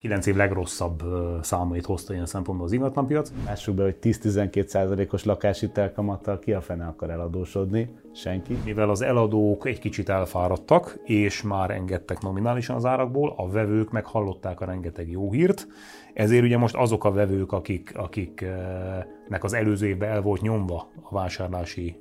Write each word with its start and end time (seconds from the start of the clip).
9 0.00 0.26
év 0.26 0.36
legrosszabb 0.36 1.02
számait 1.42 1.84
hozta 1.84 2.12
ilyen 2.12 2.26
szempontból 2.26 2.66
az 2.66 2.72
ingatlanpiac. 2.72 3.32
Lássuk 3.44 3.74
be, 3.74 3.82
hogy 3.82 3.96
10-12%-os 4.02 5.24
lakáshitelkamattal 5.24 6.38
ki 6.38 6.52
a 6.52 6.60
fene 6.60 6.86
akar 6.86 7.10
eladósodni? 7.10 7.90
Senki. 8.14 8.58
Mivel 8.64 8.90
az 8.90 9.00
eladók 9.00 9.66
egy 9.66 9.78
kicsit 9.78 10.08
elfáradtak, 10.08 11.00
és 11.04 11.42
már 11.42 11.70
engedtek 11.70 12.20
nominálisan 12.20 12.76
az 12.76 12.84
árakból, 12.84 13.34
a 13.36 13.48
vevők 13.48 13.90
meg 13.90 14.06
hallották 14.06 14.60
a 14.60 14.64
rengeteg 14.64 15.10
jó 15.10 15.32
hírt, 15.32 15.66
ezért 16.14 16.44
ugye 16.44 16.58
most 16.58 16.74
azok 16.74 17.04
a 17.04 17.12
vevők, 17.12 17.52
akik, 17.52 17.92
akiknek 17.96 19.44
az 19.44 19.52
előző 19.52 19.86
évben 19.86 20.10
el 20.10 20.22
volt 20.22 20.40
nyomva 20.40 20.90
a 21.02 21.14
vásárlási 21.14 21.98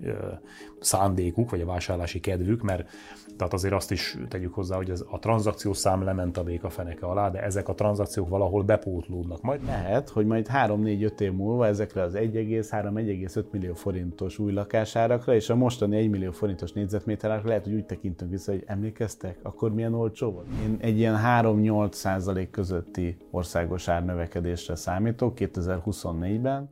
szándékuk, 0.80 1.50
vagy 1.50 1.62
a 1.62 1.66
vásárlási 1.66 2.20
kedvük, 2.20 2.62
mert 2.62 2.90
tehát 3.38 3.54
azért 3.54 3.74
azt 3.74 3.92
is 3.92 4.18
tegyük 4.28 4.54
hozzá, 4.54 4.76
hogy 4.76 4.92
az, 4.92 5.06
a 5.10 5.20
tranzakciós 5.20 5.78
szám 5.78 6.04
lement 6.04 6.38
a 6.38 6.44
béka 6.44 6.70
feneke 6.70 7.06
alá, 7.06 7.30
de 7.30 7.44
ezek 7.44 7.68
a 7.68 7.74
tranzakciók 7.74 8.30
valahol 8.30 8.64
bepótlódnak 8.64 9.42
majd. 9.42 9.66
Lehet, 9.66 10.10
hogy 10.10 10.26
majd 10.26 10.48
3-4-5 10.54 11.20
év 11.20 11.34
múlva 11.34 11.68
ezekre 11.68 12.02
az 12.02 12.14
1,3-1,5 12.16 13.44
millió 13.52 13.74
forintos 13.74 14.40
új 14.40 14.52
lakásárakra 14.52 15.36
és 15.36 15.50
a 15.50 15.56
mostani 15.56 15.98
1 15.98 16.10
millió 16.10 16.32
forintos 16.32 16.72
négyzetméterekre 16.72 17.48
lehet, 17.48 17.64
hogy 17.64 17.74
úgy 17.74 17.86
tekintünk 17.86 18.32
vissza, 18.32 18.52
hogy 18.52 18.64
emlékeztek, 18.66 19.40
akkor 19.44 19.74
milyen 19.74 19.94
olcsó 19.94 20.32
volt. 20.32 20.48
Én 20.64 20.78
egy 20.80 20.98
ilyen 20.98 21.20
3-8 21.26 21.92
százalék 21.92 22.50
közötti 22.50 23.18
országos 23.32 23.88
árnövekedésre 23.88 24.76
számítok 24.76 25.34
2024-ben. 25.40 26.70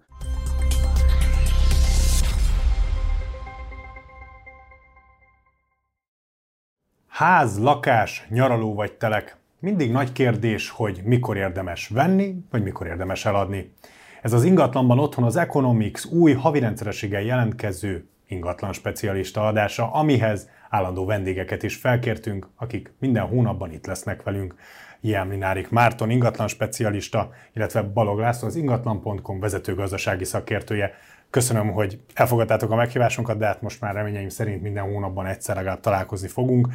Ház, 7.15 7.59
lakás, 7.59 8.25
nyaraló 8.29 8.73
vagy 8.73 8.93
telek. 8.93 9.37
Mindig 9.59 9.91
nagy 9.91 10.11
kérdés, 10.11 10.69
hogy 10.69 11.01
mikor 11.03 11.37
érdemes 11.37 11.87
venni, 11.87 12.35
vagy 12.51 12.63
mikor 12.63 12.87
érdemes 12.87 13.25
eladni. 13.25 13.73
Ez 14.21 14.33
az 14.33 14.43
ingatlanban 14.43 14.99
otthon 14.99 15.23
az 15.23 15.35
Economics 15.35 16.05
új 16.05 16.33
havi 16.33 16.59
rendszerességgel 16.59 17.21
jelentkező 17.21 18.07
ingatlan 18.27 18.73
specialista 18.73 19.47
adása, 19.47 19.91
amihez 19.91 20.49
állandó 20.69 21.05
vendégeket 21.05 21.63
is 21.63 21.75
felkértünk, 21.75 22.47
akik 22.55 22.93
minden 22.99 23.27
hónapban 23.27 23.71
itt 23.71 23.85
lesznek 23.85 24.23
velünk. 24.23 24.55
Ilyen 25.01 25.27
Linárik 25.27 25.69
Márton 25.69 26.09
ingatlan 26.09 26.47
specialista, 26.47 27.29
illetve 27.53 27.81
Balog 27.81 28.19
László 28.19 28.47
az 28.47 28.55
ingatlan.com 28.55 29.39
vezető 29.39 29.75
gazdasági 29.75 30.23
szakértője. 30.23 30.93
Köszönöm, 31.29 31.71
hogy 31.71 31.99
elfogadtátok 32.13 32.71
a 32.71 32.75
meghívásunkat, 32.75 33.37
de 33.37 33.45
hát 33.45 33.61
most 33.61 33.81
már 33.81 33.93
reményeim 33.93 34.29
szerint 34.29 34.61
minden 34.61 34.83
hónapban 34.83 35.25
egyszer 35.25 35.55
legalább 35.55 35.79
találkozni 35.79 36.27
fogunk 36.27 36.67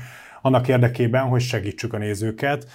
annak 0.43 0.69
érdekében, 0.69 1.29
hogy 1.29 1.41
segítsük 1.41 1.93
a 1.93 1.99
nézőket 1.99 2.67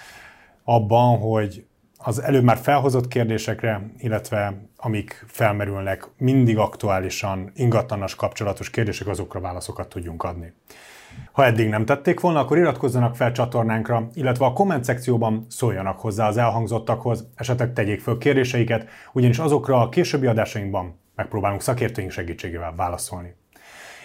abban, 0.64 1.18
hogy 1.18 1.66
az 1.98 2.22
előbb 2.22 2.44
már 2.44 2.56
felhozott 2.56 3.08
kérdésekre, 3.08 3.90
illetve 3.98 4.54
amik 4.76 5.24
felmerülnek 5.28 6.08
mindig 6.18 6.58
aktuálisan 6.58 7.50
ingatlanas 7.54 8.14
kapcsolatos 8.14 8.70
kérdések, 8.70 9.06
azokra 9.06 9.40
válaszokat 9.40 9.88
tudjunk 9.88 10.22
adni. 10.22 10.52
Ha 11.32 11.44
eddig 11.44 11.68
nem 11.68 11.84
tették 11.84 12.20
volna, 12.20 12.40
akkor 12.40 12.58
iratkozzanak 12.58 13.16
fel 13.16 13.32
csatornánkra, 13.32 14.08
illetve 14.14 14.44
a 14.44 14.52
komment 14.52 14.84
szekcióban 14.84 15.46
szóljanak 15.48 16.00
hozzá 16.00 16.28
az 16.28 16.36
elhangzottakhoz, 16.36 17.28
esetleg 17.34 17.72
tegyék 17.72 18.00
föl 18.00 18.18
kérdéseiket, 18.18 18.88
ugyanis 19.12 19.38
azokra 19.38 19.80
a 19.80 19.88
későbbi 19.88 20.26
adásainkban 20.26 20.98
megpróbálunk 21.14 21.62
szakértőink 21.62 22.10
segítségével 22.10 22.74
válaszolni. 22.76 23.34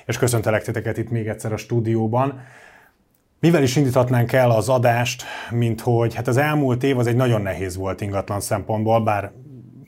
És 0.05 0.17
köszöntelek 0.17 0.63
titeket 0.63 0.97
itt 0.97 1.09
még 1.09 1.27
egyszer 1.27 1.53
a 1.53 1.57
stúdióban. 1.57 2.41
Mivel 3.41 3.63
is 3.63 3.75
indíthatnánk 3.75 4.31
el 4.31 4.51
az 4.51 4.69
adást, 4.69 5.23
mint 5.49 5.81
hogy 5.81 6.15
hát 6.15 6.27
az 6.27 6.37
elmúlt 6.37 6.83
év 6.83 6.97
az 6.97 7.07
egy 7.07 7.15
nagyon 7.15 7.41
nehéz 7.41 7.75
volt 7.75 8.01
ingatlan 8.01 8.39
szempontból, 8.39 9.03
bár 9.03 9.31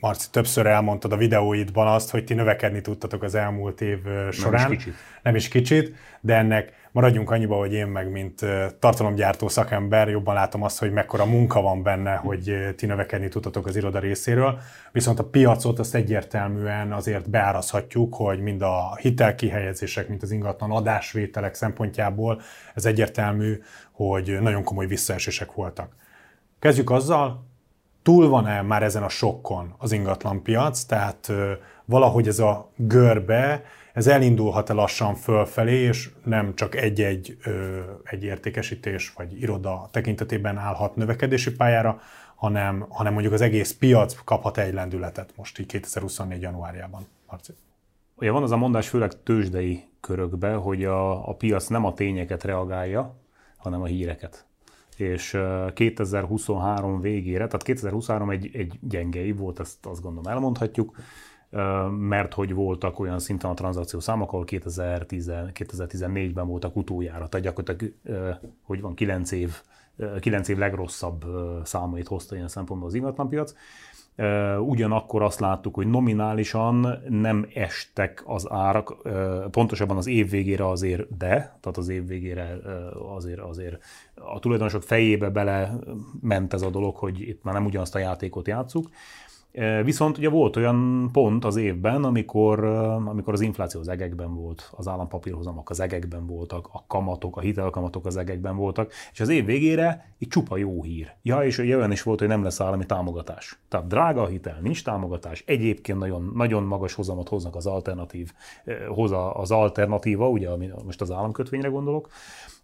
Marci, 0.00 0.26
többször 0.30 0.66
elmondtad 0.66 1.12
a 1.12 1.16
videóidban 1.16 1.86
azt, 1.86 2.10
hogy 2.10 2.24
ti 2.24 2.34
növekedni 2.34 2.80
tudtatok 2.80 3.22
az 3.22 3.34
elmúlt 3.34 3.80
év 3.80 3.98
során. 4.30 4.62
Nem 4.62 4.72
is 4.72 4.78
kicsit. 4.78 4.94
Nem 5.22 5.34
is 5.34 5.48
kicsit, 5.48 5.94
de 6.20 6.34
ennek 6.36 6.72
maradjunk 6.94 7.30
annyiba, 7.30 7.56
hogy 7.56 7.72
én 7.72 7.86
meg, 7.86 8.10
mint 8.10 8.40
tartalomgyártó 8.78 9.48
szakember, 9.48 10.08
jobban 10.08 10.34
látom 10.34 10.62
azt, 10.62 10.78
hogy 10.78 10.92
mekkora 10.92 11.24
munka 11.24 11.60
van 11.60 11.82
benne, 11.82 12.14
hogy 12.14 12.74
ti 12.76 12.86
növekedni 12.86 13.28
tudtatok 13.28 13.66
az 13.66 13.76
iroda 13.76 13.98
részéről. 13.98 14.58
Viszont 14.92 15.18
a 15.18 15.24
piacot 15.24 15.78
azt 15.78 15.94
egyértelműen 15.94 16.92
azért 16.92 17.30
beárazhatjuk, 17.30 18.14
hogy 18.14 18.40
mind 18.40 18.62
a 18.62 18.96
hitelkihelyezések, 19.00 20.08
mint 20.08 20.22
az 20.22 20.30
ingatlan 20.30 20.70
adásvételek 20.70 21.54
szempontjából 21.54 22.40
ez 22.74 22.84
egyértelmű, 22.84 23.62
hogy 23.92 24.38
nagyon 24.40 24.64
komoly 24.64 24.86
visszaesések 24.86 25.52
voltak. 25.52 25.92
Kezdjük 26.58 26.90
azzal, 26.90 27.46
túl 28.02 28.28
van-e 28.28 28.62
már 28.62 28.82
ezen 28.82 29.02
a 29.02 29.08
sokkon 29.08 29.74
az 29.78 29.92
ingatlan 29.92 30.42
piac, 30.42 30.82
tehát 30.82 31.32
valahogy 31.84 32.28
ez 32.28 32.38
a 32.38 32.70
görbe, 32.76 33.64
ez 33.94 34.06
elindulhat-e 34.06 34.72
lassan 34.72 35.14
fölfelé, 35.14 35.74
és 35.74 36.10
nem 36.24 36.54
csak 36.54 36.74
egy-egy 36.74 37.38
egy 38.04 38.24
értékesítés 38.24 39.12
vagy 39.16 39.42
iroda 39.42 39.88
tekintetében 39.90 40.56
állhat 40.56 40.96
növekedési 40.96 41.52
pályára, 41.52 42.00
hanem, 42.34 42.86
hanem 42.88 43.12
mondjuk 43.12 43.34
az 43.34 43.40
egész 43.40 43.72
piac 43.72 44.16
kaphat 44.24 44.58
egy 44.58 44.72
lendületet 44.72 45.32
most 45.36 45.58
így 45.58 45.66
2024. 45.66 46.42
januárjában. 46.42 47.06
Marci. 47.30 47.52
Ugye 48.14 48.30
van 48.30 48.42
az 48.42 48.50
a 48.50 48.56
mondás 48.56 48.88
főleg 48.88 49.22
tőzsdei 49.22 49.84
körökbe, 50.00 50.54
hogy 50.54 50.84
a, 50.84 51.28
a 51.28 51.34
piac 51.34 51.66
nem 51.66 51.84
a 51.84 51.94
tényeket 51.94 52.44
reagálja, 52.44 53.14
hanem 53.56 53.82
a 53.82 53.86
híreket 53.86 54.46
és 54.96 55.38
2023 55.74 57.00
végére, 57.00 57.46
tehát 57.46 57.62
2023 57.62 58.30
egy, 58.30 58.50
egy 58.52 58.78
gyenge 58.80 59.24
év 59.24 59.36
volt, 59.36 59.60
ezt 59.60 59.86
azt 59.86 60.02
gondolom 60.02 60.32
elmondhatjuk, 60.32 60.96
mert 61.98 62.34
hogy 62.34 62.54
voltak 62.54 62.98
olyan 62.98 63.18
szinten 63.18 63.50
a 63.50 63.54
tranzakció 63.54 64.00
számok, 64.00 64.32
ahol 64.32 64.44
2010, 64.44 65.30
2014-ben 65.34 66.46
voltak 66.46 66.76
utoljára, 66.76 67.28
tehát 67.28 67.46
gyakorlatilag, 67.46 67.94
hogy 68.62 68.80
van 68.80 68.94
9 68.94 69.32
év, 69.32 69.62
9 70.20 70.48
év 70.48 70.58
legrosszabb 70.58 71.24
számait 71.64 72.08
hozta 72.08 72.34
ilyen 72.34 72.48
szempontból 72.48 72.88
az 72.88 72.94
ingatlanpiac. 72.94 73.54
Ugyanakkor 74.58 75.22
azt 75.22 75.40
láttuk, 75.40 75.74
hogy 75.74 75.86
nominálisan 75.86 77.02
nem 77.08 77.46
estek 77.54 78.22
az 78.26 78.46
árak, 78.50 78.96
pontosabban 79.50 79.96
az 79.96 80.06
év 80.06 80.30
végére 80.30 80.68
azért 80.68 81.16
de, 81.16 81.28
tehát 81.60 81.76
az 81.76 81.88
év 81.88 82.06
végére 82.06 82.58
azért, 83.16 83.40
azért 83.40 83.82
a 84.14 84.38
tulajdonosok 84.38 84.82
fejébe 84.82 85.30
bele 85.30 85.74
ment 86.20 86.52
ez 86.52 86.62
a 86.62 86.70
dolog, 86.70 86.96
hogy 86.96 87.20
itt 87.20 87.42
már 87.42 87.54
nem 87.54 87.64
ugyanazt 87.64 87.94
a 87.94 87.98
játékot 87.98 88.48
játszuk, 88.48 88.88
Viszont 89.84 90.18
ugye 90.18 90.28
volt 90.28 90.56
olyan 90.56 91.08
pont 91.12 91.44
az 91.44 91.56
évben, 91.56 92.04
amikor, 92.04 92.64
amikor 92.64 93.32
az 93.32 93.40
infláció 93.40 93.80
az 93.80 93.88
egekben 93.88 94.34
volt, 94.34 94.72
az 94.76 94.88
állampapírhozamok 94.88 95.70
az 95.70 95.80
egekben 95.80 96.26
voltak, 96.26 96.68
a 96.72 96.84
kamatok, 96.86 97.36
a 97.36 97.40
hitelkamatok 97.40 98.06
az 98.06 98.16
egekben 98.16 98.56
voltak, 98.56 98.92
és 99.12 99.20
az 99.20 99.28
év 99.28 99.44
végére 99.44 100.14
egy 100.18 100.28
csupa 100.28 100.56
jó 100.56 100.82
hír. 100.82 101.14
Ja, 101.22 101.44
és 101.44 101.58
olyan 101.58 101.92
is 101.92 102.02
volt, 102.02 102.18
hogy 102.18 102.28
nem 102.28 102.42
lesz 102.42 102.60
állami 102.60 102.86
támogatás. 102.86 103.58
Tehát 103.68 103.86
drága 103.86 104.22
a 104.22 104.26
hitel, 104.26 104.58
nincs 104.62 104.84
támogatás, 104.84 105.44
egyébként 105.46 105.98
nagyon, 105.98 106.32
nagyon 106.34 106.62
magas 106.62 106.94
hozamot 106.94 107.28
hoznak 107.28 107.56
az 107.56 107.66
alternatív, 107.66 108.32
hoz 108.88 109.12
az 109.32 109.50
alternatíva, 109.50 110.28
ugye 110.28 110.48
most 110.84 111.00
az 111.00 111.10
államkötvényre 111.10 111.68
gondolok, 111.68 112.08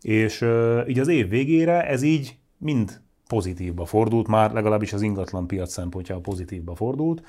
és 0.00 0.46
így 0.86 0.98
az 0.98 1.08
év 1.08 1.28
végére 1.28 1.86
ez 1.86 2.02
így 2.02 2.36
mind 2.58 3.00
pozitívba 3.30 3.84
fordult, 3.84 4.28
már 4.28 4.52
legalábbis 4.52 4.92
az 4.92 5.02
ingatlan 5.02 5.46
piac 5.46 5.72
szempontjából 5.72 6.22
pozitívba 6.22 6.74
fordult. 6.74 7.22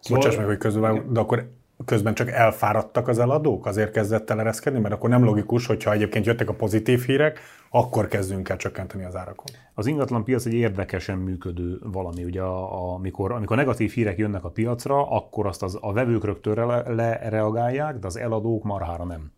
Szóval... 0.00 0.22
Bocsáss 0.22 0.38
meg, 0.38 0.46
hogy 0.46 0.58
közben, 0.58 1.12
de 1.12 1.20
akkor 1.20 1.50
közben 1.84 2.14
csak 2.14 2.30
elfáradtak 2.30 3.08
az 3.08 3.18
eladók, 3.18 3.66
azért 3.66 3.90
kezdett 3.90 4.30
el 4.30 4.40
ereszkedni, 4.40 4.80
mert 4.80 4.94
akkor 4.94 5.10
nem 5.10 5.24
logikus, 5.24 5.66
hogyha 5.66 5.92
egyébként 5.92 6.26
jöttek 6.26 6.48
a 6.48 6.54
pozitív 6.54 7.04
hírek, 7.04 7.38
akkor 7.70 8.08
kezdünk 8.08 8.48
el 8.48 8.56
csökkenteni 8.56 9.04
az 9.04 9.16
árakon. 9.16 9.46
Az 9.74 9.86
ingatlan 9.86 10.24
piac 10.24 10.46
egy 10.46 10.52
érdekesen 10.52 11.18
működő 11.18 11.80
valami. 11.84 12.24
Ugye 12.24 12.42
a, 12.42 12.72
a, 12.74 12.94
amikor, 12.94 13.32
amikor 13.32 13.56
negatív 13.56 13.90
hírek 13.92 14.18
jönnek 14.18 14.44
a 14.44 14.50
piacra, 14.50 15.10
akkor 15.10 15.46
azt 15.46 15.62
az, 15.62 15.78
a 15.80 15.92
vevők 15.92 16.24
rögtön 16.24 16.66
lereagálják, 16.96 17.92
le 17.92 17.98
de 17.98 18.06
az 18.06 18.16
eladók 18.16 18.62
marhára 18.62 19.04
nem. 19.04 19.30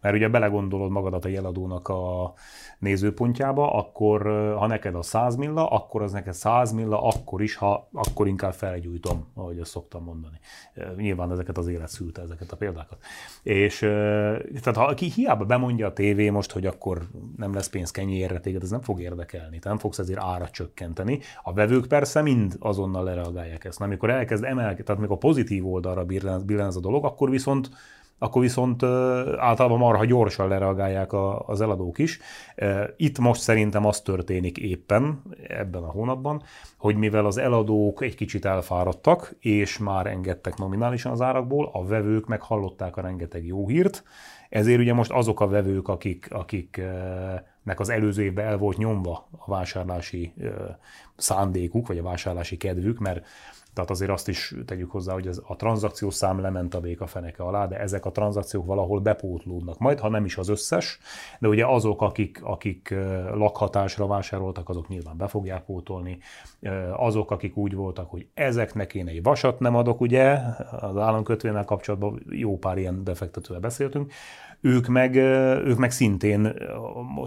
Mert 0.00 0.14
ugye 0.14 0.28
belegondolod 0.28 0.90
magadat 0.90 1.24
a 1.24 1.28
eladónak 1.28 1.88
a, 1.88 2.32
nézőpontjába, 2.78 3.72
akkor 3.72 4.22
ha 4.58 4.66
neked 4.66 4.94
a 4.94 5.02
100 5.02 5.36
milla, 5.36 5.66
akkor 5.66 6.02
az 6.02 6.12
neked 6.12 6.34
100 6.34 6.72
milla, 6.72 7.02
akkor 7.02 7.42
is, 7.42 7.56
ha 7.56 7.88
akkor 7.92 8.28
inkább 8.28 8.52
felgyújtom, 8.52 9.26
ahogy 9.34 9.58
azt 9.58 9.70
szoktam 9.70 10.04
mondani. 10.04 10.38
Nyilván 10.96 11.30
ezeket 11.30 11.58
az 11.58 11.66
élet 11.66 11.88
szülte, 11.88 12.22
ezeket 12.22 12.52
a 12.52 12.56
példákat. 12.56 12.98
És 13.42 13.78
tehát 14.62 14.76
ha 14.76 14.94
ki 14.94 15.10
hiába 15.10 15.44
bemondja 15.44 15.86
a 15.86 15.92
tévé 15.92 16.30
most, 16.30 16.52
hogy 16.52 16.66
akkor 16.66 17.02
nem 17.36 17.54
lesz 17.54 17.68
pénz 17.68 17.90
kenyérre 17.90 18.40
téged, 18.40 18.62
ez 18.62 18.70
nem 18.70 18.80
fog 18.80 19.00
érdekelni, 19.00 19.58
te 19.58 19.68
nem 19.68 19.78
fogsz 19.78 19.98
ezért 19.98 20.20
árat 20.22 20.50
csökkenteni. 20.50 21.18
A 21.42 21.52
vevők 21.52 21.86
persze 21.86 22.22
mind 22.22 22.56
azonnal 22.58 23.04
lereagálják 23.04 23.64
ezt. 23.64 23.78
Na, 23.78 23.84
amikor 23.84 24.10
elkezd 24.10 24.44
emelkedni, 24.44 24.84
tehát 24.84 25.00
amikor 25.00 25.18
pozitív 25.18 25.66
oldalra 25.66 26.04
billen 26.04 26.66
ez 26.66 26.76
a 26.76 26.80
dolog, 26.80 27.04
akkor 27.04 27.30
viszont 27.30 27.70
akkor 28.18 28.42
viszont 28.42 28.82
általában 29.38 29.78
marha 29.78 30.04
gyorsan 30.04 30.48
lereagálják 30.48 31.12
az 31.46 31.60
eladók 31.60 31.98
is. 31.98 32.18
Itt 32.96 33.18
most 33.18 33.40
szerintem 33.40 33.84
az 33.84 34.00
történik 34.00 34.58
éppen 34.58 35.22
ebben 35.48 35.82
a 35.82 35.90
hónapban, 35.90 36.42
hogy 36.78 36.96
mivel 36.96 37.26
az 37.26 37.36
eladók 37.36 38.02
egy 38.02 38.14
kicsit 38.14 38.44
elfáradtak, 38.44 39.36
és 39.40 39.78
már 39.78 40.06
engedtek 40.06 40.56
nominálisan 40.56 41.12
az 41.12 41.20
árakból, 41.20 41.70
a 41.72 41.84
vevők 41.84 42.26
meg 42.26 42.42
hallották 42.42 42.96
a 42.96 43.00
rengeteg 43.00 43.46
jó 43.46 43.68
hírt, 43.68 44.02
ezért 44.48 44.80
ugye 44.80 44.92
most 44.92 45.10
azok 45.10 45.40
a 45.40 45.48
vevők, 45.48 45.88
akik, 45.88 46.28
akiknek 46.30 47.80
az 47.80 47.88
előző 47.88 48.22
évben 48.22 48.46
el 48.46 48.56
volt 48.56 48.76
nyomva 48.76 49.28
a 49.38 49.50
vásárlási 49.50 50.34
szándékuk, 51.16 51.86
vagy 51.86 51.98
a 51.98 52.02
vásárlási 52.02 52.56
kedvük, 52.56 52.98
mert 52.98 53.26
tehát 53.76 53.90
azért 53.90 54.10
azt 54.10 54.28
is 54.28 54.54
tegyük 54.66 54.90
hozzá, 54.90 55.12
hogy 55.12 55.26
ez 55.26 55.40
a 55.46 55.56
tranzakciós 55.56 56.14
szám 56.14 56.40
lement 56.40 56.74
a 56.74 56.80
béka 56.80 57.06
feneke 57.06 57.42
alá, 57.42 57.66
de 57.66 57.78
ezek 57.78 58.04
a 58.04 58.10
tranzakciók 58.10 58.66
valahol 58.66 59.00
bepótlódnak 59.00 59.78
majd, 59.78 60.00
ha 60.00 60.08
nem 60.08 60.24
is 60.24 60.36
az 60.36 60.48
összes, 60.48 60.98
de 61.38 61.48
ugye 61.48 61.66
azok, 61.66 62.02
akik, 62.02 62.40
akik 62.42 62.94
lakhatásra 63.34 64.06
vásároltak, 64.06 64.68
azok 64.68 64.88
nyilván 64.88 65.16
be 65.16 65.26
fogják 65.26 65.64
pótolni. 65.64 66.18
Azok, 66.92 67.30
akik 67.30 67.56
úgy 67.56 67.74
voltak, 67.74 68.10
hogy 68.10 68.26
ezeknek 68.34 68.94
én 68.94 69.08
egy 69.08 69.22
vasat 69.22 69.58
nem 69.58 69.76
adok, 69.76 70.00
ugye, 70.00 70.38
az 70.80 70.96
államkötvényel 70.96 71.64
kapcsolatban 71.64 72.22
jó 72.30 72.58
pár 72.58 72.78
ilyen 72.78 73.04
befektetővel 73.04 73.60
beszéltünk, 73.60 74.12
ők 74.66 74.86
meg, 74.86 75.14
ők 75.66 75.76
meg 75.76 75.90
szintén 75.90 76.54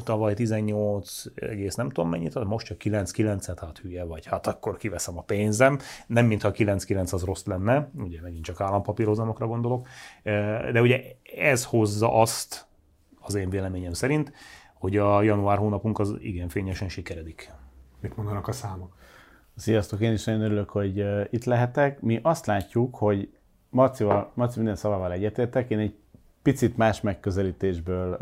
tavaly 0.04 0.34
18 0.34 1.24
egész 1.36 1.76
nem 1.76 1.90
tudom 1.90 2.10
mennyit, 2.10 2.44
most 2.44 2.66
csak 2.66 2.78
9-9-et, 2.84 3.58
hát 3.60 3.78
hülye 3.78 4.04
vagy, 4.04 4.26
hát 4.26 4.48
akkor 4.48 4.78
kiveszem 4.78 5.18
a 5.18 5.22
pénzem. 5.22 5.80
Nem 6.08 6.26
mintha 6.26 6.52
9-9 6.54 7.14
az 7.14 7.24
rossz 7.24 7.46
lenne, 7.46 7.92
ugye 7.98 8.22
megint 8.22 8.44
csak 8.44 8.62
állampapírozamokra 8.62 9.48
gondolok, 9.48 9.88
de 10.72 10.82
ugye 10.82 11.02
ez 11.38 11.66
hozza 11.66 12.14
azt, 12.14 12.68
az 13.20 13.36
én 13.36 13.50
véleményem 13.50 13.94
szerint, 13.94 14.32
hogy 14.74 14.98
a 14.98 15.22
január 15.22 15.58
hónapunk 15.58 16.00
az 16.00 16.16
igen 16.20 16.50
fényesen 16.50 16.90
sikeredik. 16.90 17.52
Mit 18.02 18.16
mondanak 18.16 18.48
a 18.48 18.52
számok? 18.52 18.96
Sziasztok, 19.56 20.00
én 20.00 20.12
is 20.12 20.24
nagyon 20.24 20.42
örülök, 20.42 20.70
hogy 20.70 21.06
itt 21.30 21.44
lehetek. 21.44 22.02
Mi 22.02 22.20
azt 22.24 22.46
látjuk, 22.46 22.96
hogy 22.96 23.30
Marcival, 23.70 24.32
Marci 24.36 24.58
minden 24.58 24.76
szavával 24.76 25.12
egyetértek, 25.12 25.70
én 25.70 25.80
egy 25.80 25.96
picit 26.52 26.78
más 26.78 27.02
megközelítésből 27.02 28.18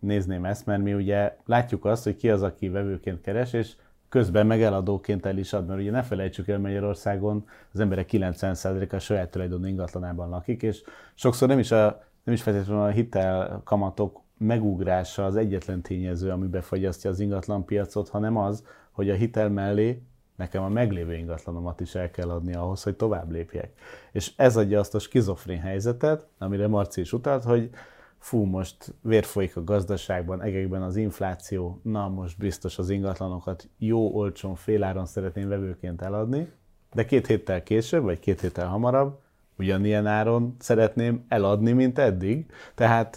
nézném 0.00 0.44
ezt, 0.44 0.66
mert 0.66 0.82
mi 0.82 0.94
ugye 0.94 1.36
látjuk 1.46 1.84
azt, 1.84 2.04
hogy 2.04 2.16
ki 2.16 2.30
az, 2.30 2.42
aki 2.42 2.68
vevőként 2.68 3.20
keres, 3.20 3.52
és 3.52 3.72
közben 4.08 4.46
meg 4.46 4.62
eladóként 4.62 5.26
el 5.26 5.38
is 5.38 5.52
ad, 5.52 5.66
mert 5.66 5.80
ugye 5.80 5.90
ne 5.90 6.02
felejtsük 6.02 6.48
el 6.48 6.58
Magyarországon, 6.58 7.46
az 7.72 7.80
emberek 7.80 8.08
90%-a 8.12 8.98
saját 8.98 9.30
tulajdonú 9.30 9.66
ingatlanában 9.66 10.28
lakik, 10.28 10.62
és 10.62 10.82
sokszor 11.14 11.48
nem 11.48 11.58
is, 11.58 11.70
a, 11.70 12.02
nem 12.24 12.34
is 12.34 12.42
feltétlenül 12.42 12.82
a 12.82 12.88
hitel 12.88 13.60
kamatok 13.64 14.20
megugrása 14.38 15.24
az 15.24 15.36
egyetlen 15.36 15.80
tényező, 15.80 16.30
ami 16.30 16.46
befagyasztja 16.46 17.10
az 17.10 17.20
ingatlanpiacot, 17.20 18.08
hanem 18.08 18.36
az, 18.36 18.64
hogy 18.90 19.10
a 19.10 19.14
hitel 19.14 19.48
mellé 19.48 20.02
nekem 20.40 20.62
a 20.62 20.68
meglévő 20.68 21.14
ingatlanomat 21.14 21.80
is 21.80 21.94
el 21.94 22.10
kell 22.10 22.30
adni 22.30 22.54
ahhoz, 22.54 22.82
hogy 22.82 22.96
tovább 22.96 23.30
lépjek. 23.30 23.72
És 24.12 24.32
ez 24.36 24.56
adja 24.56 24.78
azt 24.78 24.94
a 24.94 24.98
skizofrén 24.98 25.60
helyzetet, 25.60 26.26
amire 26.38 26.68
Marci 26.68 27.00
is 27.00 27.12
utalt, 27.12 27.44
hogy 27.44 27.70
fú, 28.18 28.44
most 28.44 28.94
vér 29.02 29.24
folyik 29.24 29.56
a 29.56 29.64
gazdaságban, 29.64 30.42
egekben 30.42 30.82
az 30.82 30.96
infláció, 30.96 31.80
na 31.82 32.08
most 32.08 32.38
biztos 32.38 32.78
az 32.78 32.90
ingatlanokat 32.90 33.68
jó, 33.78 34.14
olcsón, 34.14 34.54
féláron 34.54 35.06
szeretném 35.06 35.48
vevőként 35.48 36.02
eladni, 36.02 36.52
de 36.92 37.04
két 37.04 37.26
héttel 37.26 37.62
később, 37.62 38.02
vagy 38.02 38.18
két 38.18 38.40
héttel 38.40 38.66
hamarabb 38.66 39.18
ugyanilyen 39.60 40.06
áron 40.06 40.56
szeretném 40.58 41.24
eladni, 41.28 41.72
mint 41.72 41.98
eddig. 41.98 42.46
Tehát 42.74 43.14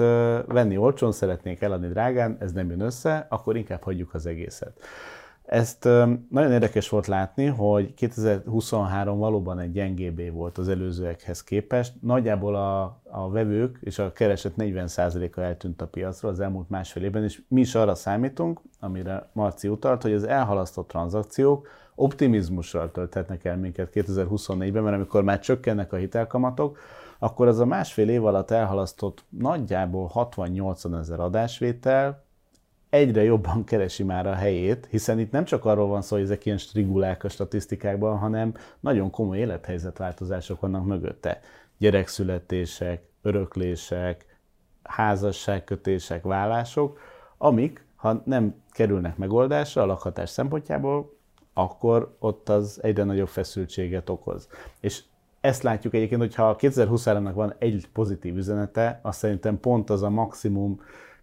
venni 0.47 0.77
olcsón, 0.77 1.11
szeretnék 1.11 1.61
eladni 1.61 1.87
drágán, 1.87 2.37
ez 2.39 2.51
nem 2.51 2.69
jön 2.69 2.79
össze, 2.79 3.25
akkor 3.29 3.57
inkább 3.57 3.81
hagyjuk 3.81 4.13
az 4.13 4.25
egészet. 4.25 4.79
Ezt 5.53 5.83
nagyon 6.29 6.51
érdekes 6.51 6.89
volt 6.89 7.07
látni, 7.07 7.45
hogy 7.45 7.93
2023 7.93 9.17
valóban 9.19 9.59
egy 9.59 9.71
gyengébb 9.71 10.31
volt 10.31 10.57
az 10.57 10.69
előzőekhez 10.69 11.43
képest. 11.43 11.93
Nagyjából 12.01 12.55
a, 12.55 13.01
a 13.03 13.29
vevők 13.29 13.77
és 13.81 13.99
a 13.99 14.11
kereset 14.11 14.53
40%-a 14.57 15.39
eltűnt 15.39 15.81
a 15.81 15.87
piacról 15.87 16.31
az 16.31 16.39
elmúlt 16.39 16.69
másfél 16.69 17.03
évben, 17.03 17.23
és 17.23 17.41
mi 17.47 17.61
is 17.61 17.75
arra 17.75 17.95
számítunk, 17.95 18.61
amire 18.79 19.29
Marci 19.33 19.67
utalt, 19.67 20.01
hogy 20.01 20.13
az 20.13 20.23
elhalasztott 20.23 20.87
tranzakciók 20.87 21.67
optimizmussal 21.95 22.91
tölthetnek 22.91 23.45
el 23.45 23.57
minket 23.57 23.89
2024-ben, 23.93 24.83
mert 24.83 24.95
amikor 24.95 25.23
már 25.23 25.39
csökkennek 25.39 25.93
a 25.93 25.97
hitelkamatok, 25.97 26.77
akkor 27.19 27.47
az 27.47 27.59
a 27.59 27.65
másfél 27.65 28.09
év 28.09 28.25
alatt 28.25 28.51
elhalasztott 28.51 29.23
nagyjából 29.29 30.11
60-80 30.13 30.99
ezer 30.99 31.19
adásvétel, 31.19 32.22
egyre 32.93 33.23
jobban 33.23 33.63
keresi 33.63 34.03
már 34.03 34.27
a 34.27 34.33
helyét, 34.33 34.87
hiszen 34.89 35.19
itt 35.19 35.31
nem 35.31 35.43
csak 35.43 35.65
arról 35.65 35.87
van 35.87 36.01
szó, 36.01 36.15
hogy 36.15 36.25
ezek 36.25 36.45
ilyen 36.45 36.57
strigulák 36.57 37.23
a 37.23 37.29
statisztikákban, 37.29 38.17
hanem 38.17 38.53
nagyon 38.79 39.09
komoly 39.09 39.37
élethelyzetváltozások 39.37 40.59
vannak 40.59 40.85
mögötte. 40.85 41.39
Gyerekszületések, 41.77 43.03
öröklések, 43.21 44.39
házasságkötések, 44.83 46.23
vállások, 46.23 46.99
amik, 47.37 47.85
ha 47.95 48.21
nem 48.25 48.55
kerülnek 48.71 49.17
megoldásra 49.17 49.81
a 49.81 49.85
lakhatás 49.85 50.29
szempontjából, 50.29 51.17
akkor 51.53 52.15
ott 52.19 52.49
az 52.49 52.79
egyre 52.83 53.03
nagyobb 53.03 53.27
feszültséget 53.27 54.09
okoz. 54.09 54.47
És 54.79 55.03
ezt 55.41 55.63
látjuk 55.63 55.93
egyébként, 55.93 56.21
hogyha 56.21 56.55
2023-nak 56.59 57.31
van 57.33 57.53
egy 57.57 57.87
pozitív 57.93 58.37
üzenete, 58.37 58.99
azt 59.01 59.19
szerintem 59.19 59.59
pont 59.59 59.89
az 59.89 60.03
a 60.03 60.09
maximum 60.09 60.81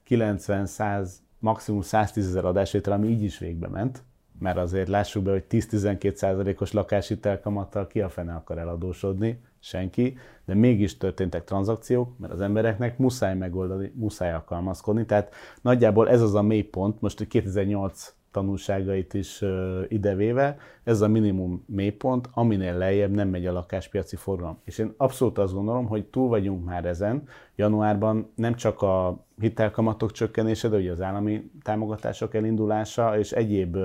90-100 0.09 1.09
maximum 1.41 1.81
110 1.81 2.27
ezer 2.27 2.45
adásvétel, 2.45 2.93
ami 2.93 3.09
így 3.09 3.23
is 3.23 3.39
végbe 3.39 3.69
ment, 3.69 4.03
mert 4.39 4.57
azért 4.57 4.89
lássuk 4.89 5.23
be, 5.23 5.31
hogy 5.31 5.45
10-12 5.51 6.15
százalékos 6.15 6.73
lakáshitelkamattal 6.73 7.87
ki 7.87 8.01
a 8.01 8.09
fene 8.09 8.35
akar 8.35 8.59
eladósodni, 8.59 9.41
senki, 9.59 10.17
de 10.45 10.55
mégis 10.55 10.97
történtek 10.97 11.45
tranzakciók, 11.45 12.19
mert 12.19 12.33
az 12.33 12.41
embereknek 12.41 12.99
muszáj 12.99 13.37
megoldani, 13.37 13.93
muszáj 13.95 14.33
alkalmazkodni, 14.33 15.05
tehát 15.07 15.35
nagyjából 15.61 16.09
ez 16.09 16.23
az 16.23 16.35
a 16.35 16.43
mélypont, 16.43 17.01
most 17.01 17.27
2008 17.27 18.15
tanulságait 18.31 19.15
is 19.15 19.45
idevéve, 19.89 20.57
ez 20.85 21.01
a 21.01 21.09
minimum 21.09 21.65
mélypont, 21.67 22.29
aminél 22.33 22.77
lejjebb 22.77 23.11
nem 23.11 23.29
megy 23.29 23.47
a 23.47 23.53
lakáspiaci 23.53 24.17
forgalom. 24.17 24.59
És 24.65 24.79
én 24.79 24.95
abszolút 24.97 25.39
azt 25.39 25.55
gondolom, 25.55 25.87
hogy 25.87 26.05
túl 26.05 26.29
vagyunk 26.29 26.65
már 26.65 26.85
ezen. 26.85 27.23
Januárban 27.57 28.31
nem 28.35 28.55
csak 28.55 28.83
a 28.83 29.25
hitelkamatok 29.41 30.13
csökkenése, 30.13 30.69
de 30.69 30.77
ugye 30.77 30.93
az 30.93 31.01
állami 31.01 31.51
támogatások 31.63 32.35
elindulása 32.35 33.19
és 33.19 33.33
egyéb 33.33 33.77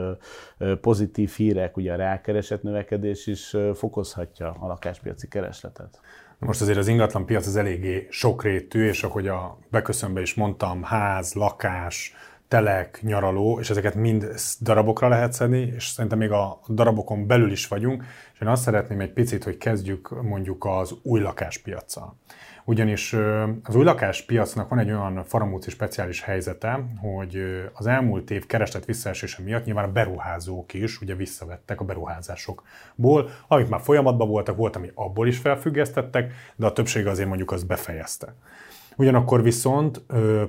pozitív 0.82 1.30
hírek, 1.30 1.78
ugye 1.78 1.94
a 1.94 1.96
rákeresett 1.96 2.64
növekedés 2.64 3.28
is 3.28 3.56
fokozhatja 3.74 4.56
a 4.60 4.68
lakáspiaci 4.68 5.28
keresletet. 5.28 6.00
Most 6.40 6.62
azért 6.62 6.78
az 6.78 6.88
ingatlan 6.88 7.26
piac 7.26 7.48
az 7.48 7.56
eléggé 7.56 8.08
sokrétű, 8.10 8.88
és 8.88 9.04
ahogy 9.04 9.28
a 9.28 9.58
beköszönbe 9.72 10.22
is 10.22 10.34
mondtam, 10.34 10.84
ház, 10.84 11.34
lakás, 11.34 12.14
telek, 12.48 13.00
nyaraló, 13.02 13.60
és 13.60 13.70
ezeket 13.70 13.96
mind 13.96 14.34
darabokra 14.62 15.08
lehet 15.08 15.34
szedni, 15.34 15.74
és 15.76 15.88
szerintem 15.88 16.20
még 16.20 16.32
a 16.32 16.60
darabokon 16.70 17.28
belül 17.28 17.52
is 17.52 17.68
vagyunk, 17.68 18.04
és 18.34 18.42
én 18.42 18.48
azt 18.48 18.62
szeretném 18.62 19.00
egy 19.00 19.14
picit, 19.14 19.44
hogy 19.44 19.58
kezdjük 19.58 20.22
mondjuk 20.22 20.66
az 20.66 20.94
új 21.04 21.20
lakáspiacsal. 21.20 22.16
Ugyanis 22.68 23.14
az 23.64 23.76
új 23.76 23.84
lakáspiacnak 23.84 24.70
van 24.70 24.80
egy 24.80 24.92
olyan 24.92 25.24
faramúci 25.24 25.70
speciális 25.70 26.22
helyzete, 26.22 26.86
hogy 27.02 27.64
az 27.74 27.86
elmúlt 27.88 28.32
év 28.32 28.46
kereslet 28.46 28.86
visszaesése 28.86 29.42
miatt 29.44 29.66
nyilván 29.66 29.86
a 29.86 29.92
beruházók 29.92 30.74
is 30.74 31.02
ugye 31.02 31.16
visszavettek 31.16 31.82
a 31.82 31.86
beruházásokból, 31.86 33.30
amik 33.48 33.68
már 33.70 33.82
folyamatban 33.82 34.28
voltak, 34.28 34.56
volt, 34.56 34.76
ami 34.76 34.92
abból 34.94 35.28
is 35.28 35.38
felfüggesztettek, 35.38 36.34
de 36.56 36.66
a 36.66 36.74
többsége 36.74 37.10
azért 37.10 37.28
mondjuk 37.28 37.52
az 37.52 37.64
befejezte. 37.64 38.36
Ugyanakkor 38.98 39.44
viszont 39.44 40.02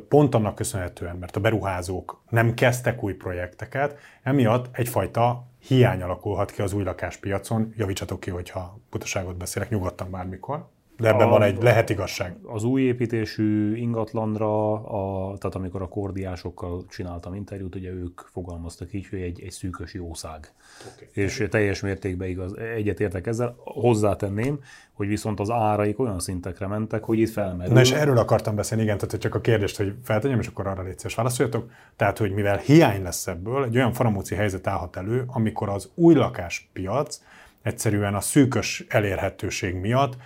pont 0.09 0.35
annak 0.35 0.55
köszönhetően, 0.55 1.17
mert 1.17 1.37
a 1.37 1.41
beruházók 1.41 2.23
nem 2.29 2.55
kezdtek 2.55 3.03
új 3.03 3.15
projekteket, 3.15 3.99
emiatt 4.23 4.77
egyfajta 4.77 5.47
hiány 5.59 6.03
alakulhat 6.03 6.51
ki 6.51 6.63
az 6.63 6.73
új 6.73 6.83
lakáspiacon. 6.83 7.73
Javítsatok 7.77 8.21
ki, 8.21 8.31
hogyha 8.31 8.79
butaságot 8.91 9.37
beszélek 9.37 9.71
nyugodtan 9.71 10.11
bármikor. 10.11 10.75
De 10.99 11.09
ebben 11.09 11.27
a, 11.27 11.31
van 11.31 11.43
egy 11.43 11.63
lehet 11.63 11.91
igazság. 11.91 12.37
Az 12.43 12.65
új 12.65 12.83
építésű 12.83 13.77
ingatlanra, 13.77 14.73
a, 14.75 15.37
tehát 15.39 15.55
amikor 15.55 15.83
a 15.83 15.89
kordiásokkal 15.89 16.85
csináltam 16.89 17.35
interjút, 17.35 17.75
ugye 17.75 17.91
ők 17.91 18.21
fogalmaztak 18.33 18.93
így, 18.93 19.09
hogy 19.09 19.21
egy, 19.21 19.43
egy 19.43 19.51
szűkös 19.51 19.95
jószág. 19.95 20.53
Okay. 20.95 21.25
És 21.25 21.47
teljes 21.51 21.81
mértékben 21.81 22.29
igaz, 22.29 22.57
egyetértek 22.57 23.27
ezzel. 23.27 23.57
Hozzátenném, 23.65 24.59
hogy 24.93 25.09
viszont 25.09 25.41
az 25.41 25.51
áraik 25.51 25.99
olyan 25.99 26.21
szintekre 26.21 26.67
mentek, 26.67 27.05
hogy 27.05 27.19
itt 27.19 27.31
felmerül. 27.31 27.73
Na 27.73 27.81
és 27.81 27.93
erről 27.93 28.19
akartam 28.19 28.55
beszélni, 28.55 28.83
igen, 28.83 28.99
tehát 28.99 29.21
csak 29.21 29.35
a 29.35 29.41
kérdést, 29.41 29.77
hogy 29.77 29.95
feltegyem, 30.05 30.41
és 30.41 30.47
akkor 30.47 30.67
arra 30.67 30.83
légy 30.83 30.99
szíves 30.99 31.15
válaszoljatok. 31.15 31.71
Tehát, 31.97 32.19
hogy 32.19 32.33
mivel 32.33 32.57
hiány 32.57 33.03
lesz 33.03 33.27
ebből, 33.27 33.65
egy 33.65 33.77
olyan 33.77 33.93
faramúci 33.93 34.35
helyzet 34.35 34.67
állhat 34.67 34.97
elő, 34.97 35.25
amikor 35.27 35.69
az 35.69 35.91
új 35.95 36.15
lakáspiac 36.15 37.21
egyszerűen 37.63 38.15
a 38.15 38.21
szűkös 38.21 38.85
elérhetőség 38.89 39.75
miatt 39.75 40.17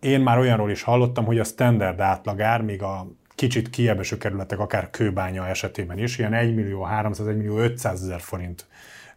Én 0.00 0.20
már 0.20 0.38
olyanról 0.38 0.70
is 0.70 0.82
hallottam, 0.82 1.24
hogy 1.24 1.38
a 1.38 1.44
standard 1.44 2.00
átlagár, 2.00 2.62
még 2.62 2.82
a 2.82 3.06
kicsit 3.34 3.70
kiebeső 3.70 4.16
kerületek, 4.16 4.58
akár 4.58 4.90
kőbánya 4.90 5.46
esetében 5.46 5.98
is, 5.98 6.18
ilyen 6.18 6.34
1 6.34 6.54
millió 6.54 6.82
300, 6.82 7.26
1 7.26 7.36
millió 7.36 7.58
500 7.58 8.02
ezer 8.02 8.20
forint 8.20 8.66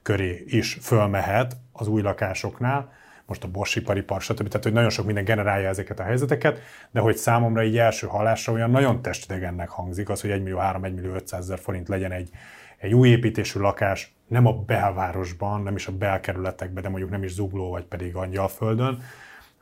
köré 0.01 0.43
is 0.47 0.77
fölmehet 0.81 1.57
az 1.71 1.87
új 1.87 2.01
lakásoknál, 2.01 2.91
most 3.25 3.43
a 3.43 3.47
Bosch 3.47 3.77
iparipar, 3.77 4.21
stb. 4.21 4.47
Tehát, 4.47 4.63
hogy 4.63 4.73
nagyon 4.73 4.89
sok 4.89 5.05
minden 5.05 5.23
generálja 5.23 5.69
ezeket 5.69 5.99
a 5.99 6.03
helyzeteket, 6.03 6.59
de 6.91 6.99
hogy 6.99 7.15
számomra 7.15 7.63
így 7.63 7.77
első 7.77 8.07
hallásra 8.07 8.53
olyan 8.53 8.71
nagyon 8.71 9.01
testidegennek 9.01 9.69
hangzik 9.69 10.09
az, 10.09 10.21
hogy 10.21 10.29
1 10.29 10.41
millió 10.41 10.57
3, 10.57 10.83
1 10.83 10.93
millió 10.93 11.13
500 11.13 11.39
ezer 11.43 11.59
forint 11.59 11.87
legyen 11.87 12.11
egy, 12.11 12.29
egy 12.77 12.93
új 12.93 13.09
építésű 13.09 13.59
lakás, 13.59 14.13
nem 14.27 14.45
a 14.45 14.53
belvárosban, 14.53 15.61
nem 15.61 15.75
is 15.75 15.87
a 15.87 15.91
belkerületekben, 15.91 16.83
de 16.83 16.89
mondjuk 16.89 17.11
nem 17.11 17.23
is 17.23 17.33
Zugló, 17.33 17.69
vagy 17.69 17.83
pedig 17.83 18.15
Angyalföldön, 18.15 19.03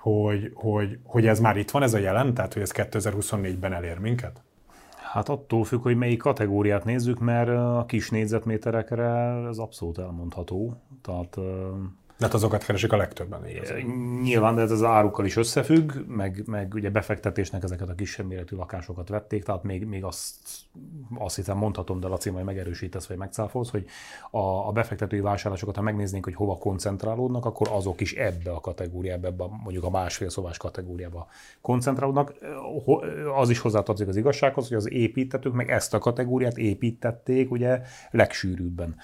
hogy, 0.01 0.51
hogy, 0.53 0.99
hogy 1.03 1.27
ez 1.27 1.39
már 1.39 1.57
itt 1.57 1.71
van, 1.71 1.83
ez 1.83 1.93
a 1.93 1.97
jelen, 1.97 2.33
tehát 2.33 2.53
hogy 2.53 2.61
ez 2.61 2.71
2024-ben 2.75 3.73
elér 3.73 3.97
minket? 3.97 4.41
Hát 5.11 5.29
attól 5.29 5.63
függ, 5.63 5.81
hogy 5.81 5.95
melyik 5.95 6.19
kategóriát 6.19 6.85
nézzük, 6.85 7.19
mert 7.19 7.49
a 7.49 7.83
kis 7.87 8.09
négyzetméterekre 8.09 9.09
ez 9.49 9.57
abszolút 9.57 9.97
elmondható. 9.97 10.73
Tehát 11.01 11.37
hát 12.21 12.33
azokat 12.33 12.63
keresik 12.63 12.91
a 12.91 12.97
legtöbben. 12.97 13.47
Igazán. 13.47 13.77
Nyilván, 14.21 14.55
de 14.55 14.61
ez 14.61 14.71
az 14.71 14.83
árukkal 14.83 15.25
is 15.25 15.35
összefügg, 15.35 15.91
meg, 16.07 16.43
meg 16.45 16.73
ugye 16.73 16.89
befektetésnek 16.89 17.63
ezeket 17.63 17.89
a 17.89 17.95
kisebb 17.95 18.27
méretű 18.27 18.55
lakásokat 18.55 19.09
vették, 19.09 19.43
tehát 19.43 19.63
még, 19.63 19.85
még 19.85 20.03
azt, 20.03 20.33
azt 21.17 21.35
hiszem 21.35 21.57
mondhatom, 21.57 21.99
de 21.99 22.07
Laci 22.07 22.29
majd 22.29 22.45
megerősítesz, 22.45 23.07
vagy 23.07 23.17
megcáfolsz, 23.17 23.69
hogy 23.69 23.85
a, 24.31 24.67
a 24.67 24.71
befektetői 24.71 25.19
vásárlásokat, 25.19 25.75
ha 25.75 25.81
megnéznénk, 25.81 26.23
hogy 26.23 26.35
hova 26.35 26.57
koncentrálódnak, 26.57 27.45
akkor 27.45 27.67
azok 27.71 28.01
is 28.01 28.13
ebbe 28.13 28.51
a 28.51 28.59
kategóriába, 28.59 29.27
ebbe 29.27 29.43
a, 29.43 29.49
mondjuk 29.63 29.83
a 29.83 29.89
másfél 29.89 30.29
szobás 30.29 30.57
kategóriába 30.57 31.27
koncentrálódnak. 31.61 32.33
Az 33.35 33.49
is 33.49 33.59
hozzátartozik 33.59 34.07
az 34.07 34.15
igazsághoz, 34.15 34.67
hogy 34.67 34.77
az 34.77 34.91
építetők 34.91 35.53
meg 35.53 35.69
ezt 35.69 35.93
a 35.93 35.99
kategóriát 35.99 36.57
építették 36.57 37.51
ugye 37.51 37.81
legsűrűbben 38.11 38.95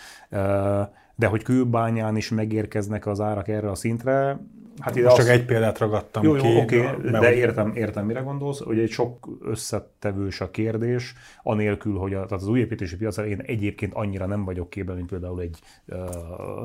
de 1.18 1.28
hogy 1.28 1.44
kőbányán 1.44 2.16
is 2.16 2.30
megérkeznek 2.30 3.06
az 3.06 3.20
árak 3.20 3.48
erre 3.48 3.70
a 3.70 3.76
szintre, 3.76 4.40
Hát 4.80 4.96
ide 4.96 5.06
Most 5.06 5.18
az... 5.18 5.26
csak 5.26 5.36
egy 5.36 5.46
példát 5.46 5.78
ragadtam 5.78 6.24
jó, 6.24 6.36
jó, 6.36 6.42
ki. 6.42 6.58
Oké, 6.58 6.88
okay, 6.88 7.12
de 7.12 7.34
értem, 7.34 7.72
értem, 7.76 8.06
mire 8.06 8.20
gondolsz, 8.20 8.64
hogy 8.64 8.80
egy 8.80 8.90
sok 8.90 9.28
összetevős 9.42 10.42
a 10.42 10.52
kérdés, 10.52 11.14
anélkül, 11.44 11.98
hogy 11.98 12.14
a, 12.14 12.26
tehát 12.26 12.32
az 12.44 12.48
új 12.48 12.60
építési 12.60 12.96
piacra 12.96 13.26
én 13.26 13.40
egyébként 13.40 13.94
annyira 13.94 14.26
nem 14.26 14.46
vagyok 14.46 14.70
képben, 14.70 14.96
mint 14.96 15.10
például 15.10 15.42
egy, 15.42 15.60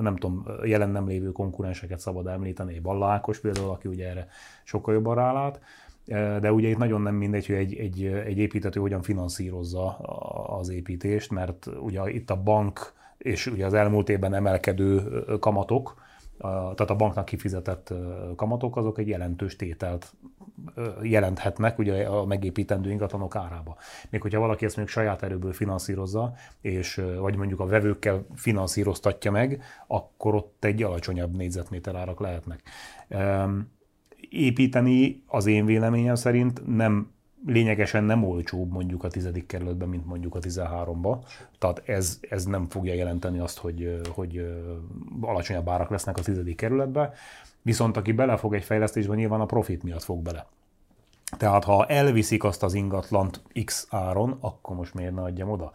nem 0.01 0.17
tudom, 0.17 0.47
jelen 0.65 0.91
nem 0.91 1.07
lévő 1.09 1.33
konkurenseket 1.33 1.99
szabad 1.99 2.27
említeni, 2.27 2.75
egy 2.75 2.83
Balla 2.83 3.07
Ákos 3.07 3.41
például, 3.41 3.71
aki 3.71 3.89
ugye 3.89 4.09
erre 4.09 4.27
sokkal 4.65 4.95
jobban 4.95 5.15
rálát, 5.15 5.61
de 6.41 6.53
ugye 6.53 6.69
itt 6.69 6.79
nagyon 6.79 7.01
nem 7.01 7.15
mindegy, 7.15 7.47
hogy 7.47 7.57
egy, 7.57 7.75
egy, 7.75 8.05
egy 8.05 8.39
építető 8.39 8.81
hogyan 8.81 9.03
finanszírozza 9.03 9.97
az 10.59 10.69
építést, 10.69 11.31
mert 11.31 11.67
ugye 11.81 12.11
itt 12.11 12.31
a 12.31 12.43
bank 12.43 12.93
és 13.23 13.47
ugye 13.47 13.67
az 13.67 13.75
elmúlt 13.75 14.09
évben 14.09 14.35
emelkedő 14.35 15.23
kamatok, 15.39 16.01
tehát 16.41 16.91
a 16.91 16.97
banknak 16.97 17.25
kifizetett 17.25 17.95
kamatok, 18.37 18.77
azok 18.77 18.99
egy 18.99 19.09
jelentős 19.09 19.57
tételt 19.57 20.15
jelenthetnek 21.03 21.79
ugye 21.79 22.07
a 22.07 22.25
megépítendő 22.25 22.91
ingatlanok 22.91 23.37
árába. 23.37 23.77
Még 24.11 24.23
hogyha 24.23 24.41
valaki 24.41 24.65
ezt 24.65 24.77
mondjuk 24.77 24.99
saját 24.99 25.23
erőből 25.23 25.53
finanszírozza, 25.53 26.33
és 26.61 27.01
vagy 27.19 27.37
mondjuk 27.37 27.61
a 27.61 27.67
vevőkkel 27.67 28.27
finanszíroztatja 28.35 29.31
meg, 29.31 29.63
akkor 29.87 30.35
ott 30.35 30.65
egy 30.65 30.83
alacsonyabb 30.83 31.37
négyzetméter 31.37 31.95
árak 31.95 32.21
lehetnek. 32.21 32.63
Építeni 34.31 35.23
az 35.27 35.47
én 35.47 35.65
véleményem 35.65 36.15
szerint 36.15 36.77
nem 36.77 37.11
lényegesen 37.47 38.05
nem 38.05 38.25
olcsóbb 38.25 38.73
mondjuk 38.73 39.05
a 39.05 39.09
tizedik 39.09 39.47
kerületben, 39.47 39.89
mint 39.89 40.07
mondjuk 40.07 40.35
a 40.35 40.39
13-ba. 40.39 41.19
Tehát 41.59 41.83
ez, 41.89 42.19
ez 42.29 42.45
nem 42.45 42.69
fogja 42.69 42.95
jelenteni 42.95 43.39
azt, 43.39 43.59
hogy, 43.59 44.01
hogy 44.09 44.47
alacsonyabb 45.21 45.69
árak 45.69 45.91
lesznek 45.91 46.19
a 46.19 46.23
tizedik 46.23 46.57
kerületben. 46.57 47.13
Viszont 47.63 47.97
aki 47.97 48.13
belefog 48.13 48.55
egy 48.55 48.65
fejlesztésbe, 48.65 49.15
nyilván 49.15 49.41
a 49.41 49.47
profit 49.47 49.83
miatt 49.83 50.03
fog 50.03 50.23
bele. 50.23 50.47
Tehát 51.37 51.65
ha 51.65 51.87
elviszik 51.87 52.45
azt 52.45 52.63
az 52.63 52.75
ingatlant 52.75 53.43
X 53.65 53.87
áron, 53.91 54.37
akkor 54.41 54.77
most 54.77 54.95
miért 54.95 55.15
ne 55.15 55.23
adjam 55.23 55.51
oda? 55.51 55.73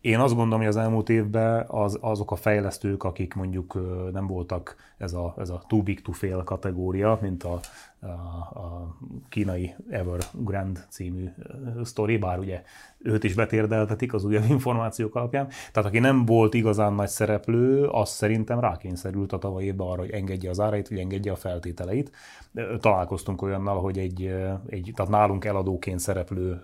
Én 0.00 0.18
azt 0.18 0.34
gondolom, 0.34 0.58
hogy 0.58 0.68
az 0.68 0.76
elmúlt 0.76 1.08
évben 1.08 1.64
az, 1.68 1.98
azok 2.00 2.30
a 2.30 2.36
fejlesztők, 2.36 3.04
akik 3.04 3.34
mondjuk 3.34 3.78
nem 4.12 4.26
voltak 4.26 4.76
ez 4.98 5.12
a, 5.12 5.34
ez 5.38 5.50
a 5.50 5.62
too 5.68 5.82
big 5.82 6.02
to 6.02 6.12
fail 6.12 6.42
kategória, 6.44 7.18
mint 7.20 7.42
a, 7.44 7.60
a, 8.00 8.06
a 8.06 8.96
kínai 9.28 9.74
Evergrande 9.90 10.86
című 10.88 11.28
sztori, 11.82 12.16
bár 12.16 12.38
ugye 12.38 12.62
őt 12.98 13.24
is 13.24 13.34
betérdeltetik 13.34 14.14
az 14.14 14.24
újabb 14.24 14.44
információk 14.48 15.14
alapján. 15.14 15.48
Tehát 15.72 15.88
aki 15.88 15.98
nem 15.98 16.24
volt 16.24 16.54
igazán 16.54 16.92
nagy 16.92 17.08
szereplő, 17.08 17.84
az 17.86 18.08
szerintem 18.08 18.60
rákényszerült 18.60 19.32
a 19.32 19.38
tavaly 19.38 19.64
évben 19.64 19.86
arra, 19.86 20.00
hogy 20.00 20.10
engedje 20.10 20.50
az 20.50 20.60
árait, 20.60 20.88
hogy 20.88 20.98
engedje 20.98 21.32
a 21.32 21.36
feltételeit. 21.36 22.10
Találkoztunk 22.80 23.42
olyannal, 23.42 23.80
hogy 23.80 23.98
egy, 23.98 24.34
egy 24.66 24.92
tehát 24.94 25.10
nálunk 25.10 25.44
eladóként 25.44 25.98
szereplő 25.98 26.60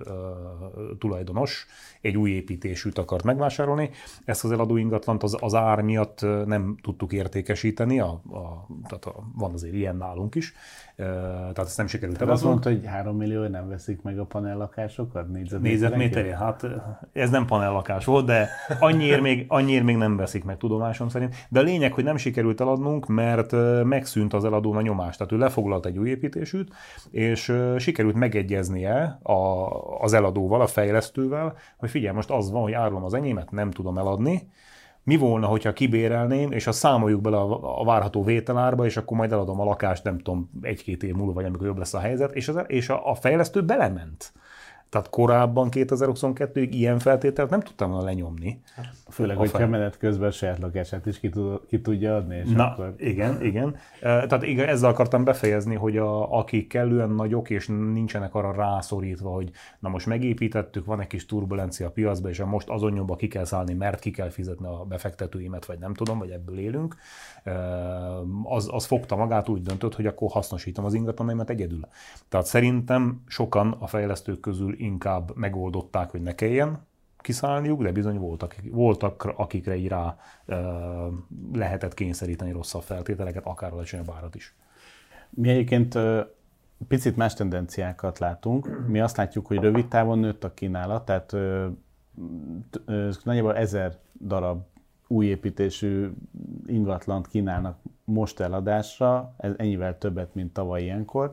tulajdonos 0.98 1.66
egy 2.00 2.16
új 2.16 2.30
építésűt 2.30 2.98
akart 2.98 3.24
megvásárolni. 3.26 3.90
Ezt 4.24 4.44
az 4.44 4.52
eladó 4.52 4.76
ingatlant 4.76 5.22
az, 5.22 5.36
az 5.40 5.54
ár 5.54 5.80
miatt 5.80 6.20
nem 6.46 6.76
tudtuk 6.82 7.12
értékesíteni, 7.12 8.00
a, 8.00 8.08
a, 8.10 8.66
tehát 8.88 9.04
a, 9.04 9.14
van 9.34 9.52
azért 9.52 9.74
ilyen 9.74 9.96
nálunk 9.96 10.34
is, 10.34 10.54
tehát 10.96 11.58
ezt 11.58 11.76
nem 11.76 11.86
sikerült 11.86 12.16
eladni. 12.16 12.34
Azt 12.34 12.44
mondta, 12.44 12.70
hogy 12.70 12.86
3 12.86 13.16
millió 13.16 13.46
nem 13.46 13.68
veszik 13.68 14.02
meg 14.02 14.18
a 14.18 14.24
panellakásokat 14.24 15.28
négyzetméterén? 15.60 16.36
Hát 16.36 16.66
ez 17.12 17.30
nem 17.30 17.46
panellakás 17.46 18.04
volt, 18.04 18.26
de 18.26 18.48
annyiért 18.80 19.20
még, 19.20 19.44
annyiért 19.48 19.84
még 19.84 19.96
nem 19.96 20.16
veszik 20.16 20.44
meg 20.44 20.56
tudomásom 20.56 21.08
szerint. 21.08 21.34
De 21.48 21.60
a 21.60 21.62
lényeg, 21.62 21.92
hogy 21.92 22.04
nem 22.04 22.16
sikerült 22.16 22.60
eladnunk, 22.60 23.06
mert 23.06 23.52
megszűnt 23.84 24.34
az 24.34 24.44
eladón 24.44 24.76
a 24.76 24.80
nyomás. 24.80 25.16
Tehát 25.16 25.32
ő 25.32 25.38
lefoglalt 25.38 25.86
egy 25.86 25.98
új 25.98 26.08
építésűt, 26.08 26.72
és 27.10 27.52
sikerült 27.78 28.14
megegyeznie 28.14 29.18
a, 29.22 29.66
az 30.00 30.12
eladóval, 30.12 30.60
a 30.60 30.66
fejlesztővel, 30.66 31.54
hogy 31.76 31.90
figyelj, 31.90 32.14
most 32.14 32.30
az 32.30 32.50
van, 32.50 32.62
hogy 32.62 32.72
árulom 32.72 33.04
az 33.04 33.14
enyémet, 33.16 33.50
nem 33.50 33.70
tudom 33.70 33.98
eladni, 33.98 34.50
mi 35.06 35.16
volna, 35.16 35.46
hogyha 35.46 35.72
kibérelném, 35.72 36.52
és 36.52 36.66
azt 36.66 36.78
számoljuk 36.78 37.20
bele 37.20 37.36
a, 37.36 37.80
a 37.80 37.84
várható 37.84 38.22
vételárba, 38.22 38.84
és 38.84 38.96
akkor 38.96 39.16
majd 39.16 39.32
eladom 39.32 39.60
a 39.60 39.64
lakást, 39.64 40.04
nem 40.04 40.18
tudom, 40.18 40.50
egy-két 40.62 41.02
év 41.02 41.14
múlva, 41.14 41.32
vagy 41.32 41.44
amikor 41.44 41.66
jobb 41.66 41.78
lesz 41.78 41.94
a 41.94 41.98
helyzet, 41.98 42.32
és, 42.32 42.48
az, 42.48 42.64
és 42.66 42.88
a, 42.88 43.10
a 43.10 43.14
fejlesztő 43.14 43.64
belement. 43.64 44.32
Tehát 44.88 45.10
korábban 45.10 45.68
2022-ig 45.70 46.68
ilyen 46.70 46.98
feltételt 46.98 47.50
nem 47.50 47.60
tudtam 47.60 47.90
volna 47.90 48.04
lenyomni. 48.04 48.60
Főleg, 49.10 49.36
hogy 49.36 49.50
fel... 49.50 49.68
menet 49.68 49.98
közben 49.98 50.28
a 50.28 50.30
saját 50.30 50.58
lakását 50.58 51.06
is 51.06 51.20
ki, 51.20 51.28
tud, 51.28 51.60
ki 51.68 51.80
tudja 51.80 52.16
adni. 52.16 52.36
És 52.36 52.50
Na, 52.50 52.70
akkor... 52.70 52.94
igen, 52.96 53.42
igen. 53.42 53.76
Tehát 54.00 54.42
igen, 54.42 54.68
ezzel 54.68 54.90
akartam 54.90 55.24
befejezni, 55.24 55.74
hogy 55.74 55.96
a, 55.96 56.38
akik 56.38 56.68
kellően 56.68 57.10
nagyok, 57.10 57.50
és 57.50 57.66
nincsenek 57.66 58.34
arra 58.34 58.52
rászorítva, 58.52 59.30
hogy 59.30 59.50
na 59.78 59.88
most 59.88 60.06
megépítettük, 60.06 60.84
van 60.84 61.00
egy 61.00 61.06
kis 61.06 61.26
turbulencia 61.26 61.86
a 61.86 61.90
piacban, 61.90 62.30
és 62.30 62.42
most 62.42 62.68
azon 62.68 62.92
nyomba 62.92 63.16
ki 63.16 63.28
kell 63.28 63.44
szállni, 63.44 63.74
mert 63.74 64.00
ki 64.00 64.10
kell 64.10 64.30
fizetni 64.30 64.66
a 64.66 64.84
befektetőimet, 64.88 65.66
vagy 65.66 65.78
nem 65.78 65.94
tudom, 65.94 66.18
vagy 66.18 66.30
ebből 66.30 66.58
élünk, 66.58 66.96
az, 68.44 68.68
az 68.72 68.84
fogta 68.84 69.16
magát, 69.16 69.48
úgy 69.48 69.62
döntött, 69.62 69.94
hogy 69.94 70.06
akkor 70.06 70.30
hasznosítom 70.30 70.84
az 70.84 70.94
ingatlanaimat 70.94 71.50
egyedül. 71.50 71.88
Tehát 72.28 72.46
szerintem 72.46 73.22
sokan 73.26 73.76
a 73.78 73.86
fejlesztők 73.86 74.40
közül 74.40 74.80
inkább 74.80 75.36
megoldották, 75.36 76.10
hogy 76.10 76.22
ne 76.22 76.34
kelljen 76.34 76.78
kiszállniuk, 77.18 77.82
de 77.82 77.92
bizony 77.92 78.18
voltak, 78.18 78.54
voltak 78.70 79.32
akikre 79.36 79.76
így 79.76 79.88
rá 79.88 80.16
lehetett 81.52 81.94
kényszeríteni 81.94 82.52
rosszabb 82.52 82.82
feltételeket, 82.82 83.46
akár 83.46 83.72
alacsonyabb 83.72 84.10
árat 84.16 84.34
is. 84.34 84.54
Mi 85.30 85.48
egyébként 85.48 85.98
picit 86.88 87.16
más 87.16 87.34
tendenciákat 87.34 88.18
látunk. 88.18 88.86
Mi 88.86 89.00
azt 89.00 89.16
látjuk, 89.16 89.46
hogy 89.46 89.58
rövid 89.58 89.88
távon 89.88 90.18
nőtt 90.18 90.44
a 90.44 90.54
kínálat, 90.54 91.04
tehát 91.04 91.36
nagyjából 93.24 93.56
ezer 93.56 93.96
darab 94.20 94.62
új 95.08 95.26
építésű 95.26 96.10
ingatlant 96.66 97.28
kínálnak 97.28 97.78
most 98.04 98.40
eladásra, 98.40 99.34
ez 99.36 99.52
ennyivel 99.56 99.98
többet, 99.98 100.34
mint 100.34 100.52
tavaly 100.52 100.82
ilyenkor. 100.82 101.32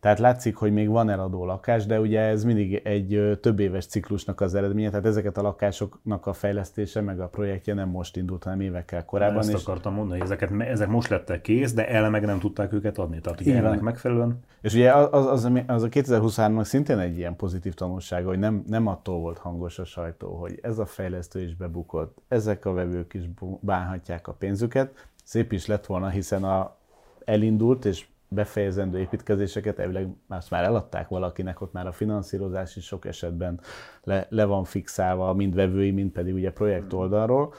Tehát 0.00 0.18
látszik, 0.18 0.56
hogy 0.56 0.72
még 0.72 0.88
van 0.88 1.10
eladó 1.10 1.44
lakás, 1.44 1.86
de 1.86 2.00
ugye 2.00 2.20
ez 2.20 2.44
mindig 2.44 2.80
egy 2.84 3.38
több 3.40 3.60
éves 3.60 3.86
ciklusnak 3.86 4.40
az 4.40 4.54
eredménye, 4.54 4.88
tehát 4.90 5.06
ezeket 5.06 5.38
a 5.38 5.42
lakásoknak 5.42 6.26
a 6.26 6.32
fejlesztése 6.32 7.00
meg 7.00 7.20
a 7.20 7.28
projektje 7.28 7.74
nem 7.74 7.88
most 7.88 8.16
indult, 8.16 8.44
hanem 8.44 8.60
évekkel 8.60 9.04
korábban. 9.04 9.38
Ezt 9.38 9.52
és... 9.52 9.62
akartam 9.62 9.94
mondani, 9.94 10.18
hogy 10.18 10.30
ezeket, 10.30 10.60
ezek 10.60 10.88
most 10.88 11.08
lettek 11.08 11.40
kész, 11.40 11.72
de 11.72 11.88
ele 11.88 12.08
meg 12.08 12.24
nem 12.24 12.38
tudták 12.38 12.72
őket 12.72 12.98
adni, 12.98 13.20
tehát 13.20 13.40
ugye 13.40 13.56
ennek 13.56 13.80
megfelelően. 13.80 14.40
És 14.60 14.74
ugye 14.74 14.92
az, 14.92 15.26
az, 15.26 15.50
az 15.66 15.82
a 15.82 15.88
2023-nak 15.88 16.64
szintén 16.64 16.98
egy 16.98 17.18
ilyen 17.18 17.36
pozitív 17.36 17.74
tanulsága, 17.74 18.28
hogy 18.28 18.38
nem, 18.38 18.64
nem 18.66 18.86
attól 18.86 19.20
volt 19.20 19.38
hangos 19.38 19.78
a 19.78 19.84
sajtó, 19.84 20.34
hogy 20.34 20.58
ez 20.62 20.78
a 20.78 20.86
fejlesztő 20.86 21.40
is 21.42 21.54
bebukott, 21.54 22.18
ezek 22.28 22.64
a 22.64 22.72
vevők 22.72 23.14
is 23.14 23.22
bánhatják 23.60 24.28
a 24.28 24.32
pénzüket, 24.32 25.08
szép 25.24 25.52
is 25.52 25.66
lett 25.66 25.86
volna, 25.86 26.08
hiszen 26.08 26.44
a, 26.44 26.76
elindult, 27.24 27.84
és 27.84 28.06
befejezendő 28.28 28.98
építkezéseket, 28.98 29.78
elvileg 29.78 30.08
azt 30.28 30.50
már 30.50 30.64
eladták 30.64 31.08
valakinek, 31.08 31.60
ott 31.60 31.72
már 31.72 31.86
a 31.86 31.92
finanszírozás 31.92 32.76
is 32.76 32.84
sok 32.84 33.04
esetben 33.04 33.60
le, 34.02 34.26
le 34.28 34.44
van 34.44 34.64
fixálva, 34.64 35.34
mind 35.34 35.54
vevői, 35.54 35.90
mind 35.90 36.10
pedig 36.10 36.34
ugye 36.34 36.52
projekt 36.52 36.92
oldalról. 36.92 37.54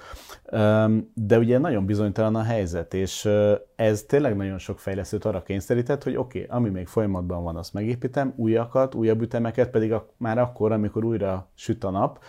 De 1.13 1.38
ugye 1.38 1.57
nagyon 1.57 1.85
bizonytalan 1.85 2.35
a 2.35 2.43
helyzet, 2.43 2.93
és 2.93 3.29
ez 3.75 4.03
tényleg 4.03 4.35
nagyon 4.35 4.57
sok 4.57 4.79
fejlesztőt 4.79 5.25
arra 5.25 5.43
kényszerített, 5.43 6.03
hogy 6.03 6.15
oké, 6.15 6.43
okay, 6.43 6.57
ami 6.57 6.69
még 6.69 6.88
folyamatban 6.88 7.43
van, 7.43 7.55
azt 7.55 7.73
megépítem, 7.73 8.33
újakat, 8.35 8.95
újabb 8.95 9.21
ütemeket 9.21 9.69
pedig 9.69 9.93
már 10.17 10.38
akkor, 10.38 10.71
amikor 10.71 11.03
újra 11.03 11.47
süt 11.55 11.83
a 11.83 11.89
nap, 11.89 12.19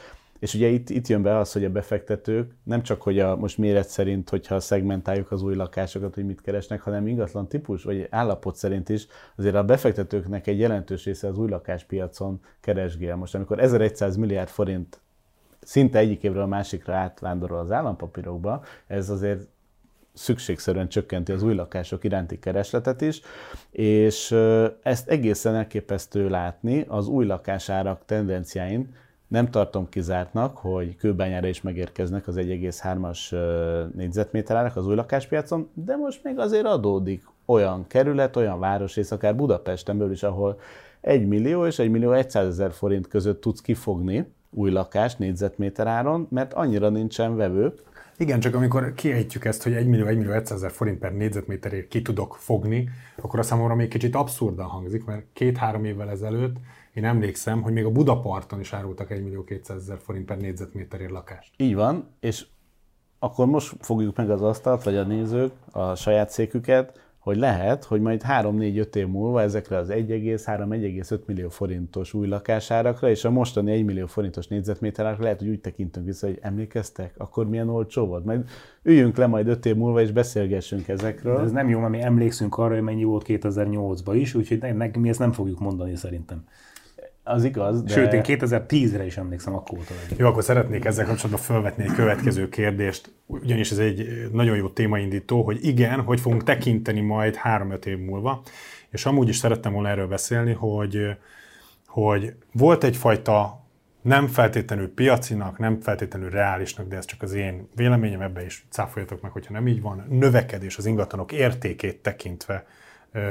és 0.41 0.55
ugye 0.55 0.69
itt, 0.69 0.91
itt 0.91 1.07
jön 1.07 1.23
be 1.23 1.37
az, 1.37 1.53
hogy 1.53 1.65
a 1.65 1.71
befektetők 1.71 2.53
nem 2.63 2.83
csak, 2.83 3.03
hogy 3.03 3.19
a 3.19 3.37
most 3.37 3.59
méret 3.59 3.89
szerint, 3.89 4.29
hogyha 4.29 4.61
szegmentáljuk 4.61 5.31
az 5.31 5.43
új 5.43 5.55
lakásokat, 5.55 6.15
hogy 6.15 6.25
mit 6.25 6.41
keresnek, 6.41 6.81
hanem 6.81 7.07
ingatlan 7.07 7.49
típus 7.49 7.83
vagy 7.83 8.07
állapot 8.11 8.57
szerint 8.57 8.89
is, 8.89 9.07
azért 9.37 9.55
a 9.55 9.65
befektetőknek 9.65 10.47
egy 10.47 10.59
jelentős 10.59 11.05
része 11.05 11.29
az 11.29 11.39
új 11.39 11.49
lakáspiacon 11.49 12.41
keresgél. 12.61 13.17
Most 13.17 13.35
amikor 13.35 13.61
1100 13.61 14.17
milliárd 14.17 14.49
forint 14.49 15.01
szinte 15.61 15.99
egyik 15.99 16.23
évről 16.23 16.43
a 16.43 16.47
másikra 16.47 16.95
átvándorol 16.95 17.59
az 17.59 17.73
állampapírokba, 17.73 18.65
ez 18.87 19.11
azért 19.11 19.49
szükségszerűen 20.13 20.89
csökkenti 20.89 21.33
az 21.33 21.43
új 21.43 21.55
lakások 21.55 22.05
iránti 22.05 22.39
keresletet 22.39 23.01
is, 23.01 23.21
és 23.71 24.31
ezt 24.83 25.09
egészen 25.09 25.55
elképesztő 25.55 26.29
látni 26.29 26.85
az 26.89 27.09
új 27.09 27.27
lakásárak 27.27 28.03
tendenciáin, 28.07 28.95
nem 29.31 29.51
tartom 29.51 29.89
kizártnak, 29.89 30.57
hogy 30.57 30.97
kőbányára 30.97 31.47
is 31.47 31.61
megérkeznek 31.61 32.29
az 32.29 32.35
1,3-as 32.37 33.37
négyzetméter 33.95 34.57
árak 34.57 34.77
az 34.77 34.87
új 34.87 34.95
lakáspiacon, 34.95 35.69
de 35.75 35.97
most 35.97 36.25
még 36.25 36.39
azért 36.39 36.65
adódik 36.65 37.25
olyan 37.45 37.87
kerület, 37.87 38.37
olyan 38.37 38.59
város, 38.59 38.97
és 38.97 39.11
akár 39.11 39.37
Budapesten 39.37 39.99
belül 39.99 40.13
is, 40.13 40.23
ahol 40.23 40.59
1 41.01 41.27
millió 41.27 41.67
és 41.67 41.79
1 41.79 41.91
millió 41.91 42.23
100 42.29 42.47
ezer 42.47 42.73
forint 42.73 43.09
között 43.09 43.41
tudsz 43.41 43.61
kifogni 43.61 44.33
új 44.51 44.71
lakást 44.71 45.19
négyzetméter 45.19 45.87
áron, 45.87 46.27
mert 46.31 46.53
annyira 46.53 46.89
nincsen 46.89 47.37
vevő. 47.37 47.73
Igen, 48.17 48.41
csak 48.41 48.55
amikor 48.55 48.95
kiejtjük 48.95 49.45
ezt, 49.45 49.63
hogy 49.63 49.73
1 49.73 49.87
millió, 49.87 50.07
1 50.07 50.17
millió 50.17 50.33
100 50.33 50.51
ezer 50.51 50.71
forint 50.71 50.99
per 50.99 51.13
négyzetméterért 51.13 51.89
ki 51.89 52.03
tudok 52.03 52.35
fogni, 52.35 52.89
akkor 53.17 53.39
a 53.39 53.43
számomra 53.43 53.75
még 53.75 53.89
kicsit 53.89 54.15
abszurdan 54.15 54.67
hangzik, 54.67 55.05
mert 55.05 55.25
két-három 55.33 55.85
évvel 55.85 56.11
ezelőtt 56.11 56.57
én 57.01 57.07
emlékszem, 57.07 57.63
hogy 57.63 57.73
még 57.73 57.85
a 57.85 57.91
Budaparton 57.91 58.61
is 58.61 58.73
árultak 58.73 59.11
1 59.11 59.23
millió 59.23 59.45
200 59.45 59.77
ezer 59.77 59.99
forint 59.99 60.25
per 60.25 60.39
négyzetméterért 60.39 61.11
lakást. 61.11 61.53
Így 61.57 61.75
van, 61.75 62.09
és 62.21 62.47
akkor 63.19 63.47
most 63.47 63.75
fogjuk 63.81 64.17
meg 64.17 64.31
az 64.31 64.43
asztalt, 64.43 64.83
vagy 64.83 64.97
a 64.97 65.05
nézők, 65.05 65.53
a 65.73 65.95
saját 65.95 66.31
széküket, 66.31 67.01
hogy 67.19 67.37
lehet, 67.37 67.85
hogy 67.85 68.01
majd 68.01 68.23
3-4-5 68.29 68.95
év 68.95 69.07
múlva 69.07 69.43
ezekre 69.43 69.77
az 69.77 69.89
1,3-1,5 69.91 71.25
millió 71.25 71.49
forintos 71.49 72.15
új 72.15 72.27
lakásárakra 72.27 73.11
és 73.11 73.25
a 73.25 73.31
mostani 73.31 73.73
1 73.73 73.85
millió 73.85 74.07
forintos 74.07 74.47
négyzetméterekre 74.47 75.23
lehet, 75.23 75.39
hogy 75.39 75.49
úgy 75.49 75.61
tekintünk 75.61 76.07
vissza, 76.07 76.27
hogy 76.27 76.39
emlékeztek, 76.41 77.15
akkor 77.17 77.49
milyen 77.49 77.69
olcsó 77.69 78.07
volt. 78.07 78.25
Majd 78.25 78.49
üljünk 78.83 79.17
le 79.17 79.27
majd 79.27 79.49
5 79.49 79.67
év 79.67 79.77
múlva 79.77 80.01
és 80.01 80.13
beszélgessünk 80.13 80.89
ezekről. 80.89 81.37
De 81.37 81.43
ez 81.43 81.53
nem 81.53 81.69
jó, 81.69 81.79
mert 81.79 81.93
mi 81.93 82.01
emlékszünk 82.03 82.59
arra, 82.59 82.75
hogy 82.75 82.83
mennyi 82.83 83.05
volt 83.05 83.25
2008-ban 83.29 84.13
is, 84.15 84.35
úgyhogy 84.35 84.75
mi 84.99 85.09
ezt 85.09 85.19
nem 85.19 85.33
fogjuk 85.33 85.59
mondani 85.61 85.97
szerintem. 85.97 86.45
Az 87.31 87.45
igaz, 87.45 87.83
de... 87.83 87.93
Sőt, 87.93 88.13
én 88.13 88.23
2010-re 88.25 89.07
is 89.07 89.17
emlékszem, 89.17 89.55
akkor 89.55 89.79
volt 89.79 89.91
Jó, 90.17 90.27
akkor 90.27 90.43
szeretnék 90.43 90.85
ezzel 90.85 91.05
kapcsolatban 91.05 91.41
felvetni 91.41 91.85
egy 91.85 91.93
következő 91.93 92.49
kérdést, 92.49 93.13
ugyanis 93.27 93.71
ez 93.71 93.79
egy 93.79 94.29
nagyon 94.33 94.57
jó 94.57 94.69
témaindító, 94.69 95.43
hogy 95.43 95.65
igen, 95.65 96.01
hogy 96.01 96.21
fogunk 96.21 96.43
tekinteni 96.43 97.01
majd 97.01 97.39
3-5 97.45 97.85
év 97.85 97.99
múlva, 97.99 98.43
és 98.91 99.07
amúgy 99.07 99.29
is 99.29 99.37
szerettem 99.37 99.73
volna 99.73 99.89
erről 99.89 100.07
beszélni, 100.07 100.53
hogy, 100.53 101.17
hogy 101.87 102.35
volt 102.53 102.85
egyfajta 102.85 103.65
nem 104.03 104.27
feltétlenül 104.27 104.95
piacinak, 104.95 105.59
nem 105.59 105.81
feltétlenül 105.81 106.31
reálisnak, 106.31 106.89
de 106.89 106.97
ez 106.97 107.05
csak 107.05 107.23
az 107.23 107.33
én 107.33 107.69
véleményem, 107.75 108.21
ebbe 108.21 108.45
is 108.45 108.67
cáfoljatok 108.71 109.21
meg, 109.21 109.31
hogyha 109.31 109.53
nem 109.53 109.69
így 109.69 109.83
van, 109.83 110.07
növekedés 110.09 110.77
az 110.77 110.87
ingatlanok 110.87 111.33
értékét 111.33 112.03
tekintve 112.03 112.67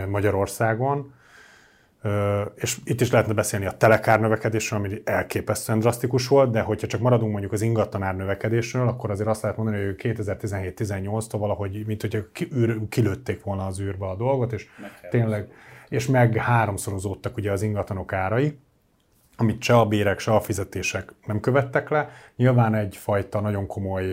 Magyarországon, 0.08 1.14
és 2.56 2.78
itt 2.84 3.02
is 3.02 3.12
lehetne 3.12 3.34
beszélni 3.34 3.66
a 3.66 3.72
telekár 3.72 4.20
növekedésről, 4.20 4.80
ami 4.80 5.02
elképesztően 5.04 5.80
drasztikus 5.80 6.28
volt, 6.28 6.52
de 6.52 6.62
hogyha 6.62 6.88
csak 6.88 7.02
maradunk 7.02 7.32
mondjuk 7.32 7.52
az 7.52 7.62
ingatlanár 7.62 8.16
növekedésről, 8.16 8.88
akkor 8.88 9.12
azért 9.12 9.30
azt 9.30 9.42
lehet 9.42 9.58
mondani, 9.58 9.86
hogy 9.86 9.96
2017-18-tól 9.98 11.38
valahogy, 11.38 11.86
mint 11.86 12.02
hogyha 12.02 12.20
kilőtték 12.90 13.44
volna 13.44 13.66
az 13.66 13.80
űrbe 13.80 14.06
a 14.06 14.16
dolgot, 14.16 14.54
és 14.54 14.68
tényleg, 15.10 15.52
és 15.90 16.08
meg 16.08 16.36
háromszorozódtak 16.36 17.38
ugye 17.38 17.52
az 17.52 17.62
ingatlanok 17.62 18.14
árai 18.14 18.60
amit 19.40 19.62
se 19.62 19.78
a 19.78 19.86
bérek, 19.86 20.20
se 20.20 20.32
a 20.32 20.42
fizetések 20.42 21.14
nem 21.26 21.40
követtek 21.40 21.90
le. 21.90 22.10
Nyilván 22.36 22.74
egyfajta 22.74 23.40
nagyon 23.40 23.68
komoly 23.68 24.06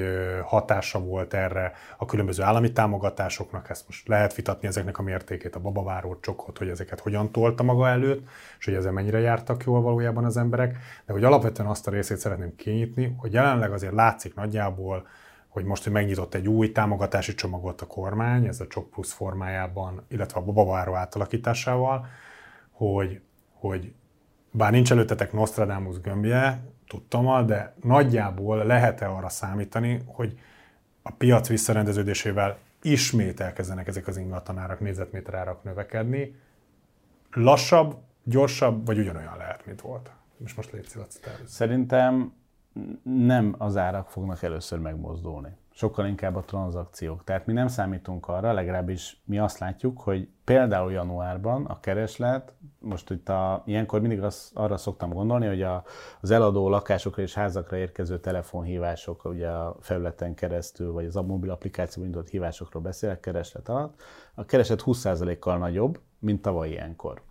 hatása 0.44 0.98
volt 1.00 1.34
erre 1.34 1.72
a 1.96 2.04
különböző 2.04 2.42
állami 2.42 2.72
támogatásoknak, 2.72 3.70
ezt 3.70 3.86
most 3.86 4.08
lehet 4.08 4.34
vitatni 4.34 4.68
ezeknek 4.68 4.98
a 4.98 5.02
mértékét, 5.02 5.54
a 5.54 5.60
babaváró 5.60 6.18
csokot, 6.20 6.58
hogy 6.58 6.68
ezeket 6.68 7.00
hogyan 7.00 7.32
tolta 7.32 7.62
maga 7.62 7.88
előtt, 7.88 8.28
és 8.58 8.64
hogy 8.64 8.74
ezzel 8.74 8.92
mennyire 8.92 9.18
jártak 9.18 9.64
jól 9.64 9.80
valójában 9.80 10.24
az 10.24 10.36
emberek, 10.36 10.78
de 11.06 11.12
hogy 11.12 11.24
alapvetően 11.24 11.68
azt 11.68 11.86
a 11.86 11.90
részét 11.90 12.18
szeretném 12.18 12.56
kinyitni, 12.56 13.14
hogy 13.18 13.32
jelenleg 13.32 13.72
azért 13.72 13.92
látszik 13.92 14.34
nagyjából, 14.34 15.06
hogy 15.48 15.64
most, 15.64 15.84
hogy 15.84 15.92
megnyitott 15.92 16.34
egy 16.34 16.48
új 16.48 16.72
támogatási 16.72 17.34
csomagot 17.34 17.80
a 17.80 17.86
kormány, 17.86 18.46
ez 18.46 18.60
a 18.60 18.66
Csok 18.66 18.90
Plusz 18.90 19.12
formájában, 19.12 20.04
illetve 20.08 20.40
a 20.40 20.44
babaváró 20.44 20.94
átalakításával, 20.94 22.06
hogy, 22.70 23.20
hogy 23.52 23.92
bár 24.56 24.72
nincs 24.72 24.92
előttetek 24.92 25.32
Nostradamus 25.32 26.00
gömbje, 26.00 26.60
tudtam, 26.86 27.46
de 27.46 27.74
nagyjából 27.82 28.64
lehet-e 28.64 29.08
arra 29.10 29.28
számítani, 29.28 30.02
hogy 30.06 30.38
a 31.02 31.10
piac 31.10 31.48
visszarendeződésével 31.48 32.58
ismét 32.82 33.40
elkezdenek 33.40 33.86
ezek 33.86 34.06
az 34.06 34.16
ingatlanárak, 34.16 34.80
négyzetméterárak 34.80 35.62
növekedni. 35.62 36.34
Lassabb, 37.32 37.96
gyorsabb, 38.22 38.86
vagy 38.86 38.98
ugyanolyan 38.98 39.36
lehet, 39.36 39.66
mint 39.66 39.80
volt? 39.80 40.10
És 40.44 40.54
most 40.54 40.72
légy 40.72 40.88
Szerintem 41.44 42.32
nem 43.02 43.54
az 43.58 43.76
árak 43.76 44.10
fognak 44.10 44.42
először 44.42 44.78
megmozdulni 44.78 45.56
sokkal 45.76 46.06
inkább 46.06 46.36
a 46.36 46.40
tranzakciók. 46.40 47.24
Tehát 47.24 47.46
mi 47.46 47.52
nem 47.52 47.68
számítunk 47.68 48.28
arra, 48.28 48.52
legalábbis 48.52 49.22
mi 49.24 49.38
azt 49.38 49.58
látjuk, 49.58 50.00
hogy 50.00 50.28
például 50.44 50.92
januárban 50.92 51.64
a 51.64 51.80
kereslet, 51.80 52.52
most 52.78 53.10
itt 53.10 53.28
a, 53.28 53.62
ilyenkor 53.66 54.00
mindig 54.00 54.22
az, 54.22 54.50
arra 54.54 54.76
szoktam 54.76 55.12
gondolni, 55.12 55.46
hogy 55.46 55.62
a, 55.62 55.84
az 56.20 56.30
eladó 56.30 56.68
lakásokra 56.68 57.22
és 57.22 57.34
házakra 57.34 57.76
érkező 57.76 58.20
telefonhívások, 58.20 59.24
ugye 59.24 59.48
a 59.48 59.76
felületen 59.80 60.34
keresztül, 60.34 60.92
vagy 60.92 61.04
az 61.04 61.16
a 61.16 61.22
mobil 61.22 61.50
applikációban 61.50 62.06
indult 62.06 62.28
hívásokról 62.28 62.82
beszélek 62.82 63.20
kereslet 63.20 63.68
alatt, 63.68 64.02
a 64.34 64.44
kereslet 64.44 64.82
20%-kal 64.86 65.58
nagyobb, 65.58 66.00
mint 66.18 66.42
tavaly 66.42 66.68
ilyenkor. 66.68 67.22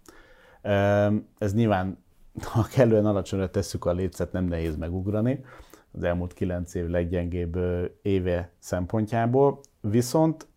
Ez 1.38 1.54
nyilván, 1.54 2.04
ha 2.54 2.64
kellően 2.64 3.06
alacsonyra 3.06 3.50
tesszük 3.50 3.86
a 3.86 3.92
létszet, 3.92 4.32
nem 4.32 4.46
nehéz 4.46 4.76
megugrani, 4.76 5.44
az 5.96 6.04
elmúlt 6.04 6.34
kilenc 6.34 6.74
év 6.74 6.88
leggyengébb 6.88 7.58
éve 8.02 8.52
szempontjából, 8.60 9.60
viszont 9.82 10.48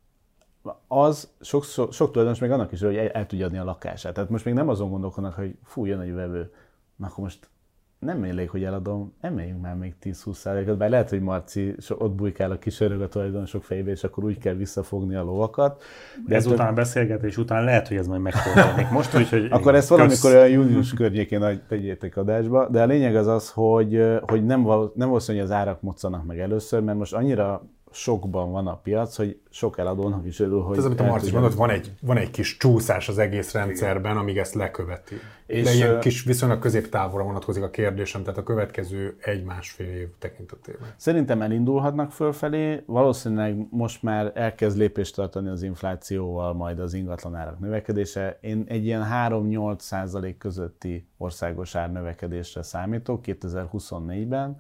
az 0.87 1.33
sok, 1.41 1.65
sok, 1.65 1.93
sok 1.93 2.07
tulajdonos 2.07 2.41
még 2.41 2.51
annak 2.51 2.73
is, 2.73 2.81
hogy 2.81 2.97
el, 2.97 3.09
el 3.09 3.27
tudja 3.27 3.47
adni 3.47 3.59
a 3.59 3.65
lakását. 3.65 4.15
Tehát 4.15 4.31
most 4.31 4.45
még 4.45 4.55
nem 4.55 4.69
azon 4.69 4.91
gondolkodnak, 4.91 5.35
hogy 5.35 5.59
fú, 5.63 5.85
jön 5.85 6.01
egy 6.01 6.15
vevő, 6.15 6.53
akkor 7.01 7.25
most 7.25 7.51
nem 7.99 8.23
elég, 8.23 8.51
hogy 8.51 8.65
eladom, 8.65 9.13
emeljünk 9.21 9.61
már 9.61 9.75
még 9.75 9.95
10-20 10.03 10.69
ot 10.69 10.77
bár 10.77 10.91
lehet, 10.91 11.09
hogy 11.09 11.21
Marci 11.21 11.75
ott 11.99 12.13
bujkál 12.15 12.51
a 12.51 12.59
kis 12.59 12.81
öreg 12.81 13.01
a 13.01 13.09
tulajdonosok 13.09 13.65
fejébe, 13.65 13.91
és 13.91 14.05
akkor 14.05 14.25
úgy 14.25 14.39
kell 14.39 14.55
visszafogni 14.55 15.15
a 15.15 15.23
lovakat. 15.23 15.83
De 16.27 16.35
ezután 16.35 16.69
a 16.69 16.73
beszélgetés 16.73 17.37
után 17.37 17.65
lehet, 17.65 17.89
hogy 17.89 17.97
ez 17.97 18.07
majd 18.07 18.21
megtörténik. 18.21 18.91
Most 18.91 19.17
úgy, 19.17 19.29
hogy... 19.29 19.47
akkor 19.51 19.75
ezt 19.75 19.89
valamikor 19.89 20.35
a 20.35 20.45
június 20.45 20.95
környékén 20.95 21.63
tegyétek 21.69 22.17
adásba, 22.17 22.69
de 22.69 22.83
a 22.83 22.87
lényeg 22.87 23.17
az 23.17 23.27
az, 23.27 23.51
hogy, 23.51 24.19
hogy 24.21 24.45
nem, 24.45 24.61
nem 24.95 25.09
valószínű, 25.09 25.39
hogy 25.39 25.47
az 25.47 25.55
árak 25.55 25.83
moccanak 25.83 26.25
meg 26.25 26.39
először, 26.39 26.81
mert 26.81 26.99
most 26.99 27.15
annyira 27.15 27.63
sokban 27.93 28.51
van 28.51 28.67
a 28.67 28.77
piac, 28.77 29.17
hogy 29.17 29.41
sok 29.51 29.79
eladónak 29.79 30.27
is 30.27 30.41
örül, 30.41 30.61
hogy... 30.61 30.79
Ez, 30.79 30.85
amit 30.85 31.01
a 31.01 31.05
Marci 31.05 31.33
mondott, 31.33 31.55
van 31.55 31.71
egy, 31.71 31.93
van 32.01 32.17
egy 32.17 32.31
kis 32.31 32.57
csúszás 32.57 33.09
az 33.09 33.19
egész 33.19 33.53
rendszerben, 33.53 34.17
amíg 34.17 34.39
ezt 34.39 34.55
leköveti. 34.55 35.15
És 35.47 35.65
De 35.65 35.73
ilyen 35.73 36.01
kis 36.01 36.25
viszonylag 36.25 36.59
középtávolra 36.59 37.25
vonatkozik 37.25 37.63
a 37.63 37.71
kérdésem, 37.71 38.23
tehát 38.23 38.39
a 38.39 38.43
következő 38.43 39.17
egy-másfél 39.21 39.87
év 39.87 40.09
tekintetében. 40.19 40.89
Szerintem 40.97 41.43
elindulhatnak 41.43 42.13
fölfelé, 42.13 42.83
valószínűleg 42.87 43.67
most 43.71 44.03
már 44.03 44.33
elkezd 44.35 44.79
lépést 44.79 45.15
tartani 45.15 45.49
az 45.49 45.63
inflációval, 45.63 46.55
majd 46.55 46.79
az 46.79 46.95
ingatlanárak 46.95 47.59
növekedése. 47.59 48.39
Én 48.41 48.65
egy 48.69 48.85
ilyen 48.85 49.07
3-8 49.13 49.79
százalék 49.79 50.39
közötti 50.39 51.09
országos 51.17 51.75
árnövekedésre 51.75 52.63
számítok 52.63 53.21
2024-ben 53.25 54.57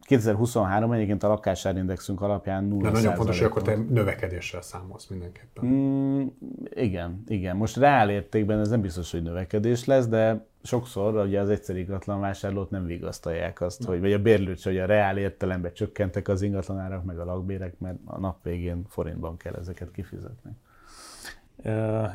2023 0.00 0.92
egyébként 0.92 1.22
a 1.22 1.28
lakásárindexünk 1.28 2.20
alapján 2.20 2.64
0 2.64 2.82
De 2.82 2.90
nagyon 2.90 3.14
fontos, 3.14 3.38
hogy 3.38 3.46
akkor 3.46 3.62
te 3.62 3.76
növekedéssel 3.76 4.62
számolsz 4.62 5.06
mindenképpen. 5.06 5.64
Mm, 5.64 6.26
Igen, 6.70 7.22
igen. 7.26 7.56
Most 7.56 7.76
reál 7.76 8.10
értékben 8.10 8.58
ez 8.58 8.68
nem 8.68 8.80
biztos, 8.80 9.10
hogy 9.10 9.22
növekedés 9.22 9.84
lesz, 9.84 10.08
de 10.08 10.46
sokszor 10.62 11.26
ugye 11.26 11.40
az 11.40 11.48
egyszerű 11.48 11.78
ingatlan 11.78 12.20
vásárlót 12.20 12.70
nem 12.70 12.86
vigasztalják 12.86 13.60
azt, 13.60 13.84
hogy, 13.84 14.00
vagy 14.00 14.12
a 14.12 14.18
bérlőt, 14.18 14.62
hogy 14.62 14.78
a 14.78 14.86
reál 14.86 15.18
értelemben 15.18 15.72
csökkentek 15.74 16.28
az 16.28 16.42
ingatlanárak, 16.42 17.04
meg 17.04 17.18
a 17.18 17.24
lakbérek, 17.24 17.78
mert 17.78 17.98
a 18.04 18.18
nap 18.18 18.42
végén 18.42 18.84
forintban 18.88 19.36
kell 19.36 19.54
ezeket 19.54 19.90
kifizetni. 19.90 20.50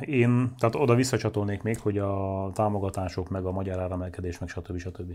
Én, 0.00 0.54
tehát 0.58 0.74
oda 0.74 0.94
visszacsatolnék 0.94 1.62
még, 1.62 1.78
hogy 1.78 1.98
a 1.98 2.50
támogatások, 2.54 3.28
meg 3.28 3.44
a 3.44 3.52
magyar 3.52 3.78
áramelkedés, 3.78 4.38
meg 4.38 4.48
stb. 4.48 4.78
stb. 4.78 5.12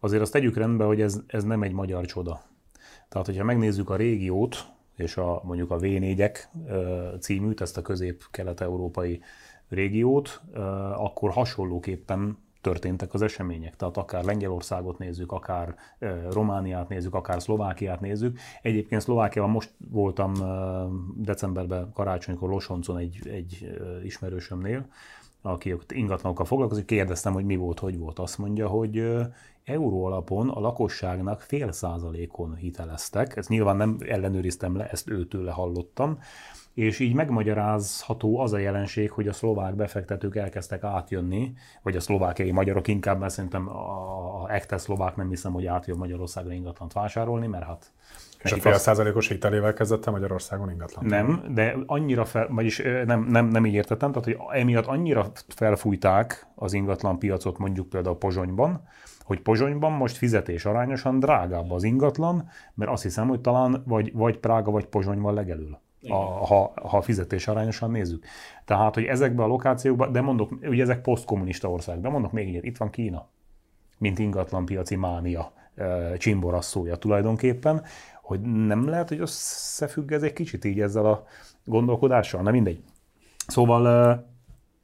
Azért 0.00 0.22
azt 0.22 0.32
tegyük 0.32 0.56
rendbe, 0.56 0.84
hogy 0.84 1.00
ez, 1.00 1.20
ez 1.26 1.44
nem 1.44 1.62
egy 1.62 1.72
magyar 1.72 2.04
csoda. 2.04 2.42
Tehát, 3.08 3.26
hogyha 3.26 3.44
megnézzük 3.44 3.90
a 3.90 3.96
régiót, 3.96 4.66
és 4.96 5.16
a, 5.16 5.40
mondjuk 5.44 5.70
a 5.70 5.78
V4-ek 5.78 6.38
címűt, 7.20 7.60
ezt 7.60 7.76
a 7.76 7.82
közép-kelet-európai 7.82 9.20
régiót, 9.68 10.42
akkor 10.96 11.30
hasonlóképpen 11.30 12.38
történtek 12.64 13.14
az 13.14 13.22
események. 13.22 13.76
Tehát 13.76 13.96
akár 13.96 14.24
Lengyelországot 14.24 14.98
nézzük, 14.98 15.32
akár 15.32 15.74
Romániát 16.30 16.88
nézzük, 16.88 17.14
akár 17.14 17.42
Szlovákiát 17.42 18.00
nézzük. 18.00 18.38
Egyébként 18.62 19.00
Szlovákiában 19.00 19.50
most 19.50 19.72
voltam 19.90 20.32
decemberben 21.16 21.92
karácsonykor 21.92 22.48
Losoncon 22.48 22.98
egy, 22.98 23.18
egy 23.24 23.80
ismerősömnél, 24.04 24.86
aki 25.42 25.72
ott 25.72 25.92
ingatlanokkal 25.92 26.44
foglalkozik, 26.44 26.84
kérdeztem, 26.84 27.32
hogy 27.32 27.44
mi 27.44 27.56
volt, 27.56 27.78
hogy 27.78 27.98
volt. 27.98 28.18
Azt 28.18 28.38
mondja, 28.38 28.68
hogy 28.68 29.06
euró 29.64 30.04
alapon 30.04 30.48
a 30.48 30.60
lakosságnak 30.60 31.40
fél 31.40 31.72
százalékon 31.72 32.54
hiteleztek. 32.54 33.36
Ezt 33.36 33.48
nyilván 33.48 33.76
nem 33.76 33.96
ellenőriztem 34.00 34.76
le, 34.76 34.88
ezt 34.88 35.10
őtőle 35.10 35.50
hallottam 35.50 36.18
és 36.74 36.98
így 36.98 37.14
megmagyarázható 37.14 38.38
az 38.38 38.52
a 38.52 38.58
jelenség, 38.58 39.10
hogy 39.10 39.28
a 39.28 39.32
szlovák 39.32 39.74
befektetők 39.74 40.36
elkezdtek 40.36 40.84
átjönni, 40.84 41.52
vagy 41.82 41.96
a 41.96 42.00
szlovákiai 42.00 42.50
magyarok 42.50 42.88
inkább, 42.88 43.18
mert 43.18 43.32
szerintem 43.32 43.68
a 43.68 44.46
ekte 44.48 44.78
szlovák 44.78 45.16
nem 45.16 45.28
hiszem, 45.28 45.52
hogy 45.52 45.66
átjön 45.66 45.96
Magyarországra 45.96 46.52
ingatlant 46.52 46.92
vásárolni, 46.92 47.46
mert 47.46 47.64
hát 47.64 47.92
és 48.42 48.52
a 48.52 48.56
fél 48.56 48.72
azt... 48.72 48.82
százalékos 48.82 49.28
hitelével 49.28 49.72
kezdett 49.72 50.10
Magyarországon 50.10 50.70
ingatlan? 50.70 51.04
Nem, 51.06 51.44
de 51.54 51.76
annyira 51.86 52.24
fel, 52.24 52.48
vagyis 52.50 52.82
nem, 53.04 53.22
nem, 53.22 53.46
nem 53.46 53.66
így 53.66 53.74
értettem, 53.74 54.12
tehát 54.12 54.24
hogy 54.24 54.60
emiatt 54.60 54.86
annyira 54.86 55.26
felfújták 55.48 56.46
az 56.54 56.72
ingatlan 56.72 57.18
piacot 57.18 57.58
mondjuk 57.58 57.88
például 57.88 58.18
Pozsonyban, 58.18 58.88
hogy 59.22 59.40
Pozsonyban 59.40 59.92
most 59.92 60.16
fizetés 60.16 60.64
arányosan 60.64 61.18
drágább 61.18 61.70
az 61.70 61.82
ingatlan, 61.82 62.48
mert 62.74 62.90
azt 62.90 63.02
hiszem, 63.02 63.28
hogy 63.28 63.40
talán 63.40 63.82
vagy, 63.86 64.12
vagy 64.12 64.38
Prága, 64.38 64.70
vagy 64.70 64.86
Pozsony 64.86 65.20
van 65.20 65.34
legelül 65.34 65.78
a, 66.08 66.46
ha, 66.46 66.72
ha 66.82 67.02
fizetés 67.02 67.48
arányosan 67.48 67.90
nézzük. 67.90 68.24
Tehát, 68.64 68.94
hogy 68.94 69.04
ezekben 69.04 69.44
a 69.44 69.48
lokációkban, 69.48 70.12
de 70.12 70.20
mondok, 70.20 70.50
ugye 70.62 70.82
ezek 70.82 71.02
posztkommunista 71.02 71.70
ország, 71.70 72.00
de 72.00 72.08
mondok 72.08 72.32
még 72.32 72.48
egyet, 72.48 72.64
itt 72.64 72.76
van 72.76 72.90
Kína, 72.90 73.28
mint 73.98 74.18
ingatlanpiaci 74.18 74.96
mánia 74.96 75.52
csimborasszója 76.18 76.96
tulajdonképpen, 76.96 77.82
hogy 78.22 78.40
nem 78.40 78.88
lehet, 78.88 79.08
hogy 79.08 79.20
összefügg 79.20 80.12
ez 80.12 80.22
egy 80.22 80.32
kicsit 80.32 80.64
így 80.64 80.80
ezzel 80.80 81.06
a 81.06 81.26
gondolkodással, 81.64 82.42
nem 82.42 82.52
mindegy. 82.52 82.82
Szóval 83.46 84.26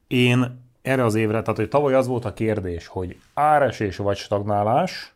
én 0.07 0.59
erre 0.81 1.03
az 1.03 1.15
évre, 1.15 1.41
tehát 1.41 1.57
hogy 1.57 1.69
tavaly 1.69 1.93
az 1.93 2.07
volt 2.07 2.25
a 2.25 2.33
kérdés, 2.33 2.87
hogy 2.87 3.19
áresés 3.33 3.97
vagy 3.97 4.17
stagnálás, 4.17 5.15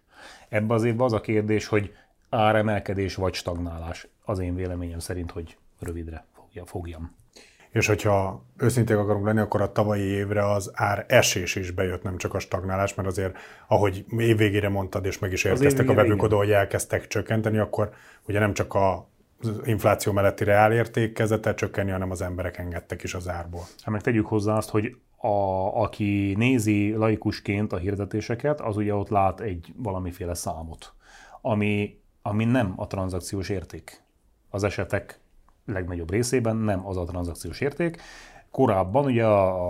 ebbe 0.49 0.73
az 0.73 0.83
évben 0.83 1.05
az 1.05 1.13
a 1.13 1.21
kérdés, 1.21 1.67
hogy 1.67 1.93
áremelkedés 2.29 3.15
vagy 3.15 3.33
stagnálás. 3.33 4.07
Az 4.25 4.39
én 4.39 4.55
véleményem 4.55 4.99
szerint, 4.99 5.31
hogy 5.31 5.57
rövidre 5.85 6.25
fogja, 6.33 6.65
fogjam. 6.65 7.15
És 7.71 7.87
hogyha 7.87 8.45
őszintén 8.57 8.97
akarunk 8.97 9.25
lenni, 9.25 9.39
akkor 9.39 9.61
a 9.61 9.71
tavalyi 9.71 10.03
évre 10.03 10.51
az 10.51 10.71
ár 10.73 11.05
esés 11.07 11.55
is 11.55 11.71
bejött, 11.71 12.03
nem 12.03 12.17
csak 12.17 12.33
a 12.33 12.39
stagnálás, 12.39 12.93
mert 12.93 13.07
azért, 13.07 13.37
ahogy 13.67 14.05
évvégére 14.17 14.69
mondtad, 14.69 15.05
és 15.05 15.19
meg 15.19 15.31
is 15.31 15.43
érkeztek 15.43 15.89
a 15.89 15.93
vevők 15.93 16.23
oda, 16.23 16.35
hogy 16.35 16.51
elkezdtek 16.51 17.07
csökkenteni, 17.07 17.57
akkor 17.57 17.89
ugye 18.27 18.39
nem 18.39 18.53
csak 18.53 18.73
a 18.73 19.07
az 19.39 19.61
infláció 19.63 20.11
melletti 20.11 20.43
reálérték 20.43 21.13
kezdett 21.13 21.45
el 21.45 21.53
csökkenni, 21.53 21.91
hanem 21.91 22.11
az 22.11 22.21
emberek 22.21 22.57
engedtek 22.57 23.03
is 23.03 23.13
az 23.13 23.29
árból. 23.29 23.61
Hát 23.61 23.93
meg 23.93 24.01
tegyük 24.01 24.25
hozzá 24.25 24.57
azt, 24.57 24.69
hogy 24.69 24.95
a, 25.17 25.27
aki 25.81 26.33
nézi 26.37 26.93
laikusként 26.93 27.73
a 27.73 27.77
hirdetéseket, 27.77 28.61
az 28.61 28.77
ugye 28.77 28.95
ott 28.95 29.09
lát 29.09 29.39
egy 29.39 29.73
valamiféle 29.77 30.33
számot, 30.33 30.93
ami, 31.41 31.99
ami 32.21 32.45
nem 32.45 32.73
a 32.75 32.87
tranzakciós 32.87 33.49
érték. 33.49 34.01
Az 34.49 34.63
esetek 34.63 35.19
legnagyobb 35.65 36.11
részében 36.11 36.55
nem 36.55 36.87
az 36.87 36.97
a 36.97 37.03
tranzakciós 37.03 37.61
érték. 37.61 38.01
Korábban 38.51 39.05
ugye 39.05 39.25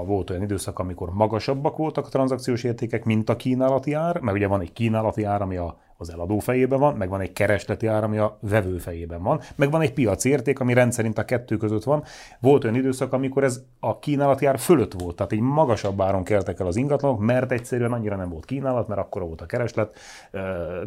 volt 0.05 0.29
olyan 0.29 0.41
időszak, 0.41 0.79
amikor 0.79 1.10
magasabbak 1.13 1.77
voltak 1.77 2.05
a 2.05 2.10
tranzakciós 2.10 2.63
értékek, 2.63 3.05
mint 3.05 3.29
a 3.29 3.36
kínálati 3.36 3.93
ár, 3.93 4.19
mert 4.19 4.38
ugye 4.38 4.47
van 4.47 4.62
egy 4.62 4.73
kínálati 4.73 5.23
ár, 5.23 5.41
ami 5.41 5.58
a, 5.58 5.77
az 5.97 6.10
eladó 6.10 6.39
fejében 6.39 6.79
van, 6.79 6.95
meg 6.95 7.10
van 7.10 7.21
egy 7.21 7.34
keresleti 7.34 7.88
ár, 7.88 8.03
ami 8.03 8.17
a 8.17 8.38
vevő 8.41 8.77
fejében 8.77 9.23
van, 9.23 9.41
meg 9.55 9.71
van 9.71 9.81
egy 9.81 9.93
piaci 9.93 10.29
érték, 10.29 10.60
ami 10.60 10.73
rendszerint 10.73 11.17
a 11.17 11.25
kettő 11.25 11.58
között 11.58 11.84
van. 11.84 12.03
Volt 12.39 12.63
olyan 12.63 12.75
időszak, 12.75 13.13
amikor 13.13 13.43
ez 13.43 13.63
a 13.79 13.99
kínálati 13.99 14.45
ár 14.45 14.60
fölött 14.60 14.93
volt, 14.93 15.15
tehát 15.15 15.31
egy 15.31 15.39
magasabb 15.39 16.01
áron 16.01 16.23
keltek 16.23 16.60
el 16.60 16.67
az 16.67 16.75
ingatlanok, 16.75 17.19
mert 17.19 17.51
egyszerűen 17.51 17.93
annyira 17.93 18.15
nem 18.15 18.29
volt 18.29 18.45
kínálat, 18.45 18.88
mert 18.88 19.01
akkor 19.01 19.21
volt 19.21 19.41
a 19.41 19.45
kereslet, 19.45 19.97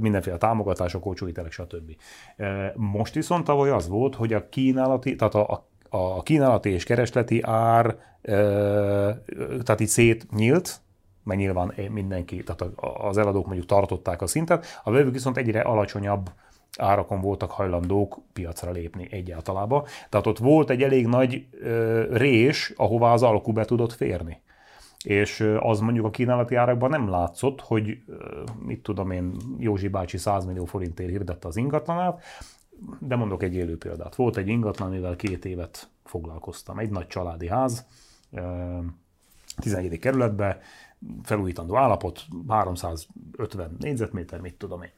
mindenféle 0.00 0.36
támogatások, 0.36 1.06
olcsóitelek, 1.06 1.52
stb. 1.52 1.96
Most 2.74 3.14
viszont 3.14 3.44
tavaly 3.44 3.70
az 3.70 3.88
volt, 3.88 4.14
hogy 4.14 4.32
a 4.32 4.48
kínálati, 4.48 5.16
tehát 5.16 5.34
a 5.34 5.66
a 5.90 6.22
kínálati 6.22 6.70
és 6.70 6.84
keresleti 6.84 7.40
ár, 7.42 7.96
tehát 9.62 9.80
itt 9.80 9.88
szétnyílt, 9.88 10.80
mert 11.28 11.40
nyilván 11.40 11.74
mindenki, 11.90 12.42
tehát 12.42 12.62
az 12.98 13.18
eladók 13.18 13.46
mondjuk 13.46 13.66
tartották 13.66 14.22
a 14.22 14.26
szintet, 14.26 14.66
a 14.84 14.90
vevők 14.90 15.12
viszont 15.12 15.36
egyre 15.36 15.60
alacsonyabb 15.60 16.30
árakon 16.78 17.20
voltak 17.20 17.50
hajlandók 17.50 18.18
piacra 18.32 18.70
lépni 18.70 19.08
egyáltalában. 19.10 19.84
Tehát 20.08 20.26
ott 20.26 20.38
volt 20.38 20.70
egy 20.70 20.82
elég 20.82 21.06
nagy 21.06 21.46
rés, 22.10 22.72
ahová 22.76 23.12
az 23.12 23.22
alkú 23.22 23.52
be 23.52 23.64
tudott 23.64 23.92
férni. 23.92 24.40
És 25.04 25.40
az 25.58 25.80
mondjuk 25.80 26.06
a 26.06 26.10
kínálati 26.10 26.54
árakban 26.54 26.90
nem 26.90 27.08
látszott, 27.08 27.60
hogy 27.60 27.98
mit 28.58 28.82
tudom 28.82 29.10
én, 29.10 29.36
Józsi 29.58 29.88
bácsi 29.88 30.16
100 30.16 30.44
millió 30.44 30.64
forintért 30.64 31.10
hirdette 31.10 31.48
az 31.48 31.56
ingatlanát, 31.56 32.22
de 32.98 33.16
mondok 33.16 33.42
egy 33.42 33.54
élő 33.54 33.78
példát. 33.78 34.14
Volt 34.14 34.36
egy 34.36 34.48
ingatlan, 34.48 34.88
amivel 34.88 35.16
két 35.16 35.44
évet 35.44 35.88
foglalkoztam. 36.04 36.78
Egy 36.78 36.90
nagy 36.90 37.06
családi 37.06 37.48
ház, 37.48 37.86
17. 39.56 39.98
kerületbe, 39.98 40.58
felújítandó 41.22 41.76
állapot, 41.76 42.24
350 42.48 43.76
négyzetméter, 43.78 44.40
mit 44.40 44.54
tudom 44.54 44.82
én. 44.82 44.92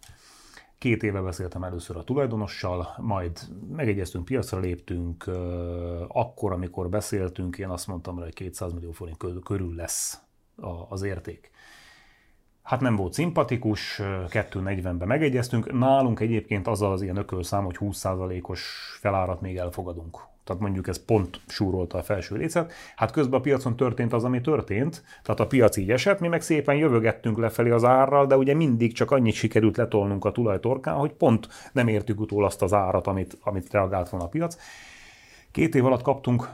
Két 0.79 1.03
éve 1.03 1.21
beszéltem 1.21 1.63
először 1.63 1.97
a 1.97 2.05
tulajdonossal, 2.05 2.95
majd 2.99 3.39
megegyeztünk, 3.73 4.25
piacra 4.25 4.59
léptünk, 4.59 5.31
akkor, 6.09 6.53
amikor 6.53 6.89
beszéltünk, 6.89 7.59
én 7.59 7.69
azt 7.69 7.87
mondtam 7.87 8.17
hogy 8.17 8.35
200 8.35 8.73
millió 8.73 8.91
forint 8.91 9.43
körül 9.45 9.75
lesz 9.75 10.21
az 10.89 11.03
érték. 11.03 11.51
Hát 12.63 12.81
nem 12.81 12.97
volt 12.97 13.13
szimpatikus, 13.13 14.01
240-ben 14.03 15.07
megegyeztünk. 15.09 15.73
Nálunk 15.73 16.21
egyébként 16.21 16.67
az 16.67 16.83
az 16.83 17.03
ilyen 17.03 17.17
ökölszám, 17.17 17.65
hogy 17.65 17.77
20%-os 17.81 18.61
felárat 19.01 19.41
még 19.41 19.57
elfogadunk. 19.57 20.29
Tehát 20.45 20.63
mondjuk 20.63 20.89
ez 20.89 21.05
pont 21.05 21.41
súrolta 21.47 21.99
a 21.99 22.03
felső 22.03 22.37
lécet. 22.37 22.73
Hát 22.97 23.11
közben 23.11 23.39
a 23.39 23.43
piacon 23.43 23.77
történt 23.77 24.13
az, 24.13 24.25
ami 24.25 24.41
történt. 24.41 25.03
Tehát 25.23 25.41
a 25.41 25.47
piac 25.47 25.77
így 25.77 25.91
esett, 25.91 26.21
mi 26.21 26.29
meg 26.29 26.43
szépen 26.43 26.75
jövögettünk 26.75 27.39
lefelé 27.39 27.71
az 27.71 27.85
árral, 27.85 28.27
de 28.27 28.37
ugye 28.37 28.55
mindig 28.55 28.93
csak 28.93 29.11
annyit 29.11 29.35
sikerült 29.35 29.77
letolnunk 29.77 30.25
a 30.25 30.33
tulajtorkán, 30.33 30.95
hogy 30.95 31.13
pont 31.13 31.49
nem 31.73 31.89
értük 31.89 32.21
utól 32.21 32.45
azt 32.45 32.63
az 32.63 32.73
árat, 32.73 33.07
amit, 33.07 33.39
amit 33.41 33.73
reagált 33.73 34.09
volna 34.09 34.27
a 34.27 34.29
piac. 34.29 34.57
Két 35.53 35.75
év 35.75 35.85
alatt 35.85 36.03
kaptunk 36.03 36.49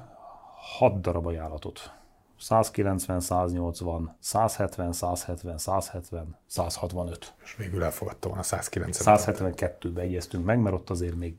hat 0.79 1.01
darab 1.01 1.27
ajánlatot 1.27 1.91
190, 2.39 3.21
180, 3.21 4.17
170, 4.21 4.93
170, 4.93 5.59
170, 5.59 6.37
165. 6.47 7.35
És 7.45 7.57
végül 7.57 7.83
elfogadta 7.83 8.29
volna 8.29 8.43
190. 8.43 9.19
172-be 9.19 10.01
egyeztünk 10.01 10.45
meg, 10.45 10.61
mert 10.61 10.75
ott 10.75 10.91
azért 10.91 11.15
még 11.15 11.37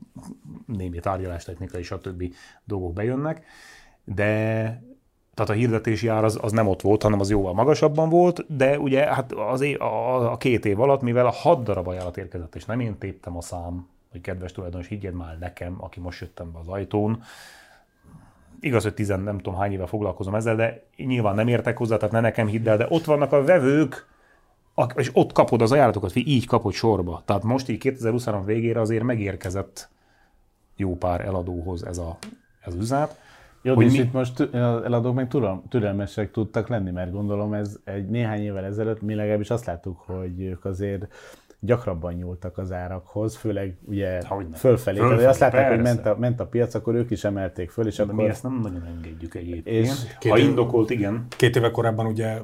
némi 0.66 1.00
tárgyalástechnikai 1.00 1.82
stb. 1.82 2.34
dolgok 2.64 2.92
bejönnek, 2.92 3.44
de 4.04 4.82
tehát 5.34 5.52
a 5.52 5.56
hirdetési 5.56 6.08
ár 6.08 6.24
az, 6.24 6.38
az 6.42 6.52
nem 6.52 6.68
ott 6.68 6.80
volt, 6.80 7.02
hanem 7.02 7.20
az 7.20 7.30
jóval 7.30 7.52
magasabban 7.52 8.08
volt, 8.08 8.56
de 8.56 8.78
ugye 8.78 9.14
hát 9.14 9.32
az 9.32 9.60
é, 9.60 9.74
a, 9.74 10.32
a 10.32 10.36
két 10.36 10.64
év 10.64 10.80
alatt, 10.80 11.00
mivel 11.00 11.26
a 11.26 11.30
hat 11.30 11.62
darab 11.62 11.88
ajánlat 11.88 12.16
érkezett, 12.16 12.54
és 12.54 12.64
nem 12.64 12.80
én 12.80 12.98
téptem 12.98 13.36
a 13.36 13.40
szám, 13.40 13.88
hogy 14.10 14.20
kedves 14.20 14.52
tulajdonos, 14.52 14.86
higgyed 14.86 15.14
már 15.14 15.38
nekem, 15.38 15.76
aki 15.80 16.00
most 16.00 16.20
jöttem 16.20 16.52
be 16.52 16.58
az 16.58 16.68
ajtón, 16.68 17.22
igaz, 18.60 18.82
hogy 18.82 18.94
tizen 18.94 19.20
nem 19.20 19.38
tudom 19.38 19.58
hány 19.58 19.72
éve 19.72 19.86
foglalkozom 19.86 20.34
ezzel, 20.34 20.56
de 20.56 20.82
nyilván 20.96 21.34
nem 21.34 21.48
értek 21.48 21.76
hozzá, 21.76 21.96
tehát 21.96 22.14
ne 22.14 22.20
nekem 22.20 22.46
hidd 22.46 22.68
el, 22.68 22.76
de 22.76 22.86
ott 22.88 23.04
vannak 23.04 23.32
a 23.32 23.44
vevők, 23.44 24.06
és 24.94 25.10
ott 25.12 25.32
kapod 25.32 25.62
az 25.62 25.72
ajánlatokat, 25.72 26.16
így 26.16 26.46
kapod 26.46 26.72
sorba. 26.72 27.22
Tehát 27.24 27.42
most 27.42 27.68
így 27.68 27.78
2023 27.78 28.44
végére 28.44 28.80
azért 28.80 29.02
megérkezett 29.02 29.88
jó 30.76 30.96
pár 30.96 31.20
eladóhoz 31.20 31.84
ez 31.86 31.98
a, 31.98 32.16
ez 32.64 32.74
az 32.74 32.80
üzenet. 32.80 33.18
Jó, 33.62 33.74
Hogy 33.74 33.84
és 33.84 33.92
mi- 33.92 33.98
itt 33.98 34.12
most 34.12 34.40
az 34.40 34.82
eladók 34.84 35.14
meg 35.14 35.28
türel- 35.28 35.62
türelmesek 35.68 36.30
tudtak 36.30 36.68
lenni, 36.68 36.90
mert 36.90 37.12
gondolom 37.12 37.52
ez 37.52 37.76
egy 37.84 38.08
néhány 38.08 38.42
évvel 38.42 38.64
ezelőtt 38.64 39.02
mi 39.02 39.14
legalábbis 39.14 39.50
azt 39.50 39.64
láttuk, 39.64 39.98
hogy 39.98 40.40
ők 40.40 40.64
azért 40.64 41.06
gyakrabban 41.60 42.12
nyúltak 42.14 42.58
az 42.58 42.72
árakhoz, 42.72 43.36
főleg 43.36 43.76
ugye 43.84 44.20
Hogyne. 44.26 44.56
fölfelé. 44.56 44.98
Fölfelé, 44.98 45.16
Tehát 45.16 45.30
azt 45.30 45.40
látták, 45.40 45.68
hogy 45.68 45.76
persze. 45.76 45.94
ment 45.94 46.06
a, 46.06 46.18
ment 46.18 46.40
a 46.40 46.46
piac, 46.46 46.74
akkor 46.74 46.94
ők 46.94 47.10
is 47.10 47.24
emelték 47.24 47.70
föl, 47.70 47.86
és 47.86 47.96
De 47.96 48.02
akkor... 48.02 48.14
mi 48.14 48.24
ezt 48.24 48.42
nem 48.42 48.60
nagyon 48.62 48.84
engedjük 48.86 49.34
egyébként. 49.34 49.66
És 49.66 49.90
ha 50.28 50.38
indokolt, 50.38 50.90
igen. 50.90 51.26
Két 51.36 51.56
éve 51.56 51.70
korábban 51.70 52.06
ugye 52.06 52.38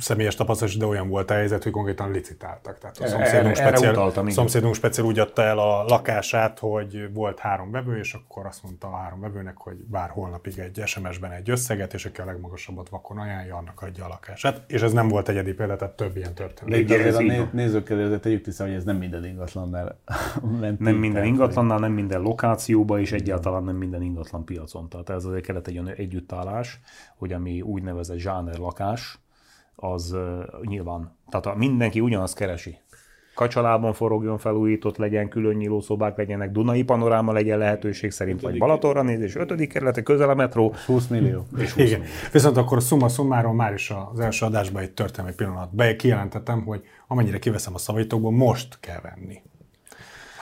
személyes 0.00 0.34
tapasztalat, 0.34 0.78
de 0.78 0.86
olyan 0.86 1.08
volt 1.08 1.30
a 1.30 1.34
helyzet, 1.34 1.62
hogy 1.62 1.72
konkrétan 1.72 2.10
licitáltak. 2.10 2.78
Tehát 2.78 2.96
a 2.98 3.04
Erre- 3.04 3.16
szomszédunk, 3.16 3.56
erre 3.56 3.68
speciál, 3.68 3.92
utaltam, 3.92 4.22
igen. 4.22 4.34
szomszédunk 4.34 4.74
speciál 4.74 5.06
úgy 5.06 5.18
adta 5.18 5.42
el 5.42 5.58
a 5.58 5.84
lakását, 5.84 6.58
hogy 6.58 7.08
volt 7.14 7.38
három 7.38 7.70
vevő, 7.70 7.98
és 7.98 8.14
akkor 8.14 8.46
azt 8.46 8.62
mondta 8.62 8.86
a 8.86 8.96
három 8.96 9.20
vevőnek, 9.20 9.56
hogy 9.56 9.76
vár 9.90 10.08
holnapig 10.10 10.58
egy 10.58 10.82
SMS-ben 10.84 11.30
egy 11.30 11.50
összeget, 11.50 11.94
és 11.94 12.04
aki 12.04 12.20
a 12.20 12.24
legmagasabbat 12.24 12.88
vakon 12.88 13.18
ajánlja, 13.18 13.56
annak 13.56 13.82
adja 13.82 14.04
a 14.04 14.08
lakását. 14.08 14.60
És 14.66 14.82
ez 14.82 14.92
nem 14.92 15.08
volt 15.08 15.28
egyedi 15.28 15.52
példa, 15.52 15.76
tehát 15.76 15.94
több 15.94 16.16
ilyen 16.16 16.34
történt. 16.34 16.70
De 16.70 16.76
itt 16.76 16.90
Igen, 16.90 16.98
azért 17.08 17.30
ez 17.30 17.38
a 17.38 17.48
nézők 17.52 17.90
előtt 17.90 18.24
tegyük 18.44 18.56
tisztán, 18.56 18.66
hogy 18.66 18.76
ez 18.76 18.84
nem 18.84 18.96
minden 18.96 19.24
ingatlannál 19.24 19.98
ment 20.60 20.78
Nem 20.78 20.94
minden 20.94 21.12
tehát, 21.12 21.26
ingatlannál, 21.26 21.78
nem 21.78 21.92
minden 21.92 22.20
lokációba, 22.20 23.00
és 23.00 23.12
egyáltalán 23.12 23.64
nem 23.64 23.76
minden 23.76 24.02
ingatlan 24.02 24.44
piacon. 24.44 24.88
Tehát 24.88 25.10
ez 25.10 25.24
azért 25.24 25.44
kellett 25.44 25.66
egy 25.66 25.78
olyan 25.78 25.88
együttállás, 25.88 26.80
hogy 27.16 27.32
ami 27.32 27.60
úgynevezett 27.60 28.18
zsáner 28.18 28.58
lakás, 28.58 29.18
az 29.76 30.12
uh, 30.12 30.44
nyilván, 30.62 31.16
tehát 31.28 31.46
a, 31.46 31.54
mindenki 31.54 32.00
ugyanazt 32.00 32.36
keresi. 32.36 32.78
Kacsalában 33.34 33.92
forogjon 33.92 34.38
felújított, 34.38 34.96
legyen 34.96 35.28
külön 35.28 35.54
nyílószobák, 35.54 36.16
legyenek 36.16 36.50
Dunai 36.50 36.82
panoráma, 36.82 37.32
legyen 37.32 37.58
lehetőség 37.58 38.10
szerint, 38.10 38.40
vagy 38.40 38.58
Balatonra 38.58 39.02
nézés, 39.02 39.36
ötödik 39.36 39.72
kerülete, 39.72 40.02
közel 40.02 40.30
a 40.30 40.34
metró, 40.34 40.74
20 40.86 41.06
millió. 41.06 41.46
Igen. 41.76 42.02
Viszont 42.32 42.56
akkor 42.56 42.82
summa 42.82 43.08
summarum 43.08 43.56
már 43.56 43.72
is 43.72 43.92
az 44.12 44.20
első 44.20 44.46
adásban 44.46 44.82
egy 44.82 44.92
történelmi 44.92 45.34
pillanat. 45.34 45.74
Be 45.74 45.96
kijelentettem, 45.96 46.62
hogy 46.64 46.82
amennyire 47.06 47.38
kiveszem 47.38 47.74
a 47.74 47.78
szavaitokból, 47.78 48.32
most 48.32 48.76
kell 48.80 49.00
venni. 49.00 49.42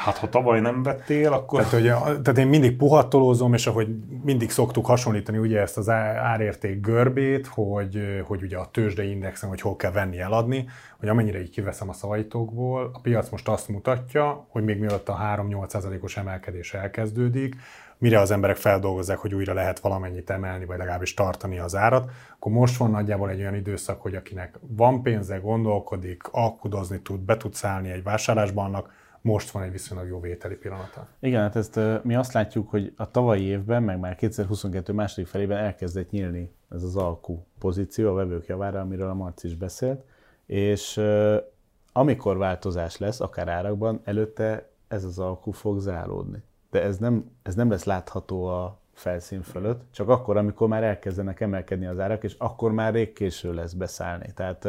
Hát 0.05 0.17
ha 0.17 0.29
tavaly 0.29 0.61
nem 0.61 0.83
vettél, 0.83 1.33
akkor... 1.33 1.59
Tehát, 1.59 1.73
hogy 1.73 2.23
tehát 2.23 2.39
én 2.39 2.47
mindig 2.47 2.77
puhatolózom, 2.77 3.55
és 3.55 3.67
ahogy 3.67 3.89
mindig 4.25 4.51
szoktuk 4.51 4.87
hasonlítani 4.87 5.39
ugye 5.39 5.61
ezt 5.61 5.77
az 5.77 5.89
árérték 5.89 6.81
görbét, 6.81 7.47
hogy, 7.47 8.23
hogy 8.27 8.43
ugye 8.43 8.57
a 8.57 8.69
tőzsdei 8.71 9.11
indexen, 9.11 9.49
hogy 9.49 9.61
hol 9.61 9.77
kell 9.77 9.91
venni, 9.91 10.19
eladni, 10.19 10.69
hogy 10.99 11.09
amennyire 11.09 11.41
így 11.41 11.51
kiveszem 11.51 11.89
a 11.89 11.93
szavaitokból, 11.93 12.91
a 12.93 13.01
piac 13.01 13.29
most 13.29 13.49
azt 13.49 13.69
mutatja, 13.69 14.47
hogy 14.49 14.65
még 14.65 14.79
mielőtt 14.79 15.09
a 15.09 15.19
3-8%-os 15.37 16.17
emelkedés 16.17 16.75
elkezdődik, 16.75 17.57
mire 17.99 18.21
az 18.21 18.31
emberek 18.31 18.57
feldolgozzák, 18.57 19.19
hogy 19.19 19.35
újra 19.35 19.55
lehet 19.55 19.81
valamennyit 19.81 20.31
emelni, 20.31 20.65
vagy 20.65 20.79
legalábbis 20.79 21.15
tartani 21.15 21.59
az 21.59 21.77
árat, 21.77 22.11
akkor 22.35 22.53
most 22.53 22.77
van 22.77 22.91
nagyjából 22.91 23.31
egy 23.31 23.41
olyan 23.41 23.55
időszak, 23.55 24.03
hogy 24.03 24.15
akinek 24.15 24.59
van 24.61 25.03
pénze, 25.03 25.37
gondolkodik, 25.37 26.23
alkudozni 26.31 27.01
tud, 27.01 27.21
be 27.21 27.37
tud 27.37 27.55
szállni 27.55 27.91
egy 27.91 28.03
vásárlásba, 28.03 28.63
annak 28.63 29.01
most 29.23 29.51
van 29.51 29.63
egy 29.63 29.73
viszonylag 29.73 30.09
jó 30.09 30.21
vételi 30.21 30.55
pillanata. 30.55 31.09
Igen, 31.19 31.41
hát 31.41 31.57
ezt 31.57 31.81
mi 32.03 32.15
azt 32.15 32.33
látjuk, 32.33 32.71
hogy 32.71 32.93
a 32.97 33.11
tavalyi 33.11 33.43
évben, 33.43 33.83
meg 33.83 33.99
már 33.99 34.15
2022 34.15 34.93
második 34.93 35.27
felében 35.27 35.59
elkezdett 35.59 36.11
nyílni 36.11 36.51
ez 36.75 36.83
az 36.83 36.97
alkú 36.97 37.47
pozíció 37.59 38.11
a 38.11 38.15
vevők 38.15 38.47
javára, 38.47 38.81
amiről 38.81 39.09
a 39.09 39.15
Marci 39.15 39.47
is 39.47 39.55
beszélt, 39.55 40.05
és 40.47 41.01
amikor 41.93 42.37
változás 42.37 42.99
lesz, 42.99 43.21
akár 43.21 43.49
árakban, 43.49 44.01
előtte 44.05 44.69
ez 44.89 45.05
az 45.05 45.19
alkú 45.19 45.51
fog 45.51 45.79
záródni. 45.79 46.43
De 46.71 46.83
ez 46.83 46.99
nem, 46.99 47.31
ez 47.43 47.55
nem 47.55 47.71
lesz 47.71 47.85
látható 47.85 48.45
a 48.45 48.81
felszín 48.93 49.43
fölött, 49.43 49.83
csak 49.91 50.09
akkor, 50.09 50.37
amikor 50.37 50.69
már 50.69 50.83
elkezdenek 50.83 51.41
emelkedni 51.41 51.87
az 51.87 51.99
árak, 51.99 52.25
és 52.25 52.35
akkor 52.39 52.73
már 52.73 52.93
rég 52.93 53.13
késő 53.13 53.55
lesz 53.55 53.73
beszállni. 53.73 54.33
Tehát 54.35 54.69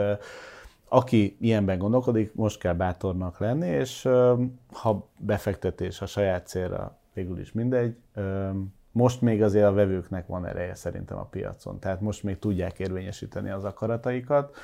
aki 0.94 1.38
ilyenben 1.40 1.78
gondolkodik, 1.78 2.34
most 2.34 2.60
kell 2.60 2.74
bátornak 2.74 3.40
lenni, 3.40 3.68
és 3.68 4.10
ha 4.72 5.10
befektetés 5.18 6.02
a 6.02 6.06
saját 6.06 6.48
célra, 6.48 6.98
végül 7.14 7.40
is 7.40 7.52
mindegy, 7.52 7.96
most 8.92 9.22
még 9.22 9.44
azért 9.44 9.66
a 9.66 9.74
vevőknek 9.74 10.28
van 10.28 10.46
ereje 10.46 10.76
szerintem 10.76 11.18
a 11.18 11.26
piacon. 11.26 11.80
Tehát 11.80 12.02
most 12.02 12.24
még 12.24 12.40
tudják 12.40 12.80
érvényesíteni 12.80 13.50
az 13.50 13.64
akarataikat, 13.64 14.56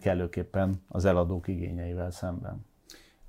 kellőképpen 0.00 0.82
az 0.88 1.04
eladók 1.04 1.48
igényeivel 1.48 2.10
szemben. 2.10 2.66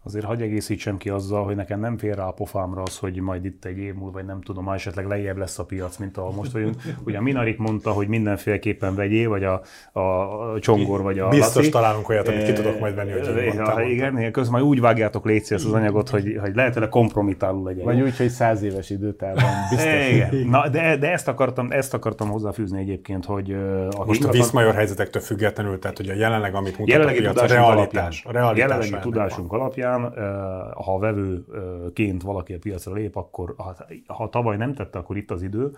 Azért 0.03 0.25
hagyj 0.25 0.43
egészítsem 0.43 0.97
ki 0.97 1.09
azzal, 1.09 1.43
hogy 1.43 1.55
nekem 1.55 1.79
nem 1.79 1.97
fér 1.97 2.15
rá 2.15 2.25
a 2.25 2.31
pofámra 2.31 2.81
az, 2.81 2.97
hogy 2.97 3.19
majd 3.19 3.45
itt 3.45 3.65
egy 3.65 3.77
év 3.77 3.93
múlva, 3.93 4.11
vagy 4.11 4.25
nem 4.25 4.41
tudom, 4.41 4.63
már 4.63 4.75
esetleg 4.75 5.05
lejjebb 5.05 5.37
lesz 5.37 5.59
a 5.59 5.65
piac, 5.65 5.97
mint 5.97 6.17
ahol 6.17 6.31
most 6.31 6.51
vagyunk. 6.51 6.75
Ugye 7.05 7.17
a 7.17 7.21
Minarik 7.21 7.57
mondta, 7.57 7.91
hogy 7.91 8.07
mindenféleképpen 8.07 8.95
vegyél, 8.95 9.29
vagy 9.29 9.43
a, 9.43 9.61
a, 9.99 10.59
Csongor, 10.59 11.01
vagy 11.01 11.19
a 11.19 11.27
Biztos 11.27 11.55
Laci. 11.55 11.69
találunk 11.69 12.09
olyat, 12.09 12.27
amit 12.27 12.43
ki 12.43 12.53
tudok 12.53 12.79
majd 12.79 12.95
venni, 12.95 13.11
hogy 13.11 13.53
mondtam. 13.55 13.79
igen, 13.79 14.31
közben 14.31 14.59
majd 14.59 14.71
úgy 14.71 14.79
vágjátok 14.79 15.25
légy 15.25 15.41
ezt 15.41 15.65
az 15.65 15.73
anyagot, 15.73 16.09
hogy, 16.09 16.37
hogy 16.41 16.55
lehetőleg 16.55 16.89
kompromitáló 16.89 17.63
legyen. 17.63 17.85
Vagy 17.85 18.01
úgy, 18.01 18.17
hogy 18.17 18.29
száz 18.29 18.61
éves 18.61 18.89
időtávon 18.89 19.43
biztos. 19.69 20.09
Igen. 20.11 20.47
Na, 20.49 20.69
de, 20.69 20.97
de 20.97 21.11
ezt, 21.11 21.27
akartam, 21.27 21.71
ezt 21.71 21.93
akartam 21.93 22.29
hozzáfűzni 22.29 22.79
egyébként, 22.79 23.25
hogy 23.25 23.51
a 23.97 24.05
Most 24.05 24.23
a 24.23 24.31
Viszmajor 24.31 24.73
helyzetektől 24.73 25.21
függetlenül, 25.21 25.79
tehát 25.79 25.97
hogy 25.97 26.09
a 26.09 26.13
jelenleg, 26.13 26.55
amit 26.55 26.77
mutat 26.77 26.87
Jelenlegi 26.87 27.25
a 27.25 27.31
piac, 27.31 27.51
a 27.51 27.53
realitás. 27.53 28.23
A 28.27 28.31
realitás 28.31 28.57
jelenlegi 28.57 28.97
tudásunk 29.01 29.53
alapján, 29.53 29.98
ö, 30.03 30.81
ha 30.83 30.99
vevőként 30.99 32.21
valaki 32.21 32.53
a 32.53 32.59
piacra 32.59 32.93
lép, 32.93 33.15
akkor 33.15 33.53
ha, 33.57 33.75
ha 34.07 34.29
tavaly 34.29 34.57
nem 34.57 34.73
tette, 34.73 34.99
akkor 34.99 35.17
itt 35.17 35.31
az 35.31 35.41
idő. 35.41 35.75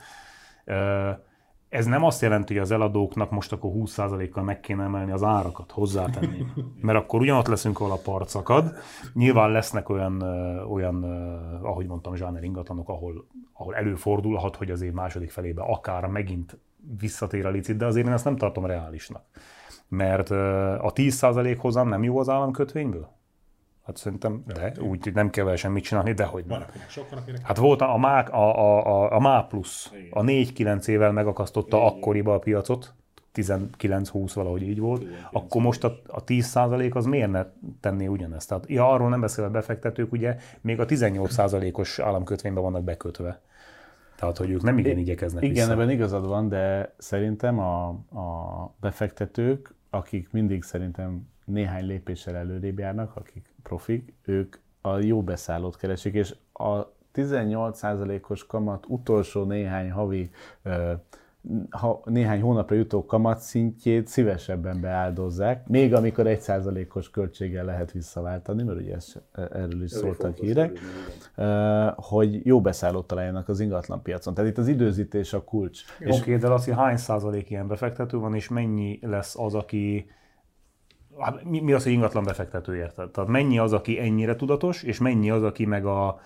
Ez 1.69 1.85
nem 1.85 2.03
azt 2.03 2.21
jelenti, 2.21 2.53
hogy 2.53 2.61
az 2.61 2.71
eladóknak 2.71 3.31
most 3.31 3.51
akkor 3.51 3.71
20%-kal 3.73 4.43
meg 4.43 4.59
kéne 4.59 4.83
emelni 4.83 5.11
az 5.11 5.23
árakat, 5.23 5.71
hozzátenni. 5.71 6.45
Mert 6.81 6.97
akkor 6.97 7.21
ugyanott 7.21 7.47
leszünk, 7.47 7.79
ahol 7.79 7.91
a 7.91 7.99
part 8.03 8.29
szakad. 8.29 8.73
Nyilván 9.13 9.51
lesznek 9.51 9.89
olyan, 9.89 10.21
olyan 10.69 11.03
ahogy 11.61 11.87
mondtam, 11.87 12.15
zsáner 12.15 12.43
ingatlanok, 12.43 12.89
ahol, 12.89 13.25
ahol 13.53 13.75
előfordulhat, 13.75 14.55
hogy 14.55 14.71
az 14.71 14.81
év 14.81 14.91
második 14.91 15.31
felébe 15.31 15.61
akár 15.61 16.05
megint 16.05 16.57
visszatér 16.99 17.45
a 17.45 17.49
licit, 17.49 17.77
de 17.77 17.85
azért 17.85 18.07
én 18.07 18.13
ezt 18.13 18.25
nem 18.25 18.35
tartom 18.35 18.65
reálisnak. 18.65 19.23
Mert 19.87 20.29
a 20.29 20.91
10% 20.95 21.57
hozam 21.59 21.87
nem 21.87 22.03
jó 22.03 22.19
az 22.19 22.29
államkötvényből? 22.29 23.09
Hát 23.85 23.97
szerintem, 23.97 24.43
de, 24.47 24.73
úgy 24.79 25.03
hogy 25.03 25.13
nem 25.13 25.29
kell 25.29 25.43
vele 25.43 25.55
semmit 25.55 25.83
csinálni, 25.83 26.13
de 26.13 26.23
hogy 26.23 26.45
nem. 26.45 26.59
Van, 26.59 26.67
akinek 26.67 26.89
sok, 26.89 27.09
van, 27.09 27.19
akinek 27.19 27.41
Hát 27.45 27.57
volt 27.57 27.81
a, 27.81 27.93
a, 27.93 27.97
MÁ, 27.97 28.21
a, 28.21 28.59
a, 28.59 28.85
a, 28.85 29.15
a 29.15 29.19
MÁ 29.19 29.41
plusz, 29.41 29.91
a 30.09 30.21
4-9 30.21 30.87
évvel 30.87 31.11
megakasztotta 31.11 31.85
akkoriba 31.85 32.33
a 32.33 32.39
piacot, 32.39 32.93
19-20 33.35 34.31
valahogy 34.33 34.61
így 34.61 34.79
volt, 34.79 35.05
akkor 35.31 35.61
most 35.61 35.83
a, 35.83 36.01
a 36.07 36.23
10% 36.23 36.93
az 36.93 37.05
miért 37.05 37.31
ne 37.31 37.45
tenné 37.79 38.07
ugyanezt? 38.07 38.47
Tehát, 38.47 38.63
ja, 38.67 38.89
arról 38.89 39.09
nem 39.09 39.19
beszél 39.19 39.43
a 39.43 39.49
befektetők, 39.49 40.11
ugye 40.11 40.37
még 40.61 40.79
a 40.79 40.85
18%-os 40.85 41.99
államkötvényben 41.99 42.63
vannak 42.63 42.83
bekötve. 42.83 43.41
Tehát, 44.15 44.37
hogy 44.37 44.49
ők 44.49 44.61
nem 44.61 44.77
igen 44.77 44.97
igyekeznek 44.97 45.43
Igen, 45.43 45.55
vissza. 45.55 45.71
ebben 45.71 45.89
igazad 45.89 46.27
van, 46.27 46.49
de 46.49 46.93
szerintem 46.97 47.59
a, 47.59 47.87
a 47.89 48.75
befektetők, 48.79 49.75
akik 49.89 50.31
mindig 50.31 50.63
szerintem 50.63 51.27
néhány 51.45 51.85
lépéssel 51.85 52.35
előrébb 52.35 52.79
járnak, 52.79 53.15
akik 53.15 53.50
profik, 53.63 54.13
ők 54.25 54.55
a 54.81 54.97
jó 54.97 55.21
beszállót 55.23 55.77
keresik, 55.77 56.13
és 56.13 56.35
a 56.53 56.93
18%-os 57.13 58.45
kamat 58.45 58.85
utolsó 58.87 59.43
néhány 59.43 59.91
havi, 59.91 60.29
ha, 61.69 62.01
néhány 62.05 62.41
hónapra 62.41 62.75
jutó 62.75 63.05
kamat 63.05 63.39
szintjét 63.39 64.07
szívesebben 64.07 64.81
beáldozzák, 64.81 65.67
még 65.67 65.93
amikor 65.93 66.25
1%-os 66.27 67.09
költséggel 67.09 67.65
lehet 67.65 67.91
visszaváltani, 67.91 68.63
mert 68.63 68.79
ugye 68.79 68.95
ez, 68.95 69.13
erről 69.33 69.83
is 69.83 69.91
szóltak 69.91 70.37
hírek, 70.37 70.79
hogy 71.95 72.45
jó 72.45 72.61
beszállót 72.61 73.07
találjanak 73.07 73.49
az 73.49 73.59
ingatlan 73.59 74.01
piacon. 74.01 74.33
Tehát 74.33 74.49
itt 74.49 74.57
az 74.57 74.67
időzítés 74.67 75.33
a 75.33 75.43
kulcs. 75.43 75.81
Oké, 75.99 76.17
okay, 76.17 76.37
de 76.37 76.47
Laci, 76.47 76.71
hány 76.71 76.97
százalék 76.97 77.49
ilyen 77.49 77.67
befektető 77.67 78.17
van, 78.17 78.35
és 78.35 78.49
mennyi 78.49 78.99
lesz 79.01 79.39
az, 79.39 79.55
aki 79.55 80.09
mi, 81.43 81.59
mi 81.59 81.73
az, 81.73 81.83
hogy 81.83 81.91
ingatlan 81.91 82.23
befektető 82.23 82.75
érted? 82.75 83.09
Tehát 83.09 83.29
mennyi 83.29 83.59
az, 83.59 83.73
aki 83.73 83.99
ennyire 83.99 84.35
tudatos, 84.35 84.83
és 84.83 84.99
mennyi 84.99 85.29
az, 85.29 85.43
aki 85.43 85.65
meg 85.65 85.85
a 85.85 86.19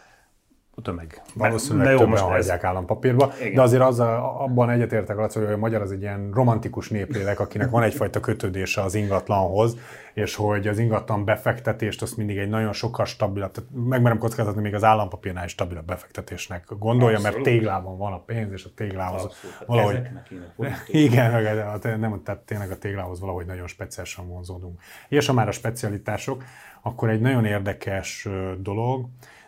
tömeg. 0.81 1.21
Valószínűleg 1.33 1.85
Na 1.85 1.91
jó, 1.91 1.97
többen 1.97 2.11
most 2.11 2.23
ez- 2.23 2.29
hagyják 2.29 2.63
állampapírba, 2.63 3.33
de 3.53 3.61
azért 3.61 3.81
az, 3.81 3.99
abban 3.99 4.69
egyetértek, 4.69 5.15
Laci, 5.17 5.39
hogy 5.39 5.51
a 5.51 5.57
magyar 5.57 5.81
az 5.81 5.91
egy 5.91 6.01
ilyen 6.01 6.31
romantikus 6.33 6.89
néplélek, 6.89 7.39
akinek 7.39 7.69
van 7.69 7.83
egyfajta 7.83 8.19
kötődése 8.19 8.81
az 8.81 8.95
ingatlanhoz, 8.95 9.77
és 10.13 10.35
hogy 10.35 10.67
az 10.67 10.77
ingatlan 10.79 11.25
befektetést 11.25 12.01
azt 12.01 12.17
mindig 12.17 12.38
egy 12.38 12.49
nagyon 12.49 12.73
sokkal 12.73 13.05
stabilabb, 13.05 13.51
tehát 13.51 13.69
megmerem 13.73 14.17
kockázatni, 14.17 14.61
még 14.61 14.73
az 14.73 14.83
állampapírnál 14.83 15.45
is 15.45 15.51
stabilabb 15.51 15.85
befektetésnek 15.85 16.63
gondolja, 16.79 17.19
mert 17.19 17.41
téglában 17.41 17.97
van 17.97 18.13
a 18.13 18.19
pénz, 18.19 18.51
és 18.51 18.65
a 18.65 18.69
téglához 18.75 19.27
valahogy... 19.65 19.95
Ezeknek 19.95 20.23
kéne 20.23 20.53
fordítani. 20.55 20.99
Igen, 21.05 21.31
meg 21.31 21.45
a- 21.57 21.71
a- 21.71 21.95
nem, 21.97 22.21
tehát 22.23 22.41
tényleg 22.41 22.71
a 22.71 22.77
téglához 22.77 23.19
valahogy 23.19 23.45
nagyon 23.45 23.67
speciálisan 23.67 24.27
vonzódunk. 24.27 24.81
És 25.07 25.27
ha 25.27 25.33
már 25.33 25.47
a 25.47 25.51
specialitások, 25.51 26.43
akkor 26.81 27.09
egy 27.09 27.21
nagyon 27.21 27.45
érdekes 27.45 28.27
dolog, 28.59 29.05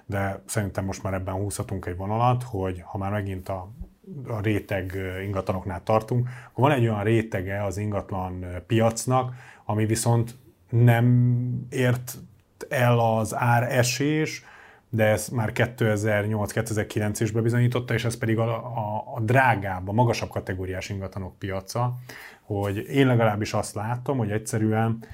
de 0.08 0.42
szerintem 0.46 0.86
most 0.86 1.04
már 1.04 1.14
ebben 1.14 1.34
húzhatunk 1.34 1.86
egy 1.86 1.96
vonalat, 1.96 2.44
hogy 2.44 2.82
ha 2.86 2.98
már 2.98 3.12
megint 3.12 3.50
a 3.50 3.72
a 4.28 4.40
réteg 4.42 4.98
ingatlanoknál 5.24 5.84
tartunk, 5.84 6.30
akkor 6.50 6.70
van 6.70 6.78
egy 6.78 6.88
olyan 6.88 7.04
rétege 7.04 7.64
az 7.64 7.78
ingatlan 7.78 8.46
piacnak, 8.68 9.34
ami 9.66 9.86
viszont 9.86 10.36
nem 10.70 11.68
ért 11.70 12.18
el 12.70 13.00
az 13.00 13.36
esés, 13.70 14.44
de 14.90 15.06
ez 15.06 15.28
már 15.28 15.52
2008-2009 15.54 17.18
is 17.20 17.32
bebizonyította, 17.32 17.94
és 17.94 18.06
ez 18.06 18.18
pedig 18.18 18.38
a, 18.38 18.56
a, 18.56 19.04
a 19.16 19.20
drágább, 19.20 19.88
a 19.88 19.92
magasabb 19.92 20.30
kategóriás 20.30 20.90
ingatlanok 20.90 21.40
piaca, 21.40 21.94
hogy 22.42 22.78
én 22.78 23.08
legalábbis 23.08 23.54
azt 23.54 23.76
látom, 23.76 24.18
hogy 24.18 24.32
egyszerűen 24.32 25.06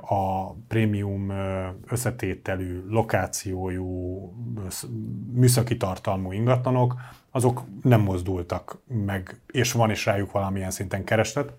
a 0.00 0.52
prémium 0.52 1.32
összetételű, 1.86 2.82
lokációjú, 2.88 4.18
műszaki 5.32 5.76
tartalmú 5.76 6.32
ingatlanok, 6.32 6.94
azok 7.30 7.62
nem 7.82 8.00
mozdultak 8.00 8.78
meg, 8.86 9.40
és 9.46 9.72
van 9.72 9.90
is 9.90 10.06
rájuk 10.06 10.30
valamilyen 10.32 10.70
szinten 10.70 11.04
kereslet. 11.04 11.52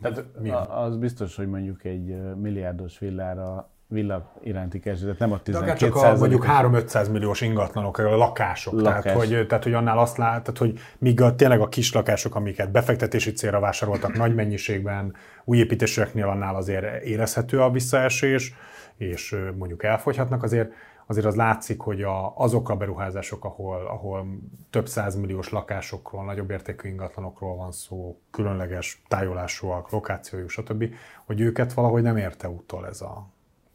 Tehát 0.00 0.24
az 0.68 0.96
biztos, 0.96 1.36
hogy 1.36 1.48
mondjuk 1.48 1.84
egy 1.84 2.34
milliárdos 2.36 2.98
villára 2.98 3.70
villa 3.90 4.32
iránti 4.42 4.80
kereslet, 4.80 5.18
nem 5.18 5.32
a 5.32 5.40
12 5.42 5.72
De 5.72 5.78
csak 5.78 5.96
a, 5.96 6.16
mondjuk 6.16 6.44
3-500 6.48 7.10
milliós 7.10 7.40
ingatlanok, 7.40 7.98
a 7.98 8.16
lakások. 8.16 8.80
Lakás. 8.80 9.02
Tehát, 9.02 9.18
hogy, 9.18 9.46
tehát, 9.46 9.64
hogy 9.64 9.72
annál 9.72 9.98
azt 9.98 10.16
látod, 10.16 10.58
hogy 10.58 10.78
míg 10.98 11.20
a, 11.20 11.34
tényleg 11.34 11.60
a 11.60 11.68
kis 11.68 11.92
lakások, 11.92 12.34
amiket 12.34 12.70
befektetési 12.70 13.32
célra 13.32 13.60
vásároltak 13.60 14.16
nagy 14.16 14.34
mennyiségben, 14.34 15.14
új 15.44 15.58
építéseknél 15.58 16.28
annál 16.28 16.54
azért 16.54 17.04
érezhető 17.04 17.60
a 17.60 17.70
visszaesés, 17.70 18.54
és 18.96 19.36
mondjuk 19.58 19.82
elfogyhatnak, 19.82 20.42
azért 20.42 20.72
azért 21.10 21.26
az 21.26 21.34
látszik, 21.34 21.80
hogy 21.80 22.02
a, 22.02 22.36
azok 22.36 22.68
a 22.68 22.76
beruházások, 22.76 23.44
ahol, 23.44 23.86
ahol 23.86 24.38
több 24.70 24.88
százmilliós 24.88 25.48
lakásokról, 25.48 26.24
nagyobb 26.24 26.50
értékű 26.50 26.88
ingatlanokról 26.88 27.56
van 27.56 27.72
szó, 27.72 28.20
különleges 28.30 29.02
tájolásúak, 29.08 29.90
lokációjuk, 29.90 30.50
stb., 30.50 30.94
hogy 31.26 31.40
őket 31.40 31.72
valahogy 31.72 32.02
nem 32.02 32.16
érte 32.16 32.48
úttól 32.48 32.86
ez 32.86 33.00
a, 33.00 33.28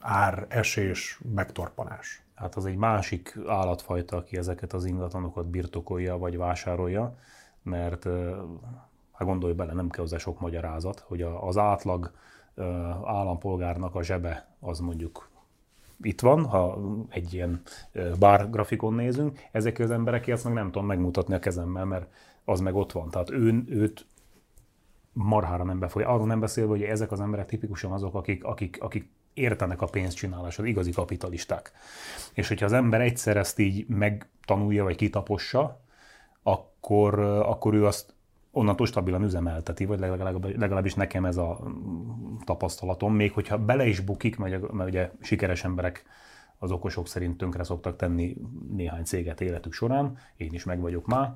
ár, 0.05 0.45
esés, 0.49 1.19
megtorpanás. 1.35 2.23
Hát 2.35 2.55
az 2.55 2.65
egy 2.65 2.75
másik 2.75 3.37
állatfajta, 3.47 4.17
aki 4.17 4.37
ezeket 4.37 4.73
az 4.73 4.85
ingatlanokat 4.85 5.47
birtokolja 5.47 6.17
vagy 6.17 6.37
vásárolja, 6.37 7.15
mert 7.61 8.03
hát 9.11 9.27
gondolj 9.27 9.53
bele, 9.53 9.73
nem 9.73 9.89
kell 9.89 10.01
hozzá 10.01 10.17
sok 10.17 10.39
magyarázat, 10.39 10.99
hogy 10.99 11.21
az 11.21 11.57
átlag 11.57 12.11
állampolgárnak 13.05 13.95
a 13.95 14.03
zsebe 14.03 14.55
az 14.59 14.79
mondjuk 14.79 15.29
itt 16.01 16.21
van, 16.21 16.45
ha 16.45 16.79
egy 17.09 17.33
ilyen 17.33 17.61
bár 18.19 18.49
grafikon 18.49 18.93
nézünk, 18.93 19.39
ezek 19.51 19.79
az 19.79 19.91
emberek 19.91 20.27
ezt 20.27 20.43
meg 20.43 20.53
nem 20.53 20.71
tudom 20.71 20.85
megmutatni 20.87 21.33
a 21.33 21.39
kezemmel, 21.39 21.85
mert 21.85 22.07
az 22.45 22.59
meg 22.59 22.75
ott 22.75 22.91
van. 22.91 23.09
Tehát 23.09 23.29
ő, 23.29 23.63
őt 23.67 24.05
marhára 25.13 25.63
nem 25.63 25.79
befolyja. 25.79 26.09
Arról 26.09 26.27
nem 26.27 26.39
beszélve, 26.39 26.69
hogy 26.69 26.81
ezek 26.81 27.11
az 27.11 27.19
emberek 27.19 27.45
tipikusan 27.45 27.91
azok, 27.91 28.15
akik, 28.15 28.43
akik, 28.43 28.77
akik 28.81 29.09
értenek 29.35 29.81
a 29.81 29.85
pénzcsináláshoz, 29.85 30.65
igazi 30.65 30.91
kapitalisták. 30.91 31.71
És 32.33 32.47
hogyha 32.47 32.65
az 32.65 32.73
ember 32.73 33.01
egyszer 33.01 33.37
ezt 33.37 33.59
így 33.59 33.87
megtanulja, 33.87 34.83
vagy 34.83 34.95
kitapossa, 34.95 35.79
akkor, 36.43 37.19
akkor 37.19 37.73
ő 37.73 37.85
azt 37.85 38.13
onnantól 38.51 38.85
stabilan 38.85 39.23
üzemelteti, 39.23 39.85
vagy 39.85 39.99
legalább, 39.99 40.57
legalábbis 40.57 40.93
nekem 40.93 41.25
ez 41.25 41.37
a 41.37 41.59
tapasztalatom, 42.45 43.15
még 43.15 43.31
hogyha 43.31 43.57
bele 43.57 43.85
is 43.85 43.99
bukik, 43.99 44.37
mert, 44.37 44.71
mert 44.71 44.89
ugye 44.89 45.11
sikeres 45.21 45.63
emberek 45.63 46.05
az 46.57 46.71
okosok 46.71 47.07
szerint 47.07 47.37
tönkre 47.37 47.63
szoktak 47.63 47.95
tenni 47.95 48.35
néhány 48.71 49.03
céget 49.03 49.41
életük 49.41 49.73
során, 49.73 50.17
én 50.35 50.53
is 50.53 50.63
meg 50.63 50.79
vagyok 50.79 51.05
már, 51.05 51.33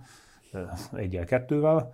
egyel, 0.94 1.26
kettővel, 1.26 1.94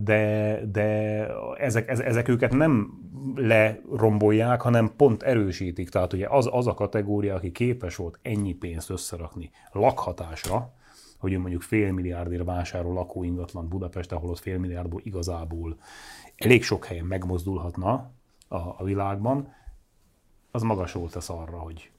de, 0.00 0.60
de 0.72 1.26
ezek, 1.58 1.88
ezek 1.88 2.28
őket 2.28 2.52
nem 2.52 2.92
lerombolják, 3.34 4.60
hanem 4.60 4.92
pont 4.96 5.22
erősítik. 5.22 5.88
Tehát 5.88 6.12
ugye 6.12 6.26
az, 6.28 6.48
az 6.52 6.66
a 6.66 6.74
kategória, 6.74 7.34
aki 7.34 7.52
képes 7.52 7.96
volt 7.96 8.18
ennyi 8.22 8.52
pénzt 8.52 8.90
összerakni 8.90 9.50
lakhatásra, 9.72 10.72
hogy 11.18 11.32
ő 11.32 11.38
mondjuk 11.38 11.62
fél 11.62 11.92
milliárdért 11.92 12.44
vásárol 12.44 12.92
lakóingatlan 12.94 13.68
Budapest, 13.68 14.12
ahol 14.12 14.30
ott 14.30 14.38
fél 14.38 14.58
milliárdból 14.58 15.00
igazából 15.04 15.76
elég 16.36 16.62
sok 16.62 16.84
helyen 16.84 17.04
megmozdulhatna 17.04 18.10
a, 18.48 18.56
a 18.56 18.84
világban, 18.84 19.56
az 20.50 20.62
volt 20.92 21.12
tesz 21.12 21.30
arra, 21.30 21.58
hogy 21.58 21.90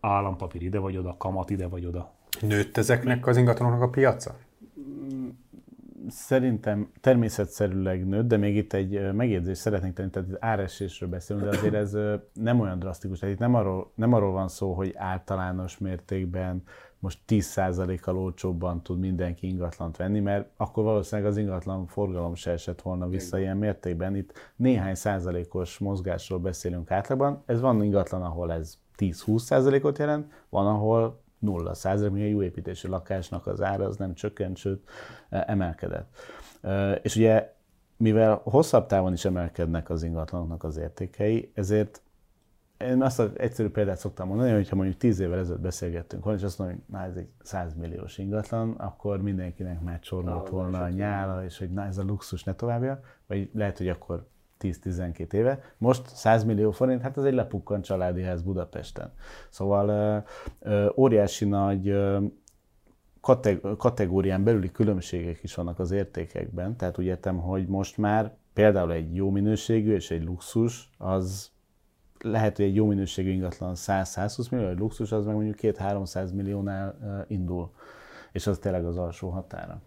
állampapír 0.00 0.62
ide 0.62 0.78
vagy 0.78 0.96
oda, 0.96 1.16
kamat 1.16 1.50
ide 1.50 1.66
vagy 1.66 1.84
oda. 1.86 2.12
Nőtt 2.40 2.76
ezeknek 2.76 3.26
az 3.26 3.36
ingatlanoknak 3.36 3.82
a 3.82 3.88
piaca? 3.88 4.36
Szerintem 6.08 6.90
természetszerűleg 7.00 8.06
nőtt, 8.06 8.28
de 8.28 8.36
még 8.36 8.56
itt 8.56 8.72
egy 8.72 9.12
megjegyzést 9.12 9.60
szeretnénk 9.60 9.94
tenni, 9.94 10.10
tehát 10.10 10.28
áresésről 10.38 11.08
beszélünk, 11.08 11.48
de 11.50 11.56
azért 11.56 11.74
ez 11.74 11.96
nem 12.32 12.60
olyan 12.60 12.78
drasztikus. 12.78 13.18
Tehát 13.18 13.34
itt 13.34 13.40
nem 13.40 13.54
arról, 13.54 13.90
nem 13.94 14.12
arról 14.12 14.32
van 14.32 14.48
szó, 14.48 14.72
hogy 14.72 14.92
általános 14.96 15.78
mértékben 15.78 16.62
most 16.98 17.18
10%-kal 17.28 18.18
olcsóbban 18.18 18.82
tud 18.82 18.98
mindenki 18.98 19.46
ingatlant 19.46 19.96
venni, 19.96 20.20
mert 20.20 20.48
akkor 20.56 20.84
valószínűleg 20.84 21.30
az 21.30 21.36
ingatlan 21.36 21.86
forgalom 21.86 22.34
se 22.34 22.50
esett 22.50 22.82
volna 22.82 23.08
vissza 23.08 23.36
Igen. 23.36 23.40
ilyen 23.40 23.56
mértékben. 23.56 24.16
Itt 24.16 24.32
néhány 24.56 24.94
százalékos 24.94 25.78
mozgásról 25.78 26.38
beszélünk 26.38 26.90
átlagban. 26.90 27.42
Ez 27.46 27.60
van 27.60 27.82
ingatlan, 27.82 28.22
ahol 28.22 28.52
ez 28.52 28.78
10-20 28.98 29.38
százalékot 29.38 29.98
jelent, 29.98 30.32
van, 30.48 30.66
ahol 30.66 31.20
nulla 31.38 31.74
százalék, 31.74 32.22
a 32.22 32.26
jó 32.26 32.42
építési 32.42 32.88
lakásnak 32.88 33.46
az 33.46 33.62
ára 33.62 33.84
az 33.84 33.96
nem 33.96 34.14
csökkent, 34.14 34.56
sőt 34.56 34.90
e, 35.28 35.44
emelkedett. 35.46 36.16
És 37.02 37.16
ugye 37.16 37.54
mivel 37.96 38.40
hosszabb 38.44 38.86
távon 38.86 39.12
is 39.12 39.24
emelkednek 39.24 39.90
az 39.90 40.02
ingatlanoknak 40.02 40.64
az 40.64 40.76
értékei, 40.76 41.50
ezért 41.54 42.02
én 42.78 43.02
azt 43.02 43.18
az 43.18 43.30
egyszerű 43.36 43.68
példát 43.68 43.98
szoktam 43.98 44.28
mondani, 44.28 44.52
hogy 44.52 44.68
ha 44.68 44.76
mondjuk 44.76 44.98
10 44.98 45.20
évvel 45.20 45.38
ezelőtt 45.38 45.60
beszélgettünk 45.60 46.24
volna, 46.24 46.38
és 46.38 46.44
azt 46.44 46.58
mondom, 46.58 46.76
hogy 46.76 46.94
na 46.94 47.04
ez 47.04 47.16
egy 47.16 47.28
100 47.42 47.74
milliós 47.74 48.18
ingatlan, 48.18 48.70
akkor 48.70 49.22
mindenkinek 49.22 49.80
már 49.80 50.00
csorgott 50.00 50.48
volna 50.48 50.82
a 50.82 50.88
nyála, 50.88 51.44
és 51.44 51.58
hogy 51.58 51.70
na 51.70 51.84
ez 51.84 51.98
a 51.98 52.02
luxus 52.02 52.44
ne 52.44 52.54
továbbja, 52.54 53.00
vagy 53.26 53.50
lehet, 53.54 53.78
hogy 53.78 53.88
akkor 53.88 54.26
10-12 54.60 55.32
éve. 55.32 55.60
Most 55.78 56.06
100 56.06 56.44
millió 56.44 56.70
forint, 56.70 57.02
hát 57.02 57.16
ez 57.16 57.24
egy 57.24 57.34
lepukkant 57.34 57.84
családi 57.84 58.22
ház 58.22 58.42
Budapesten. 58.42 59.12
Szóval 59.48 60.24
óriási 60.96 61.44
nagy 61.44 61.96
kategórián 63.76 64.44
belüli 64.44 64.70
különbségek 64.70 65.42
is 65.42 65.54
vannak 65.54 65.78
az 65.78 65.90
értékekben. 65.90 66.76
Tehát 66.76 66.98
úgy 66.98 67.04
értem, 67.04 67.38
hogy 67.38 67.66
most 67.66 67.98
már 67.98 68.36
például 68.52 68.92
egy 68.92 69.14
jó 69.14 69.30
minőségű 69.30 69.94
és 69.94 70.10
egy 70.10 70.24
luxus, 70.24 70.90
az 70.98 71.50
lehet, 72.20 72.56
hogy 72.56 72.64
egy 72.64 72.74
jó 72.74 72.86
minőségű 72.86 73.30
ingatlan 73.30 73.72
100-120 73.76 74.50
millió, 74.50 74.68
egy 74.68 74.78
luxus 74.78 75.12
az 75.12 75.24
meg 75.24 75.34
mondjuk 75.34 75.76
2-300 75.76 76.34
milliónál 76.34 77.24
indul. 77.28 77.70
És 78.32 78.46
az 78.46 78.58
tényleg 78.58 78.84
az 78.84 78.96
alsó 78.96 79.28
határa. 79.28 79.80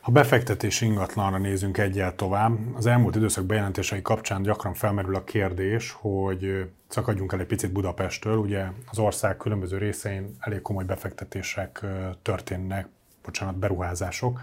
Ha 0.00 0.12
befektetés 0.12 0.80
ingatlanra 0.80 1.38
nézünk 1.38 1.78
egyel 1.78 2.14
tovább, 2.14 2.58
az 2.74 2.86
elmúlt 2.86 3.16
időszak 3.16 3.44
bejelentései 3.44 4.02
kapcsán 4.02 4.42
gyakran 4.42 4.74
felmerül 4.74 5.14
a 5.14 5.24
kérdés, 5.24 5.96
hogy 5.98 6.70
szakadjunk 6.88 7.32
el 7.32 7.40
egy 7.40 7.46
picit 7.46 7.72
Budapesttől. 7.72 8.36
Ugye 8.36 8.66
az 8.90 8.98
ország 8.98 9.36
különböző 9.36 9.78
részein 9.78 10.36
elég 10.38 10.60
komoly 10.60 10.84
befektetések 10.84 11.84
történnek, 12.22 12.88
bocsánat, 13.24 13.56
beruházások. 13.56 14.40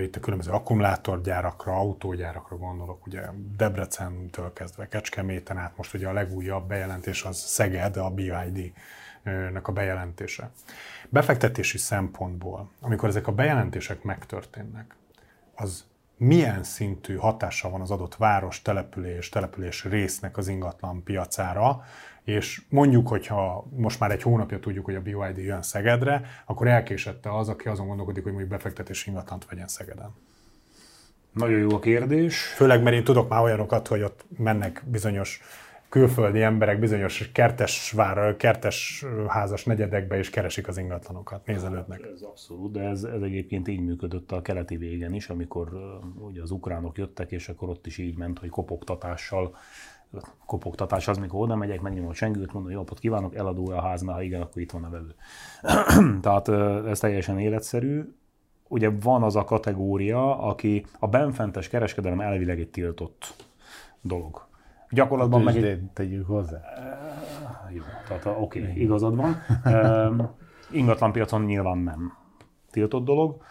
Itt 0.00 0.16
a 0.16 0.20
különböző 0.20 0.50
akkumulátorgyárakra, 0.50 1.72
autógyárakra 1.72 2.56
gondolok, 2.56 3.06
ugye 3.06 3.20
Debrecentől 3.56 4.52
kezdve 4.52 4.88
Kecskeméten 4.88 5.56
át, 5.56 5.76
most 5.76 5.94
ugye 5.94 6.08
a 6.08 6.12
legújabb 6.12 6.68
bejelentés 6.68 7.22
az 7.22 7.36
Szeged, 7.36 7.96
a 7.96 8.10
BID 8.10 8.72
nek 9.52 9.68
a 9.68 9.72
bejelentése. 9.72 10.50
Befektetési 11.08 11.78
szempontból, 11.78 12.70
amikor 12.80 13.08
ezek 13.08 13.26
a 13.26 13.32
bejelentések 13.32 14.02
megtörténnek, 14.02 14.94
az 15.54 15.84
milyen 16.16 16.62
szintű 16.62 17.16
hatása 17.16 17.70
van 17.70 17.80
az 17.80 17.90
adott 17.90 18.16
város, 18.16 18.62
település, 18.62 19.28
település 19.28 19.84
résznek 19.84 20.36
az 20.36 20.48
ingatlan 20.48 21.02
piacára, 21.02 21.84
és 22.24 22.62
mondjuk, 22.68 23.08
hogyha 23.08 23.66
most 23.76 24.00
már 24.00 24.10
egy 24.10 24.22
hónapja 24.22 24.60
tudjuk, 24.60 24.84
hogy 24.84 24.94
a 24.94 25.00
BYD 25.00 25.36
jön 25.36 25.62
Szegedre, 25.62 26.22
akkor 26.44 26.66
elkésette 26.66 27.36
az, 27.36 27.48
aki 27.48 27.68
azon 27.68 27.86
gondolkodik, 27.86 28.22
hogy 28.22 28.32
mondjuk 28.32 28.52
befektetési 28.52 29.08
ingatlant 29.10 29.46
vegyen 29.46 29.68
Szegeden. 29.68 30.14
Nagyon 31.32 31.58
jó 31.58 31.74
a 31.74 31.78
kérdés. 31.78 32.42
Főleg, 32.42 32.82
mert 32.82 32.96
én 32.96 33.04
tudok 33.04 33.28
már 33.28 33.42
olyanokat, 33.42 33.88
hogy 33.88 34.02
ott 34.02 34.24
mennek 34.38 34.82
bizonyos 34.86 35.40
külföldi 35.88 36.42
emberek 36.42 36.78
bizonyos 36.78 37.30
kertes 37.32 37.90
vár, 37.90 38.36
kertes 38.36 39.04
házas 39.28 39.64
negyedekbe 39.64 40.18
is 40.18 40.30
keresik 40.30 40.68
az 40.68 40.78
ingatlanokat, 40.78 41.46
nézelődnek. 41.46 42.00
Hát, 42.02 42.10
ez 42.10 42.22
abszolút, 42.22 42.72
de 42.72 42.80
ez, 42.80 43.04
ez 43.04 43.22
egyébként 43.22 43.68
így 43.68 43.80
működött 43.80 44.32
a 44.32 44.42
keleti 44.42 44.76
végen 44.76 45.14
is, 45.14 45.28
amikor 45.28 45.68
ugye 46.18 46.42
az 46.42 46.50
ukránok 46.50 46.98
jöttek, 46.98 47.30
és 47.30 47.48
akkor 47.48 47.68
ott 47.68 47.86
is 47.86 47.98
így 47.98 48.16
ment, 48.16 48.38
hogy 48.38 48.48
kopogtatással 48.48 49.56
kopogtatás 50.46 51.08
az, 51.08 51.18
mikor 51.18 51.40
oda 51.40 51.56
megyek, 51.56 51.80
megnyomom 51.80 52.10
a 52.10 52.14
csengőt, 52.14 52.52
mondom, 52.52 52.70
jó 52.70 52.78
napot 52.78 52.98
kívánok, 52.98 53.34
eladó 53.34 53.70
a 53.70 53.80
ház, 53.80 54.04
ha 54.06 54.22
igen, 54.22 54.40
akkor 54.40 54.62
itt 54.62 54.70
van 54.70 54.84
a 54.84 54.90
vevő. 54.90 55.14
Tehát 56.22 56.48
ez 56.86 56.98
teljesen 56.98 57.38
életszerű. 57.38 58.14
Ugye 58.68 58.90
van 58.90 59.22
az 59.22 59.36
a 59.36 59.44
kategória, 59.44 60.38
aki 60.38 60.84
a 60.98 61.08
benfentes 61.08 61.68
kereskedelem 61.68 62.20
elvileg 62.20 62.60
egy 62.60 62.70
tiltott 62.70 63.34
dolog. 64.00 64.45
Gyakorlatban 64.90 65.42
meg 65.42 65.56
egy... 65.56 65.82
tegyük 65.92 66.26
hozzá. 66.26 66.60
Jó, 67.74 67.82
tehát 68.08 68.26
oké, 68.26 68.60
okay, 68.60 68.80
igazad 68.80 69.16
van. 69.16 69.36
Uh, 69.64 70.28
ingatlan 70.70 71.12
piacon 71.12 71.42
nyilván 71.42 71.78
nem 71.78 72.12
tiltott 72.70 73.04
dolog. 73.04 73.42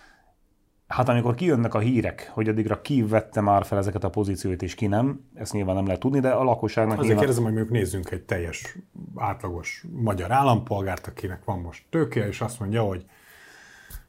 Hát 0.88 1.10
amikor 1.10 1.36
kijönnek 1.36 1.74
a 1.74 1.80
hírek, 1.80 2.32
hogy 2.34 2.50
addigra 2.50 2.82
ki 2.82 3.04
vette 3.04 3.42
már 3.42 3.66
fel 3.66 3.78
ezeket 3.78 4.04
a 4.04 4.10
pozícióit, 4.10 4.62
és 4.62 4.76
ki 4.76 4.88
nem, 4.88 5.26
ezt 5.34 5.54
nyilván 5.54 5.76
nem 5.76 5.86
lehet 5.86 6.00
tudni, 6.00 6.20
de 6.20 6.30
a 6.30 6.44
lakosságnak 6.44 7.00
Azért 7.00 7.08
nyilván... 7.08 7.26
kérdezem, 7.26 7.44
hogy 7.44 7.54
mondjuk 7.54 7.78
nézzünk 7.78 8.12
egy 8.12 8.24
teljes, 8.24 8.78
átlagos 9.16 9.86
magyar 9.92 10.32
állampolgárt, 10.32 11.08
akinek 11.08 11.44
van 11.44 11.60
most 11.60 11.86
tőke, 11.90 12.28
és 12.28 12.42
azt 12.42 12.60
mondja, 12.60 12.84
hogy 12.84 13.06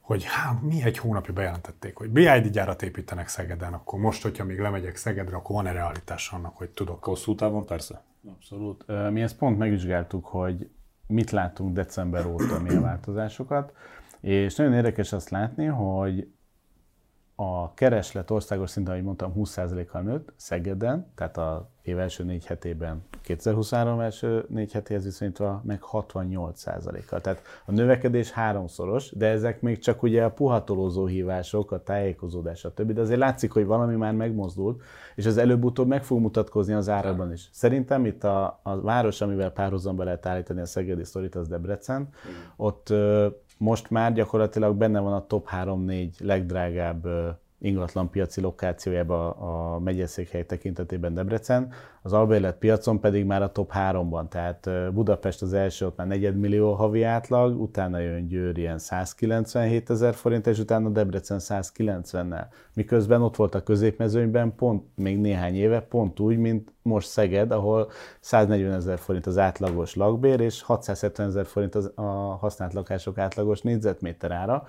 hogy 0.07 0.25
hát 0.25 0.63
mi 0.63 0.83
egy 0.83 0.99
hónapja 0.99 1.33
bejelentették, 1.33 1.97
hogy 1.97 2.11
BID 2.11 2.47
gyárat 2.47 2.83
építenek 2.83 3.29
Szegeden, 3.29 3.73
akkor 3.73 3.99
most, 3.99 4.23
hogyha 4.23 4.45
még 4.45 4.59
lemegyek 4.59 4.97
Szegedre, 4.97 5.37
akkor 5.37 5.55
van-e 5.55 5.73
realitás 5.73 6.31
annak, 6.33 6.57
hogy 6.57 6.71
tudok? 6.71 7.05
Hosszú 7.05 7.35
távon 7.35 7.67
persze. 7.67 8.03
Abszolút. 8.29 8.85
Mi 9.11 9.23
ezt 9.23 9.37
pont 9.37 9.59
megvizsgáltuk, 9.59 10.25
hogy 10.25 10.69
mit 11.07 11.31
látunk 11.31 11.75
december 11.75 12.27
óta, 12.27 12.61
milyen 12.61 12.83
változásokat, 12.93 13.73
és 14.21 14.55
nagyon 14.55 14.73
érdekes 14.73 15.13
azt 15.13 15.31
látni, 15.31 15.67
hogy 15.67 16.29
a 17.39 17.74
kereslet 17.74 18.30
országos 18.30 18.70
szinten, 18.70 18.93
ahogy 18.93 19.05
mondtam, 19.05 19.32
20%-kal 19.37 20.03
nőtt 20.03 20.32
Szegeden, 20.37 21.07
tehát 21.14 21.37
a 21.37 21.70
év 21.82 21.99
első 21.99 22.24
négy 22.24 22.47
hetében, 22.47 23.03
2023 23.22 24.01
első 24.01 24.45
négy 24.49 24.72
hetéhez 24.72 25.05
viszonyítva 25.05 25.62
meg 25.64 25.82
68%-kal. 25.93 27.20
Tehát 27.20 27.43
a 27.64 27.72
növekedés 27.72 28.30
háromszoros, 28.30 29.11
de 29.11 29.26
ezek 29.26 29.61
még 29.61 29.78
csak 29.78 30.03
ugye 30.03 30.24
a 30.24 30.30
puhatolózó 30.30 31.07
hívások, 31.07 31.72
a 31.72 31.82
tájékozódás, 31.82 32.64
a 32.64 32.74
többi, 32.74 32.93
de 32.93 33.01
azért 33.01 33.18
látszik, 33.18 33.53
hogy 33.53 33.66
valami 33.66 33.95
már 33.95 34.12
megmozdult, 34.12 34.82
és 35.14 35.26
az 35.26 35.37
előbb-utóbb 35.37 35.87
meg 35.87 36.05
fog 36.05 36.20
mutatkozni 36.20 36.72
az 36.72 36.89
árakban 36.89 37.32
is. 37.32 37.49
Szerintem 37.53 38.07
itt 38.07 38.24
a, 38.24 38.61
a 38.62 38.80
város, 38.80 39.20
amivel 39.20 39.51
párhuzamba 39.51 40.05
lehet 40.05 40.26
állítani 40.26 40.61
a 40.61 40.66
szegedi 40.66 41.05
sztorit, 41.05 41.34
az 41.34 41.49
Debrecen, 41.49 42.09
ott 42.57 42.93
most 43.57 43.91
már 43.91 44.13
gyakorlatilag 44.13 44.77
benne 44.77 45.01
van 45.01 45.13
a 45.13 45.27
top 45.27 45.49
3-4 45.53 46.11
legdrágább 46.19 47.07
ingatlan 47.59 48.11
piaci 48.11 48.41
lokációjában 48.41 49.31
a 49.31 49.79
megyeszékhely 49.79 50.47
tekintetében 50.47 51.15
Debrecen, 51.15 51.73
az 52.03 52.13
albérlet 52.13 52.57
piacon 52.57 53.01
pedig 53.01 53.25
már 53.25 53.43
a 53.43 53.53
top 53.53 53.73
3-ban, 53.75 54.29
tehát 54.29 54.93
Budapest 54.93 55.43
az 55.43 55.53
első, 55.53 55.87
ott 55.87 55.97
már 55.97 56.07
negyedmillió 56.07 56.73
havi 56.73 57.03
átlag, 57.03 57.61
utána 57.61 57.99
jön 57.99 58.29
Győr 58.29 58.59
ilyen 58.59 58.79
197 58.79 59.91
ezer 59.91 60.15
forint, 60.15 60.47
és 60.47 60.59
utána 60.59 60.89
Debrecen 60.89 61.39
190-nel. 61.41 62.47
Miközben 62.75 63.23
ott 63.23 63.37
volt 63.37 63.55
a 63.55 63.63
középmezőnyben 63.63 64.55
pont 64.55 64.85
még 64.95 65.19
néhány 65.19 65.55
éve, 65.55 65.81
pont 65.81 66.21
úgy, 66.21 66.39
mint 66.39 66.73
most 66.83 67.09
Szeged, 67.09 67.51
ahol 67.51 67.91
140 68.21 68.73
ezer 68.73 68.99
forint 68.99 69.27
az 69.27 69.39
átlagos 69.39 69.95
lakbér, 69.95 70.41
és 70.41 70.63
670 70.63 71.27
ezer 71.27 71.47
forint 71.47 71.75
az 71.75 71.93
a 71.95 72.03
használt 72.41 72.73
lakások 72.73 73.19
átlagos 73.19 73.61
négyzetméter 73.61 74.31
ára 74.31 74.67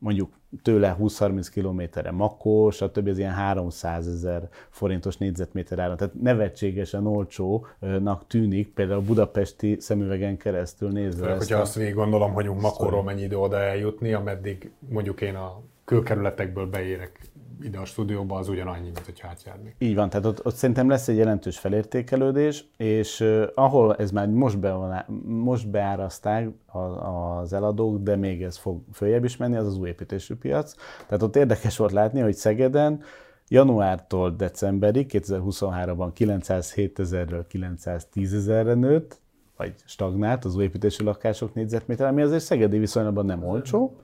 mondjuk 0.00 0.30
tőle 0.62 0.96
20-30 1.00 1.46
kilométerre 1.52 2.10
Makó, 2.10 2.70
stb. 2.70 3.08
ez 3.08 3.18
ilyen 3.18 3.32
300 3.32 4.06
ezer 4.06 4.48
forintos 4.70 5.16
négyzetméter 5.16 5.78
áron. 5.78 5.96
Tehát 5.96 6.14
nevetségesen 6.14 7.06
olcsónak 7.06 8.26
tűnik, 8.26 8.68
például 8.68 8.98
a 8.98 9.04
budapesti 9.04 9.76
szemüvegen 9.80 10.36
keresztül 10.36 10.90
nézve. 10.90 11.22
Főleg, 11.22 11.38
hogyha 11.38 11.58
a... 11.58 11.60
azt 11.60 11.74
végig 11.74 11.94
gondolom, 11.94 12.32
hogy 12.32 12.50
Makóról 12.60 13.02
mennyi 13.02 13.22
idő 13.22 13.36
oda 13.36 13.58
eljutni, 13.58 14.12
ameddig 14.12 14.70
mondjuk 14.88 15.20
én 15.20 15.34
a 15.34 15.60
külkerületekből 15.84 16.66
beérek 16.66 17.29
ide 17.62 17.78
a 17.78 17.84
stúdióba, 17.84 18.38
az 18.38 18.48
ugyanannyi, 18.48 18.84
mint 18.84 19.04
hogy 19.04 19.20
átjárni. 19.22 19.74
Így 19.78 19.94
van, 19.94 20.10
tehát 20.10 20.26
ott, 20.26 20.46
ott 20.46 20.54
szerintem 20.54 20.88
lesz 20.88 21.08
egy 21.08 21.16
jelentős 21.16 21.58
felértékelődés, 21.58 22.64
és 22.76 23.20
uh, 23.20 23.42
ahol 23.54 23.96
ez 23.96 24.10
már 24.10 24.28
most, 24.28 24.58
be, 24.58 25.06
most 25.24 25.68
beáraszták 25.68 26.48
az 27.40 27.52
eladók, 27.52 28.02
de 28.02 28.16
még 28.16 28.42
ez 28.42 28.56
fog 28.56 28.80
följebb 28.92 29.24
is 29.24 29.36
menni, 29.36 29.56
az 29.56 29.66
az 29.66 29.78
új 29.78 29.88
építésű 29.88 30.34
piac. 30.34 30.74
Tehát 31.06 31.22
ott 31.22 31.36
érdekes 31.36 31.76
volt 31.76 31.92
látni, 31.92 32.20
hogy 32.20 32.34
Szegeden 32.34 33.02
januártól 33.48 34.30
decemberig, 34.30 35.10
2023-ban 35.12 36.10
907 36.12 36.98
ezerről 36.98 37.46
910 37.46 38.34
ezerre 38.34 38.74
nőtt, 38.74 39.20
vagy 39.56 39.74
stagnált 39.84 40.44
az 40.44 40.56
új 40.56 40.62
építésű 40.62 41.04
lakások 41.04 41.54
négyzetméter, 41.54 42.06
ami 42.06 42.22
azért 42.22 42.42
szegedi 42.42 42.78
viszonylatban 42.78 43.24
nem 43.24 43.44
olcsó, 43.44 43.96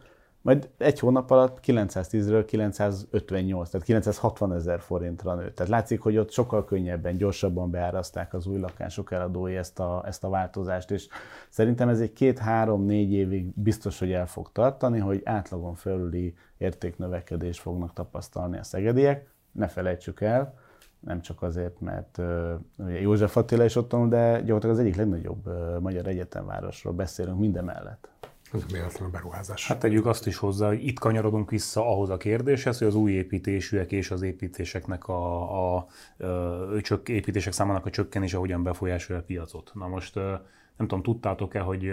majd 0.46 0.68
egy 0.78 0.98
hónap 0.98 1.30
alatt 1.30 1.58
910-ről 1.66 2.44
958, 2.46 3.70
tehát 3.70 3.86
960 3.86 4.52
ezer 4.52 4.80
forintra 4.80 5.34
nőtt. 5.34 5.54
Tehát 5.54 5.72
látszik, 5.72 6.00
hogy 6.00 6.16
ott 6.16 6.30
sokkal 6.30 6.64
könnyebben, 6.64 7.16
gyorsabban 7.16 7.70
beáraszták 7.70 8.34
az 8.34 8.46
új 8.46 8.58
lakások 8.58 9.12
eladói 9.12 9.56
ezt 9.56 9.78
a, 9.78 10.02
ezt 10.06 10.24
a 10.24 10.28
változást, 10.28 10.90
és 10.90 11.08
szerintem 11.48 11.88
ez 11.88 12.00
egy 12.00 12.12
két-három-négy 12.12 13.12
évig 13.12 13.52
biztos, 13.54 13.98
hogy 13.98 14.12
el 14.12 14.26
fog 14.26 14.52
tartani, 14.52 14.98
hogy 14.98 15.20
átlagon 15.24 15.74
felüli 15.74 16.34
értéknövekedést 16.58 17.60
fognak 17.60 17.92
tapasztalni 17.92 18.58
a 18.58 18.62
szegediek. 18.62 19.28
Ne 19.52 19.68
felejtsük 19.68 20.20
el, 20.20 20.54
nem 21.00 21.20
csak 21.20 21.42
azért, 21.42 21.80
mert 21.80 22.18
uh, 22.18 23.00
József 23.00 23.36
Attila 23.36 23.64
is 23.64 23.76
ott 23.76 23.88
tanul, 23.88 24.08
de 24.08 24.32
gyakorlatilag 24.32 24.74
az 24.74 24.78
egyik 24.78 24.96
legnagyobb 24.96 25.48
magyar 25.80 26.06
egyetemvárosról 26.06 26.92
beszélünk 26.92 27.38
minden 27.38 27.64
mellett. 27.64 28.08
Ez 28.56 28.72
véletlenül 28.72 29.10
beruházás. 29.10 29.66
Hát 29.66 29.78
tegyük 29.78 30.06
azt 30.06 30.26
is 30.26 30.36
hozzá, 30.36 30.68
hogy 30.68 30.86
itt 30.86 30.98
kanyarodunk 30.98 31.50
vissza 31.50 31.90
ahhoz 31.90 32.10
a 32.10 32.16
kérdéshez, 32.16 32.78
hogy 32.78 32.86
az 32.86 32.94
új 32.94 33.12
építésűek 33.12 33.92
és 33.92 34.10
az 34.10 34.22
építéseknek 34.22 35.08
a, 35.08 35.74
a, 35.74 35.76
a 35.76 36.80
csök, 36.80 37.08
építések 37.08 37.52
számának 37.52 37.86
a 37.86 37.90
csökkenése 37.90 38.36
hogyan 38.36 38.62
befolyásolja 38.62 39.22
a 39.22 39.24
piacot. 39.24 39.70
Na 39.74 39.86
most 39.86 40.14
nem 40.14 40.86
tudom, 40.86 41.02
tudtátok-e, 41.02 41.60
hogy 41.60 41.92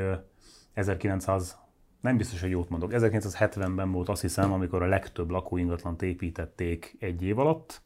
1900 0.74 1.58
nem 2.02 2.18
biztos, 2.18 2.42
hogy 2.42 2.50
jót 2.50 2.70
mondok. 2.70 2.92
1970-ben 2.94 3.92
volt 3.92 4.10
azt 4.10 4.22
hiszem, 4.22 4.52
amikor 4.52 4.82
a 4.82 4.86
legtöbb 4.86 5.30
lakóingatlant 5.30 6.02
építették 6.02 6.96
egy 7.00 7.24
év 7.24 7.40
alatt, 7.40 7.82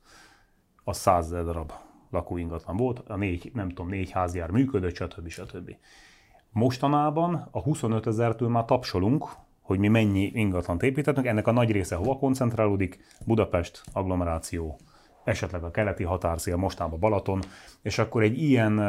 a 0.84 0.94
100 0.94 1.26
ezer 1.26 1.44
darab 1.44 1.72
lakóingatlan 2.12 2.78
volt, 2.78 3.00
a 3.00 3.16
négy, 3.16 3.52
nem 3.54 3.70
tudom, 3.70 3.88
négy 3.88 4.12
házjár 4.12 4.50
működött, 4.50 4.96
stb. 4.96 5.28
stb. 5.28 5.76
Mostanában 6.58 7.48
a 7.52 7.62
25 7.62 8.08
ezertől 8.08 8.50
már 8.50 8.66
tapsolunk, 8.66 9.26
hogy 9.62 9.80
mi 9.80 9.88
mennyi 9.88 10.32
ingatlant 10.34 10.84
építettünk, 10.84 11.26
ennek 11.26 11.48
a 11.48 11.52
nagy 11.52 11.72
része 11.72 11.96
hova 11.96 12.18
koncentrálódik? 12.18 13.00
Budapest, 13.26 13.84
agglomeráció, 13.94 14.78
esetleg 15.24 15.64
a 15.64 15.72
keleti 15.72 16.04
határszél, 16.04 16.56
mostában 16.56 17.00
Balaton, 17.00 17.42
és 17.82 17.98
akkor 17.98 18.24
egy 18.24 18.42
ilyen 18.42 18.82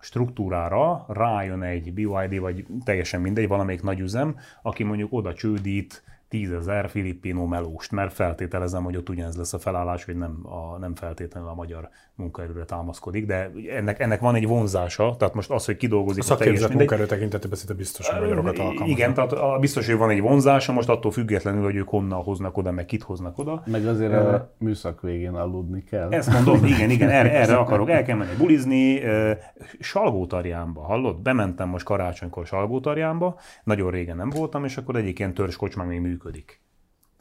struktúrára 0.00 1.04
rájön 1.08 1.62
egy 1.62 1.92
BYD, 1.92 2.38
vagy 2.40 2.66
teljesen 2.84 3.20
mindegy, 3.20 3.48
valamelyik 3.48 3.82
nagy 3.82 4.00
üzem, 4.00 4.36
aki 4.62 4.82
mondjuk 4.82 5.12
oda 5.12 5.34
csődít 5.34 6.02
tízezer 6.32 6.88
filippino 6.88 7.46
melóst, 7.46 7.90
mert 7.90 8.12
feltételezem, 8.12 8.84
hogy 8.84 8.96
ott 8.96 9.08
ugyanez 9.08 9.36
lesz 9.36 9.52
a 9.52 9.58
felállás, 9.58 10.04
hogy 10.04 10.16
nem, 10.16 10.38
a, 10.42 10.78
nem 10.78 10.94
feltétlenül 10.94 11.48
a 11.48 11.54
magyar 11.54 11.88
munkaerőre 12.14 12.64
támaszkodik, 12.64 13.26
de 13.26 13.50
ennek, 13.70 14.00
ennek 14.00 14.20
van 14.20 14.34
egy 14.34 14.46
vonzása, 14.46 15.16
tehát 15.18 15.34
most 15.34 15.50
az, 15.50 15.64
hogy 15.64 15.76
kidolgozik 15.76 16.22
a 16.22 16.26
szakképzett 16.26 16.74
munkaerő 16.74 17.06
tekintetében 17.06 17.58
szinte 17.58 17.74
biztos, 17.74 18.08
hogy 18.08 18.20
magyarokat 18.20 18.58
alkalmaznak. 18.58 18.88
Igen, 18.88 19.14
tehát 19.14 19.32
a, 19.32 19.58
biztos, 19.60 19.86
hogy 19.86 19.96
van 19.96 20.10
egy 20.10 20.20
vonzása, 20.20 20.72
most 20.72 20.88
attól 20.88 21.10
függetlenül, 21.10 21.62
hogy 21.62 21.76
ők 21.76 21.88
honnan 21.88 22.22
hoznak 22.22 22.56
oda, 22.56 22.70
meg 22.70 22.84
kit 22.84 23.02
hoznak 23.02 23.38
oda. 23.38 23.62
Meg 23.66 23.86
azért 23.86 24.12
uh, 24.12 24.34
a 24.34 24.52
műszak 24.58 25.00
végén 25.00 25.34
aludni 25.34 25.84
kell. 25.84 26.12
Ezt 26.12 26.32
mondom, 26.32 26.64
igen, 26.64 26.90
igen, 26.90 27.08
erre, 27.18 27.32
erre 27.32 27.56
akarok, 27.56 27.90
el 27.90 28.02
kell 28.02 28.16
menni 28.16 28.36
bulizni. 28.38 29.00
Salgótarjánba, 29.80 30.80
hallod? 30.80 31.20
Bementem 31.22 31.68
most 31.68 31.84
karácsonykor 31.84 32.46
Salgótarjánba, 32.46 33.38
nagyon 33.64 33.90
régen 33.90 34.16
nem 34.16 34.30
voltam, 34.30 34.64
és 34.64 34.76
akkor 34.76 34.96
egyik 34.96 35.18
ilyen 35.18 35.34
törzs 35.34 35.56
kocsmán 35.56 35.86
még 35.86 36.00
működik. 36.00 36.20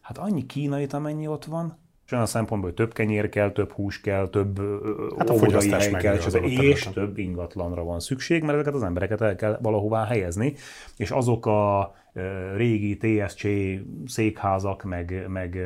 Hát 0.02 0.18
annyi 0.18 0.46
kínait, 0.46 0.94
amennyi 0.94 1.28
ott 1.28 1.46
van, 1.46 1.80
és 2.06 2.12
olyan 2.18 2.30
szempontból, 2.30 2.70
hogy 2.70 2.86
több 2.86 2.94
kenyér 2.94 3.30
kell, 3.30 3.52
több 3.52 3.72
hús 3.72 4.02
kell, 4.02 4.30
több 4.30 4.60
hát 5.18 5.30
a 5.30 5.60
hely 5.60 5.92
kell, 5.92 6.16
és, 6.16 6.60
és 6.60 6.90
több 6.94 7.18
ingatlanra 7.18 7.84
van 7.84 8.00
szükség, 8.00 8.42
mert 8.42 8.54
ezeket 8.54 8.74
az 8.74 8.84
embereket 8.84 9.22
el 9.22 9.36
kell 9.36 9.60
valahová 9.62 10.06
helyezni, 10.06 10.56
és 10.98 11.12
azok 11.12 11.46
a 11.46 11.94
régi 12.56 12.98
TSC 12.98 13.44
székházak, 14.06 14.84
meg, 14.84 15.26
meg 15.28 15.58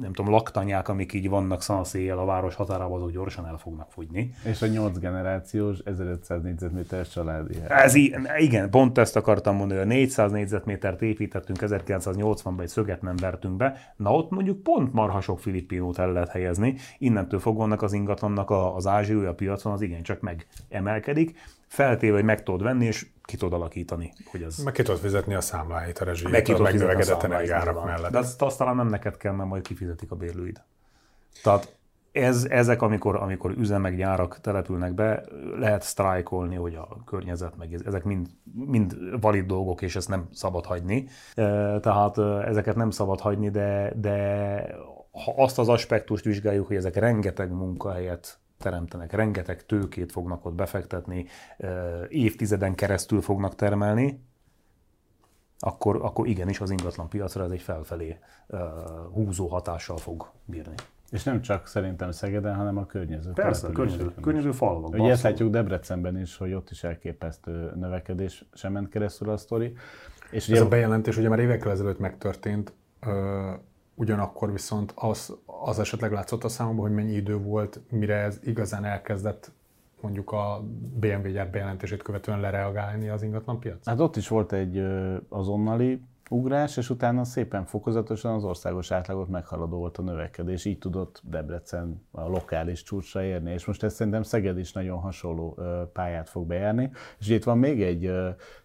nem 0.00 0.12
tudom, 0.12 0.30
laktanyák, 0.30 0.88
amik 0.88 1.12
így 1.12 1.28
vannak 1.28 1.62
szanaszéjjel 1.62 2.18
a 2.18 2.24
város 2.24 2.54
határában, 2.54 2.96
azok 2.96 3.10
gyorsan 3.10 3.46
el 3.46 3.56
fognak 3.56 3.90
fogyni. 3.90 4.30
És 4.44 4.62
a 4.62 4.66
8 4.66 4.98
generációs 4.98 5.78
1500 5.78 6.42
négyzetméteres 6.42 7.08
családi 7.08 7.54
Ez 7.68 7.94
igen, 8.38 8.70
pont 8.70 8.98
ezt 8.98 9.16
akartam 9.16 9.56
mondani, 9.56 9.80
hogy 9.80 9.90
a 9.90 9.94
400 9.94 10.30
négyzetmétert 10.30 11.02
építettünk 11.02 11.58
1980-ban, 11.60 12.60
egy 12.60 12.68
szöget 12.68 13.02
nem 13.02 13.16
vertünk 13.16 13.56
be, 13.56 13.92
na 13.96 14.12
ott 14.12 14.30
mondjuk 14.30 14.62
pont 14.62 14.92
marha 14.92 15.20
sok 15.20 15.40
filippinót 15.40 15.98
el 15.98 16.12
lehet 16.12 16.28
helyezni, 16.28 16.74
innentől 16.98 17.40
fogva 17.40 17.62
annak 17.62 17.82
az 17.82 17.92
ingatlannak 17.92 18.50
az 18.50 18.86
ázsiója 18.86 19.28
a 19.28 19.34
piacon 19.34 19.72
az 19.72 19.80
igencsak 19.80 20.20
megemelkedik, 20.20 21.38
feltéve, 21.66 22.14
hogy 22.14 22.24
meg 22.24 22.42
tudod 22.42 22.62
venni, 22.62 22.84
és 22.84 23.06
ki 23.28 23.36
tudod 23.36 23.60
alakítani. 23.60 24.12
Hogy 24.30 24.42
az... 24.42 24.58
Meg 24.58 24.72
ki 24.72 24.82
tudod 24.82 25.00
fizetni 25.00 25.34
a 25.34 25.40
számláit, 25.40 25.98
a 25.98 26.04
rezsijét, 26.04 26.32
meg 26.32 26.42
ki 26.42 26.52
a 26.52 26.58
megnövekedett 26.58 27.22
energiárak 27.22 27.84
mellett. 27.84 28.10
De 28.10 28.18
azt, 28.18 28.42
azt 28.42 28.58
talán 28.58 28.76
nem 28.76 28.86
neked 28.86 29.16
kell, 29.16 29.32
mert 29.32 29.48
majd 29.48 29.62
kifizetik 29.62 30.10
a 30.10 30.16
bérlőid. 30.16 30.62
Tehát 31.42 31.76
ez, 32.12 32.44
ezek, 32.44 32.82
amikor, 32.82 33.16
amikor 33.16 33.50
üzemek, 33.50 33.96
gyárak 33.96 34.40
települnek 34.40 34.92
be, 34.94 35.24
lehet 35.58 35.82
sztrájkolni, 35.82 36.54
hogy 36.54 36.74
a 36.74 36.88
környezet, 37.04 37.56
meg 37.56 37.82
ezek 37.86 38.04
mind, 38.04 38.28
mind 38.54 38.96
valid 39.20 39.46
dolgok, 39.46 39.82
és 39.82 39.96
ezt 39.96 40.08
nem 40.08 40.28
szabad 40.32 40.64
hagyni. 40.64 41.08
Tehát 41.80 42.18
ezeket 42.46 42.76
nem 42.76 42.90
szabad 42.90 43.20
hagyni, 43.20 43.50
de, 43.50 43.92
de 43.96 44.76
ha 45.24 45.34
azt 45.36 45.58
az 45.58 45.68
aspektust 45.68 46.24
vizsgáljuk, 46.24 46.66
hogy 46.66 46.76
ezek 46.76 46.96
rengeteg 46.96 47.50
munkahelyet 47.50 48.38
teremtenek, 48.58 49.12
rengeteg 49.12 49.66
tőkét 49.66 50.12
fognak 50.12 50.44
ott 50.44 50.54
befektetni, 50.54 51.26
évtizeden 52.08 52.74
keresztül 52.74 53.20
fognak 53.20 53.54
termelni, 53.54 54.26
akkor, 55.58 55.96
akkor 56.02 56.26
igenis 56.26 56.60
az 56.60 56.70
ingatlan 56.70 57.08
piacra 57.08 57.44
ez 57.44 57.50
egy 57.50 57.62
felfelé 57.62 58.18
húzó 59.12 59.46
hatással 59.46 59.96
fog 59.96 60.30
bírni. 60.44 60.74
És 61.10 61.22
nem 61.22 61.40
csak 61.40 61.66
szerintem 61.66 62.10
Szegeden, 62.10 62.54
hanem 62.54 62.76
a 62.76 62.86
környező. 62.86 63.30
Persze, 63.32 63.66
a 63.66 63.70
környező, 63.70 64.14
környező 64.20 64.52
falvak. 64.52 64.92
Ugye 64.92 65.10
ezt 65.10 65.22
látjuk 65.22 65.50
Debrecenben 65.50 66.18
is, 66.18 66.36
hogy 66.36 66.52
ott 66.52 66.70
is 66.70 66.84
elképesztő 66.84 67.72
növekedés 67.74 68.44
sem 68.52 68.72
ment 68.72 68.88
keresztül 68.88 69.28
a 69.28 69.36
sztori. 69.36 69.74
És 70.30 70.42
Ez 70.42 70.48
ugye... 70.48 70.60
a 70.60 70.68
bejelentés 70.68 71.16
ugye 71.16 71.28
már 71.28 71.38
évekkel 71.38 71.70
ezelőtt 71.70 71.98
megtörtént, 71.98 72.72
ugyanakkor 73.98 74.52
viszont 74.52 74.92
az, 74.94 75.36
az 75.46 75.78
esetleg 75.78 76.12
látszott 76.12 76.44
a 76.44 76.48
számomban, 76.48 76.86
hogy 76.86 76.94
mennyi 76.94 77.12
idő 77.12 77.36
volt, 77.36 77.80
mire 77.90 78.14
ez 78.14 78.40
igazán 78.42 78.84
elkezdett 78.84 79.50
mondjuk 80.00 80.32
a 80.32 80.64
BMW 80.98 81.30
gyár 81.30 81.50
bejelentését 81.50 82.02
követően 82.02 82.40
lereagálni 82.40 83.08
az 83.08 83.22
ingatlanpiac? 83.22 83.86
Hát 83.86 84.00
ott 84.00 84.16
is 84.16 84.28
volt 84.28 84.52
egy 84.52 84.82
azonnali 85.28 86.02
ugrás, 86.28 86.76
és 86.76 86.90
utána 86.90 87.24
szépen 87.24 87.64
fokozatosan 87.64 88.34
az 88.34 88.44
országos 88.44 88.90
átlagot 88.90 89.28
meghaladó 89.28 89.76
volt 89.76 89.98
a 89.98 90.02
növekedés, 90.02 90.64
így 90.64 90.78
tudott 90.78 91.22
Debrecen 91.24 92.02
a 92.10 92.28
lokális 92.28 92.82
csúcsra 92.82 93.22
érni, 93.22 93.52
és 93.52 93.64
most 93.64 93.82
ez 93.82 93.94
szerintem 93.94 94.22
Szeged 94.22 94.58
is 94.58 94.72
nagyon 94.72 94.98
hasonló 94.98 95.58
pályát 95.92 96.28
fog 96.28 96.46
bejárni. 96.46 96.90
És 97.18 97.28
itt 97.28 97.44
van 97.44 97.58
még 97.58 97.82
egy 97.82 98.10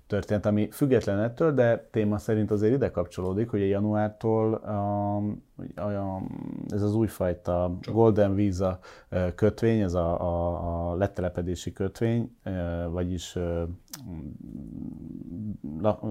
történet, 0.07 0.45
ami 0.45 0.69
független 0.71 1.19
ettől, 1.19 1.53
de 1.53 1.87
téma 1.91 2.17
szerint 2.17 2.51
azért 2.51 2.73
ide 2.73 2.91
kapcsolódik, 2.91 3.49
hogy 3.49 3.61
a 3.61 3.65
januártól 3.65 4.53
a, 4.53 5.15
a, 5.75 6.21
ez 6.67 6.81
az 6.81 6.95
újfajta 6.95 7.77
Golden 7.91 8.35
Visa 8.35 8.79
kötvény, 9.35 9.81
ez 9.81 9.93
a, 9.93 10.21
a, 10.21 10.91
a 10.91 10.95
letelepedési 10.95 11.73
kötvény, 11.73 12.37
vagyis 12.89 13.37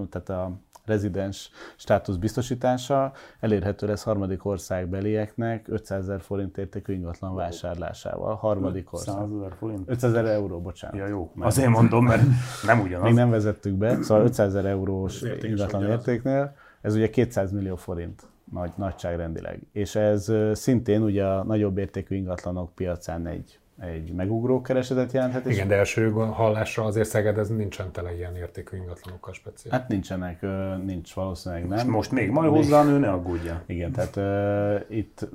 tehát 0.09 0.29
a 0.29 0.51
rezidens 0.85 1.49
státusz 1.75 2.15
biztosítása 2.15 3.11
elérhető 3.39 3.87
lesz 3.87 4.03
harmadik 4.03 4.45
országbelieknek 4.45 5.67
500 5.67 6.03
ezer 6.03 6.21
forint 6.21 6.57
értékű 6.57 6.93
ingatlan 6.93 7.35
vásárlásával. 7.35 8.35
Harmadik 8.35 8.93
ország. 8.93 9.15
100 9.15 9.29
ezer 9.35 9.53
forint? 9.57 9.89
500 9.89 10.11
ezer 10.11 10.25
euró, 10.25 10.61
bocsánat. 10.61 10.97
Ja, 10.97 11.07
jó. 11.07 11.31
Mert 11.35 11.51
Azért 11.51 11.69
mondom, 11.69 12.05
mert 12.05 12.23
nem 12.65 12.79
ugyanaz. 12.81 13.03
Még 13.03 13.13
nem 13.13 13.29
vezettük 13.29 13.73
be, 13.73 14.01
szóval 14.01 14.23
500 14.23 14.47
ezer 14.47 14.65
eurós 14.65 15.21
ingatlan 15.41 15.83
értéknél, 15.83 16.55
ez 16.81 16.95
ugye 16.95 17.09
200 17.09 17.51
millió 17.51 17.75
forint 17.75 18.21
nagy, 18.51 18.71
nagyságrendileg. 18.75 19.61
És 19.71 19.95
ez 19.95 20.31
szintén 20.53 21.01
ugye 21.01 21.25
a 21.25 21.43
nagyobb 21.43 21.77
értékű 21.77 22.15
ingatlanok 22.15 22.75
piacán 22.75 23.27
egy 23.27 23.59
egy 23.83 24.13
megugró 24.13 24.61
keresetet 24.61 25.11
jelenthet. 25.11 25.45
Igen, 25.45 25.67
de 25.67 25.75
első 25.75 26.11
hallásra 26.11 26.83
azért 26.83 27.09
Szeged 27.09 27.37
ez 27.37 27.49
nincsen 27.49 27.91
tele 27.91 28.15
ilyen 28.15 28.35
értékű 28.35 28.77
ingatlanokkal 28.77 29.33
speciál. 29.33 29.79
Hát 29.79 29.87
nincsenek, 29.87 30.45
nincs 30.85 31.13
valószínűleg 31.13 31.67
nem. 31.67 31.77
Most, 31.77 31.87
most 31.87 32.11
még 32.11 32.29
majd 32.29 32.49
hozzá 32.49 32.79
a 32.79 32.83
nő 32.83 32.97
ne 32.97 33.11
aggódja. 33.11 33.63
Igen, 33.65 33.91
tehát 33.91 34.15
uh, 34.15 34.97
itt 34.97 35.29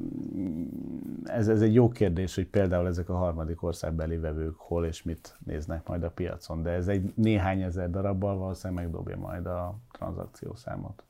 ez, 1.25 1.49
ez 1.49 1.61
egy 1.61 1.75
jó 1.75 1.89
kérdés, 1.89 2.35
hogy 2.35 2.47
például 2.47 2.87
ezek 2.87 3.09
a 3.09 3.15
harmadik 3.15 3.63
országbeli 3.63 4.17
vevők 4.17 4.57
hol 4.57 4.87
és 4.87 5.03
mit 5.03 5.37
néznek 5.45 5.87
majd 5.87 6.03
a 6.03 6.11
piacon, 6.11 6.63
de 6.63 6.71
ez 6.71 6.89
egy 6.89 7.13
néhány 7.15 7.63
ezer 7.63 7.91
darabbal 7.91 8.37
valószínűleg 8.37 8.85
megdobja 8.85 9.17
majd 9.17 9.47
a 9.47 9.79
tranzakciószámot. 9.93 11.03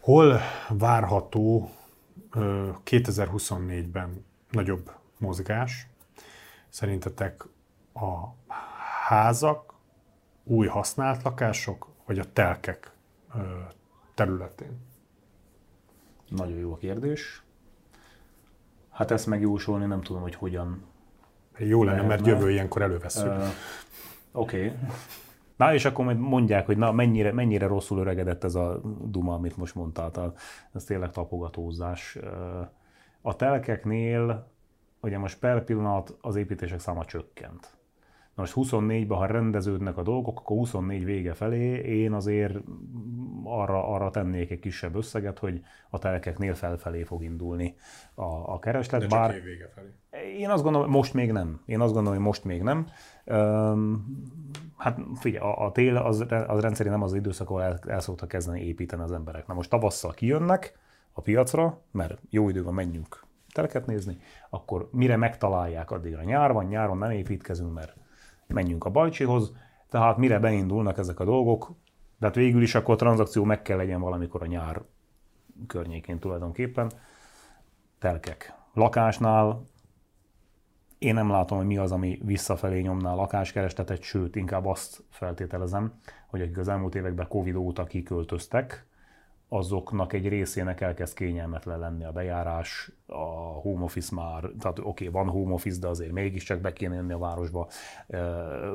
Hol 0.00 0.40
várható 0.68 1.70
2024-ben 2.84 4.24
nagyobb 4.50 4.90
mozgás. 5.18 5.88
Szerintetek 6.68 7.44
a 7.94 8.26
házak, 9.08 9.74
új 10.44 10.66
használt 10.66 11.22
lakások, 11.22 11.88
vagy 12.06 12.18
a 12.18 12.32
telkek 12.32 12.92
területén? 14.14 14.78
Nagyon 16.28 16.58
jó 16.58 16.72
a 16.72 16.76
kérdés. 16.76 17.42
Hát 18.90 19.10
ezt 19.10 19.26
megjósolni 19.26 19.86
nem 19.86 20.00
tudom, 20.00 20.22
hogy 20.22 20.34
hogyan. 20.34 20.84
Jó 21.58 21.84
lenne, 21.84 22.02
mert 22.02 22.26
jövő 22.26 22.50
ilyenkor 22.50 22.82
előveszünk. 22.82 23.32
Uh, 23.32 23.46
Oké. 24.32 24.66
Okay. 24.66 24.78
Na 25.56 25.74
és 25.74 25.84
akkor 25.84 26.04
majd 26.04 26.18
mondják, 26.18 26.66
hogy 26.66 26.76
na 26.76 26.92
mennyire, 26.92 27.32
mennyire 27.32 27.66
rosszul 27.66 27.98
öregedett 27.98 28.44
ez 28.44 28.54
a 28.54 28.80
duma, 29.04 29.34
amit 29.34 29.56
most 29.56 29.74
mondtál. 29.74 30.34
Ez 30.72 30.84
tényleg 30.84 31.10
tapogatózás. 31.10 32.18
A 33.20 33.36
telkeknél 33.36 34.50
ugye 35.06 35.18
most 35.18 35.38
per 35.38 35.64
pillanat 35.64 36.16
az 36.20 36.36
építések 36.36 36.78
száma 36.78 37.04
csökkent. 37.04 37.76
Na 38.34 38.42
most 38.42 38.54
24-ben, 38.56 39.18
ha 39.18 39.26
rendeződnek 39.26 39.96
a 39.96 40.02
dolgok, 40.02 40.38
akkor 40.38 40.56
24 40.56 41.04
vége 41.04 41.34
felé 41.34 41.78
én 41.78 42.12
azért 42.12 42.56
arra, 43.44 43.88
arra 43.88 44.10
tennék 44.10 44.50
egy 44.50 44.58
kisebb 44.58 44.96
összeget, 44.96 45.38
hogy 45.38 45.62
a 45.90 45.98
telkeknél 45.98 46.54
felfelé 46.54 47.02
fog 47.02 47.22
indulni 47.22 47.76
a, 48.14 48.24
a 48.24 48.58
kereslet. 48.58 49.00
De 49.00 49.06
bár 49.06 49.42
vége 49.42 49.68
felé. 49.74 49.88
Én 50.38 50.50
azt 50.50 50.62
gondolom, 50.62 50.90
most 50.90 51.14
még 51.14 51.32
nem. 51.32 51.60
Én 51.66 51.80
azt 51.80 51.92
gondolom, 51.92 52.18
hogy 52.18 52.26
most 52.26 52.44
még 52.44 52.62
nem. 52.62 52.86
Üm, 53.24 54.04
hát 54.76 54.98
figyelj, 55.14 55.44
a, 55.44 55.64
a 55.64 55.72
tél 55.72 55.96
az, 55.96 56.26
az 56.46 56.60
rendszerint 56.60 56.94
nem 56.94 57.04
az, 57.04 57.14
időszak, 57.14 57.48
ahol 57.48 57.62
el, 57.62 57.78
el 57.86 58.00
szoktak 58.00 58.28
kezdeni 58.28 58.60
építeni 58.60 59.02
az 59.02 59.12
emberek. 59.12 59.46
Na 59.46 59.54
most 59.54 59.70
tavasszal 59.70 60.12
kijönnek 60.12 60.78
a 61.12 61.20
piacra, 61.20 61.80
mert 61.90 62.20
jó 62.30 62.48
időben 62.48 62.74
menjünk 62.74 63.25
telket 63.56 63.86
nézni, 63.86 64.18
akkor 64.50 64.88
mire 64.92 65.16
megtalálják, 65.16 65.90
addigra 65.90 66.22
nyár 66.22 66.52
van, 66.52 66.64
nyáron 66.64 66.98
nem 66.98 67.10
építkezünk, 67.10 67.74
mert 67.74 67.96
menjünk 68.46 68.84
a 68.84 68.90
bajcsihoz, 68.90 69.52
tehát 69.88 70.16
mire 70.16 70.38
beindulnak 70.38 70.98
ezek 70.98 71.20
a 71.20 71.24
dolgok, 71.24 71.70
de 72.18 72.26
hát 72.26 72.34
végül 72.34 72.62
is 72.62 72.74
akkor 72.74 72.94
a 72.94 72.98
tranzakció 72.98 73.44
meg 73.44 73.62
kell 73.62 73.76
legyen 73.76 74.00
valamikor 74.00 74.42
a 74.42 74.46
nyár 74.46 74.82
környékén 75.66 76.18
tulajdonképpen. 76.18 76.90
Telkek. 77.98 78.54
Lakásnál 78.72 79.62
én 80.98 81.14
nem 81.14 81.30
látom, 81.30 81.58
hogy 81.58 81.66
mi 81.66 81.76
az, 81.76 81.92
ami 81.92 82.20
visszafelé 82.24 82.80
nyomná 82.80 83.12
a 83.12 83.16
lakáskerestetet, 83.16 84.02
sőt, 84.02 84.36
inkább 84.36 84.66
azt 84.66 85.04
feltételezem, 85.10 86.00
hogy 86.26 86.40
akik 86.40 86.58
az 86.58 86.68
elmúlt 86.68 86.94
években 86.94 87.28
Covid 87.28 87.54
óta 87.54 87.84
kiköltöztek, 87.84 88.86
azoknak 89.48 90.12
egy 90.12 90.28
részének 90.28 90.80
elkezd 90.80 91.14
kényelmetlen 91.14 91.78
lenni 91.78 92.04
a 92.04 92.12
bejárás, 92.12 92.90
a 93.06 93.60
home 93.62 93.84
office 93.84 94.14
már, 94.14 94.50
tehát 94.60 94.78
oké, 94.78 94.88
okay, 94.88 95.08
van 95.08 95.28
home 95.28 95.52
office, 95.52 95.80
de 95.80 95.88
azért 95.88 96.12
mégiscsak 96.12 96.60
be 96.60 96.72
kéne 96.72 96.94
jönni 96.94 97.12
a 97.12 97.18
városba. 97.18 97.68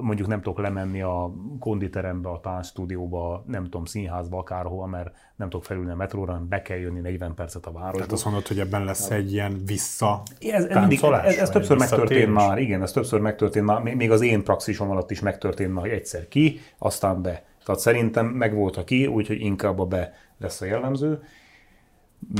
Mondjuk 0.01 0.27
nem 0.27 0.41
tudok 0.41 0.59
lemenni 0.59 1.01
a 1.01 1.33
konditerembe, 1.59 2.29
a 2.29 2.39
táncstúdióba, 2.39 3.43
nem 3.47 3.63
tudom, 3.63 3.85
színházba, 3.85 4.37
akárhol, 4.37 4.87
mert 4.87 5.15
nem 5.35 5.49
tudok 5.49 5.65
felülni 5.65 5.91
a 5.91 5.95
metróra, 5.95 6.31
hanem 6.31 6.47
be 6.47 6.61
kell 6.61 6.77
jönni 6.77 6.99
40 6.99 7.33
percet 7.33 7.65
a 7.65 7.71
városba. 7.71 7.97
Tehát 7.97 8.11
azt 8.11 8.25
mondod, 8.25 8.47
hogy 8.47 8.59
ebben 8.59 8.83
lesz 8.83 9.09
egy 9.09 9.31
ilyen 9.31 9.61
vissza 9.65 10.23
ez, 10.39 10.65
ez, 10.65 10.77
mindig, 10.79 11.03
ez, 11.03 11.37
ez 11.37 11.49
többször 11.49 11.77
megtörtént 11.77 12.33
már, 12.33 12.57
igen, 12.57 12.81
ez 12.81 12.91
többször 12.91 13.19
megtörtént 13.19 13.65
már, 13.65 13.81
még 13.81 14.11
az 14.11 14.21
én 14.21 14.43
praxisom 14.43 14.89
alatt 14.89 15.11
is 15.11 15.19
megtörtént 15.19 15.73
már, 15.73 15.83
hogy 15.83 15.93
egyszer 15.93 16.27
ki, 16.27 16.59
aztán 16.77 17.21
be. 17.21 17.43
Tehát 17.65 17.81
szerintem 17.81 18.25
meg 18.25 18.55
volt 18.55 18.77
a 18.77 18.83
ki, 18.83 19.07
úgyhogy 19.07 19.39
inkább 19.39 19.79
a 19.79 19.85
be 19.85 20.13
lesz 20.41 20.61
a 20.61 20.65
jellemző. 20.65 21.23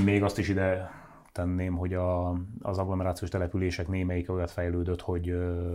Még 0.04 0.24
azt 0.24 0.38
is 0.38 0.50
ide 0.50 0.92
tenném, 1.32 1.76
hogy 1.76 1.94
a, 1.94 2.30
az 2.62 2.78
agglomerációs 2.78 3.30
települések 3.30 3.88
némelyik 3.88 4.32
olyat 4.32 4.52
fejlődött, 4.52 5.02
hogy 5.02 5.30
ö, 5.30 5.72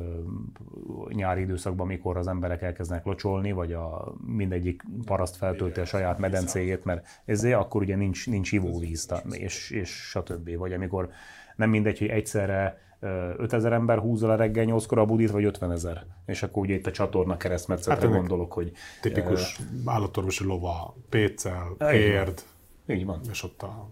nyári 1.08 1.40
időszakban, 1.40 1.86
mikor 1.86 2.16
az 2.16 2.26
emberek 2.26 2.62
elkezdenek 2.62 3.04
locsolni, 3.04 3.52
vagy 3.52 3.72
a 3.72 4.14
mindegyik 4.26 4.82
paraszt 5.04 5.36
feltölti 5.36 5.80
a 5.80 5.84
saját 5.84 6.18
medencéjét, 6.18 6.84
mert 6.84 7.06
ezért 7.24 7.58
akkor 7.58 7.82
ugye 7.82 7.96
nincs, 7.96 8.26
nincs 8.26 8.52
ivóvíz, 8.52 9.08
és, 9.30 9.70
és 9.70 9.90
stb. 9.90 10.56
Vagy 10.56 10.72
amikor 10.72 11.10
nem 11.56 11.70
mindegy, 11.70 11.98
hogy 11.98 12.08
egyszerre 12.08 12.78
5000 13.00 13.72
ember 13.72 13.98
húzza 13.98 14.32
a 14.32 14.36
reggel 14.36 14.64
8-kor 14.68 14.98
a 14.98 15.04
budit, 15.04 15.30
vagy 15.30 15.44
50 15.44 15.72
ezer. 15.72 16.06
És 16.26 16.42
akkor 16.42 16.62
ugye 16.62 16.74
itt 16.74 16.86
a 16.86 16.90
csatorna 16.90 17.36
keresztmetszetre 17.36 18.08
hát 18.08 18.16
gondolok, 18.16 18.52
hogy... 18.52 18.72
Tipikus 19.00 19.58
uh, 19.58 19.92
állatorvosi 19.92 20.44
lova, 20.44 20.96
pécel, 21.08 21.76
érd. 21.92 22.42
Így 22.86 23.04
van. 23.04 23.20
És 23.30 23.42
ott 23.42 23.62
a 23.62 23.88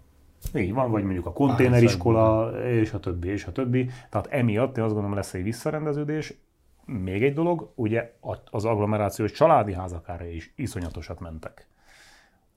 így 0.55 0.73
van, 0.73 0.91
vagy 0.91 1.03
mondjuk 1.03 1.27
a 1.27 1.33
konténeriskola, 1.33 2.51
és 2.67 2.93
a 2.93 3.01
többi, 3.01 3.29
és 3.29 3.45
a 3.45 3.53
többi. 3.53 3.91
Tehát 4.11 4.27
emiatt 4.27 4.77
én 4.77 4.85
azt 4.85 4.93
gondolom 4.93 5.17
lesz 5.17 5.35
egy 5.35 5.43
visszarendeződés. 5.43 6.35
Még 6.85 7.23
egy 7.23 7.35
dolog, 7.35 7.73
ugye 7.75 8.13
az 8.51 8.65
agglomerációs 8.65 9.33
családi 9.33 9.73
házakára 9.73 10.27
is 10.27 10.53
iszonyatosat 10.57 11.21
mentek. 11.21 11.67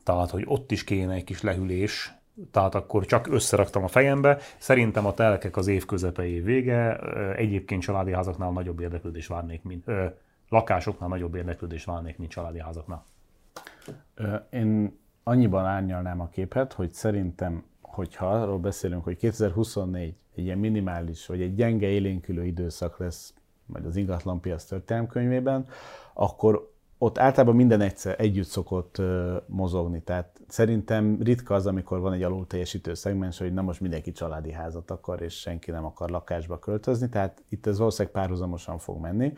Tehát, 0.03 0.29
hogy 0.29 0.43
ott 0.47 0.71
is 0.71 0.83
kéne 0.83 1.13
egy 1.13 1.23
kis 1.23 1.41
lehűlés, 1.41 2.16
tehát 2.51 2.75
akkor 2.75 3.05
csak 3.05 3.27
összeraktam 3.27 3.83
a 3.83 3.88
fejembe. 3.88 4.38
Szerintem 4.57 5.05
a 5.05 5.13
telkek 5.13 5.57
az 5.57 5.67
év 5.67 5.85
közepe, 5.85 6.25
év 6.25 6.43
vége. 6.43 6.99
Egyébként 7.35 7.81
családi 7.81 8.13
házaknál 8.13 8.51
nagyobb 8.51 8.79
érdeklődés 8.79 9.27
várnék, 9.27 9.63
mint 9.63 9.88
ö, 9.88 10.05
lakásoknál 10.49 11.09
nagyobb 11.09 11.35
érdeklődés 11.35 11.85
várnék, 11.85 12.17
mint 12.17 12.31
családi 12.31 12.59
házaknál. 12.59 13.03
Én 14.49 14.99
annyiban 15.23 15.65
árnyalnám 15.65 16.21
a 16.21 16.29
képet, 16.29 16.73
hogy 16.73 16.93
szerintem, 16.93 17.63
hogyha 17.81 18.31
arról 18.31 18.59
beszélünk, 18.59 19.03
hogy 19.03 19.17
2024 19.17 20.15
egy 20.35 20.43
ilyen 20.43 20.57
minimális, 20.57 21.25
vagy 21.25 21.41
egy 21.41 21.55
gyenge 21.55 21.88
élénkülő 21.88 22.45
időszak 22.45 22.97
lesz 22.97 23.33
majd 23.65 23.85
az 23.85 23.95
ingatlanpiac 23.95 24.63
történelmkönyvében, 24.63 25.67
akkor 26.13 26.75
ott 26.97 27.17
általában 27.17 27.55
minden 27.55 27.81
egyszer 27.81 28.15
együtt 28.19 28.47
szokott 28.47 29.01
mozogni. 29.45 30.01
Tehát 30.01 30.41
szerintem 30.47 31.17
ritka 31.21 31.55
az, 31.55 31.67
amikor 31.67 31.99
van 31.99 32.13
egy 32.13 32.23
alul 32.23 32.47
teljesítő 32.47 32.93
szegmens, 32.93 33.37
hogy 33.37 33.53
nem 33.53 33.63
most 33.63 33.81
mindenki 33.81 34.11
családi 34.11 34.51
házat 34.51 34.91
akar, 34.91 35.21
és 35.21 35.33
senki 35.39 35.71
nem 35.71 35.85
akar 35.85 36.09
lakásba 36.09 36.59
költözni, 36.59 37.09
tehát 37.09 37.43
itt 37.49 37.67
ez 37.67 37.77
valószínűleg 37.77 38.13
párhuzamosan 38.13 38.77
fog 38.77 39.01
menni. 39.01 39.33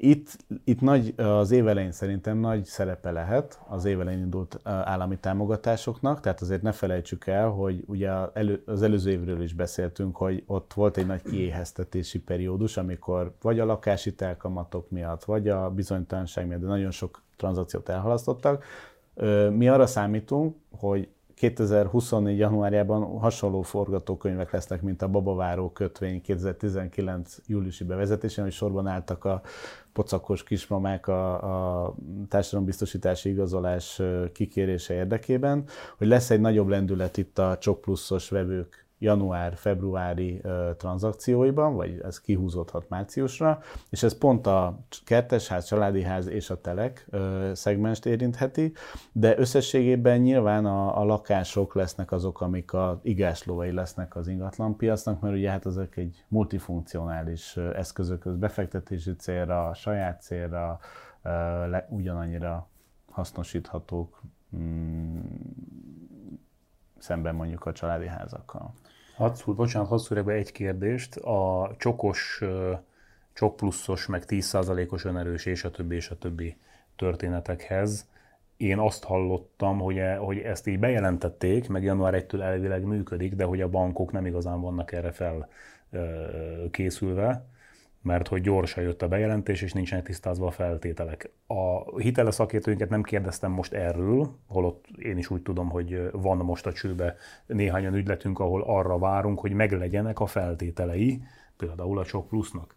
Itt, 0.00 0.36
itt 0.64 0.80
nagy, 0.80 1.14
az 1.16 1.50
évelején 1.50 1.92
szerintem 1.92 2.38
nagy 2.38 2.64
szerepe 2.64 3.10
lehet 3.10 3.60
az 3.68 3.84
évelején 3.84 4.20
indult 4.20 4.60
állami 4.64 5.18
támogatásoknak, 5.18 6.20
tehát 6.20 6.40
azért 6.40 6.62
ne 6.62 6.72
felejtsük 6.72 7.26
el, 7.26 7.48
hogy 7.48 7.84
ugye 7.86 8.10
az 8.66 8.82
előző 8.82 9.10
évről 9.10 9.42
is 9.42 9.54
beszéltünk, 9.54 10.16
hogy 10.16 10.42
ott 10.46 10.72
volt 10.74 10.96
egy 10.96 11.06
nagy 11.06 11.22
kiéheztetési 11.22 12.20
periódus, 12.20 12.76
amikor 12.76 13.34
vagy 13.42 13.60
a 13.60 13.64
lakási 13.64 14.14
telkamatok 14.14 14.90
miatt, 14.90 15.24
vagy 15.24 15.48
a 15.48 15.70
bizonytalanság 15.70 16.46
miatt, 16.46 16.60
de 16.60 16.66
nagyon 16.66 16.90
sok 16.90 17.22
tranzakciót 17.36 17.88
elhalasztottak. 17.88 18.64
Mi 19.50 19.68
arra 19.68 19.86
számítunk, 19.86 20.56
hogy 20.70 21.08
2024. 21.38 22.38
januárjában 22.38 23.18
hasonló 23.18 23.62
forgatókönyvek 23.62 24.50
lesznek, 24.50 24.82
mint 24.82 25.02
a 25.02 25.08
Babaváró 25.08 25.70
kötvény 25.70 26.20
2019. 26.20 27.36
júliusi 27.46 27.84
bevezetésén, 27.84 28.44
hogy 28.44 28.52
sorban 28.52 28.86
álltak 28.86 29.24
a 29.24 29.42
pocakos 29.92 30.42
kismamák 30.42 31.06
a, 31.06 31.84
a 31.84 31.94
társadalombiztosítási 32.28 33.28
igazolás 33.28 34.02
kikérése 34.32 34.94
érdekében, 34.94 35.64
hogy 35.98 36.06
lesz 36.06 36.30
egy 36.30 36.40
nagyobb 36.40 36.68
lendület 36.68 37.16
itt 37.16 37.38
a 37.38 37.58
csok 37.58 37.80
pluszos 37.80 38.28
vevők 38.28 38.87
január-februári 38.98 40.42
tranzakcióiban, 40.76 41.74
vagy 41.74 42.00
ez 42.02 42.20
kihúzódhat 42.20 42.88
márciusra, 42.88 43.60
és 43.90 44.02
ez 44.02 44.18
pont 44.18 44.46
a 44.46 44.78
kertesház, 45.04 45.64
családi 45.64 46.02
ház 46.02 46.26
és 46.26 46.50
a 46.50 46.60
telek 46.60 47.06
ö, 47.10 47.50
szegmest 47.54 48.06
érintheti, 48.06 48.72
de 49.12 49.38
összességében 49.38 50.18
nyilván 50.18 50.66
a, 50.66 51.00
a 51.00 51.04
lakások 51.04 51.74
lesznek 51.74 52.12
azok, 52.12 52.40
amik 52.40 52.72
a 52.72 53.00
igáslóai 53.02 53.72
lesznek 53.72 54.16
az 54.16 54.28
ingatlanpiacnak, 54.28 55.20
mert 55.20 55.34
ugye 55.34 55.50
hát 55.50 55.66
ezek 55.66 55.96
egy 55.96 56.24
multifunkcionális 56.28 57.56
eszközökhöz 57.56 58.36
befektetési 58.36 59.14
célra, 59.14 59.74
saját 59.74 60.22
célra, 60.22 60.78
le, 61.68 61.86
ugyanannyira 61.90 62.68
hasznosíthatók 63.10 64.20
mm, 64.56 65.20
szemben 66.98 67.34
mondjuk 67.34 67.66
a 67.66 67.72
családi 67.72 68.06
házakkal. 68.06 68.74
Hadd 69.18 69.34
szúr, 69.34 69.54
bocsánat, 69.54 69.88
hadd 69.88 69.98
szúrjak 69.98 70.26
be 70.26 70.32
egy 70.32 70.52
kérdést. 70.52 71.16
A 71.16 71.70
csokos, 71.78 72.42
csok 73.32 73.56
pluszos, 73.56 74.06
meg 74.06 74.22
10%-os 74.26 75.04
önerős 75.04 75.46
és 75.46 75.64
a 75.64 75.70
többi 75.70 75.94
és 75.94 76.10
a 76.10 76.18
többi 76.18 76.56
történetekhez. 76.96 78.08
Én 78.56 78.78
azt 78.78 79.04
hallottam, 79.04 79.78
hogy, 79.78 79.98
e, 79.98 80.16
hogy 80.16 80.38
ezt 80.38 80.66
így 80.66 80.78
bejelentették, 80.78 81.68
meg 81.68 81.82
január 81.82 82.14
1-től 82.14 82.40
elvileg 82.40 82.82
működik, 82.84 83.34
de 83.34 83.44
hogy 83.44 83.60
a 83.60 83.68
bankok 83.68 84.12
nem 84.12 84.26
igazán 84.26 84.60
vannak 84.60 84.92
erre 84.92 85.12
felkészülve 85.90 87.44
mert 88.02 88.28
hogy 88.28 88.40
gyorsan 88.40 88.82
jött 88.82 89.02
a 89.02 89.08
bejelentés, 89.08 89.62
és 89.62 89.72
nincsenek 89.72 90.04
tisztázva 90.04 90.46
a 90.46 90.50
feltételek. 90.50 91.30
A 91.46 91.98
hitele 91.98 92.30
szakértőinket 92.30 92.88
nem 92.88 93.02
kérdeztem 93.02 93.50
most 93.50 93.72
erről, 93.72 94.30
holott 94.46 94.84
én 94.96 95.18
is 95.18 95.30
úgy 95.30 95.42
tudom, 95.42 95.68
hogy 95.68 96.10
van 96.12 96.36
most 96.36 96.66
a 96.66 96.72
csőbe 96.72 97.16
néhány 97.46 97.82
olyan 97.82 97.94
ügyletünk, 97.94 98.38
ahol 98.38 98.62
arra 98.62 98.98
várunk, 98.98 99.40
hogy 99.40 99.52
meglegyenek 99.52 100.20
a 100.20 100.26
feltételei, 100.26 101.22
például 101.56 101.98
a 101.98 102.04
Csok 102.04 102.28
Plusznak. 102.28 102.74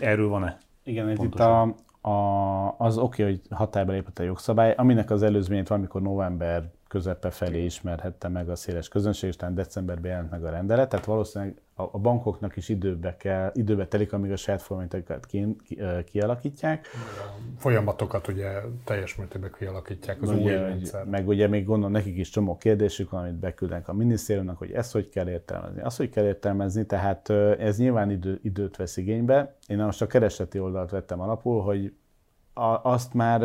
Erről 0.00 0.28
van-e? 0.28 0.58
Igen, 0.84 1.08
ez 1.08 1.22
itt 1.22 1.34
a, 1.34 1.74
a, 2.00 2.74
az 2.78 2.98
oké, 2.98 3.22
okay, 3.22 3.34
hogy 3.34 3.56
hatályba 3.58 3.92
lépett 3.92 4.18
a 4.18 4.22
jogszabály, 4.22 4.74
aminek 4.76 5.10
az 5.10 5.22
előzményét 5.22 5.68
valamikor 5.68 6.02
november 6.02 6.70
közepe 6.92 7.30
felé 7.30 7.64
ismerhette 7.64 8.28
meg 8.28 8.48
a 8.48 8.56
széles 8.56 8.88
közönség, 8.88 9.28
és 9.28 9.36
talán 9.36 9.54
decemberben 9.54 10.10
jelent 10.10 10.30
meg 10.30 10.44
a 10.44 10.50
rendelet, 10.50 10.88
tehát 10.88 11.04
valószínűleg 11.04 11.54
a, 11.74 11.98
bankoknak 11.98 12.56
is 12.56 12.68
időbe, 12.68 13.16
kell, 13.16 13.50
időbe 13.54 13.86
telik, 13.86 14.12
amíg 14.12 14.30
a 14.30 14.36
saját 14.36 14.62
folyamatokat 14.62 15.26
ki, 15.26 15.56
ki, 15.64 15.78
kialakítják. 16.04 16.86
A 17.16 17.60
folyamatokat 17.60 18.28
ugye 18.28 18.50
teljes 18.84 19.16
mértékben 19.16 19.50
kialakítják 19.58 20.22
az 20.22 20.30
ugye, 20.30 20.40
új 20.40 20.50
rendszer. 20.50 21.04
Meg 21.04 21.28
ugye 21.28 21.48
még 21.48 21.64
gondolom, 21.64 21.92
nekik 21.92 22.16
is 22.16 22.30
csomó 22.30 22.56
kérdésük 22.56 23.10
van, 23.10 23.22
amit 23.22 23.34
beküldenek 23.34 23.88
a 23.88 23.92
minisztériumnak, 23.92 24.58
hogy 24.58 24.72
ezt 24.72 24.92
hogy 24.92 25.08
kell 25.08 25.28
értelmezni, 25.28 25.82
azt 25.82 25.96
hogy 25.96 26.10
kell 26.10 26.24
értelmezni, 26.24 26.86
tehát 26.86 27.30
ez 27.58 27.78
nyilván 27.78 28.10
idő, 28.10 28.38
időt 28.42 28.76
vesz 28.76 28.96
igénybe. 28.96 29.56
Én 29.66 29.78
most 29.78 30.02
a 30.02 30.06
keresleti 30.06 30.58
oldalt 30.58 30.90
vettem 30.90 31.20
alapul, 31.20 31.62
hogy 31.62 31.92
azt 32.82 33.14
már 33.14 33.40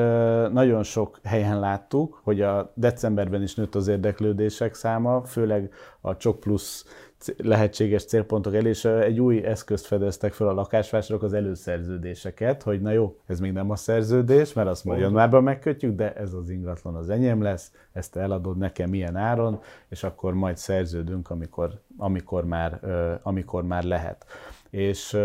nagyon 0.51 0.83
sok 0.83 1.19
helyen 1.23 1.59
láttuk, 1.59 2.19
hogy 2.23 2.41
a 2.41 2.71
decemberben 2.73 3.41
is 3.41 3.55
nőtt 3.55 3.75
az 3.75 3.87
érdeklődések 3.87 4.73
száma, 4.73 5.23
főleg 5.23 5.73
a 6.01 6.17
Csok 6.17 6.39
plusz 6.39 6.85
lehetséges 7.37 8.05
célpontok 8.05 8.53
és 8.53 8.85
egy 8.85 9.19
új 9.19 9.43
eszközt 9.43 9.85
fedeztek 9.85 10.33
fel 10.33 10.47
a 10.47 10.53
lakásvásárok, 10.53 11.23
az 11.23 11.33
előszerződéseket, 11.33 12.63
hogy 12.63 12.81
na 12.81 12.91
jó, 12.91 13.17
ez 13.25 13.39
még 13.39 13.51
nem 13.51 13.69
a 13.69 13.75
szerződés, 13.75 14.53
mert 14.53 14.67
azt 14.67 14.85
majd 14.85 14.99
januárban 14.99 15.43
megkötjük, 15.43 15.95
de 15.95 16.13
ez 16.13 16.33
az 16.33 16.49
ingatlan 16.49 16.95
az 16.95 17.09
enyém 17.09 17.41
lesz, 17.41 17.71
ezt 17.93 18.15
eladod 18.15 18.57
nekem 18.57 18.89
milyen 18.89 19.15
áron, 19.15 19.59
és 19.89 20.03
akkor 20.03 20.33
majd 20.33 20.57
szerződünk, 20.57 21.29
amikor, 21.29 21.79
amikor, 21.97 22.45
már, 22.45 22.79
amikor 23.23 23.63
már 23.63 23.83
lehet 23.83 24.25
és 24.69 25.17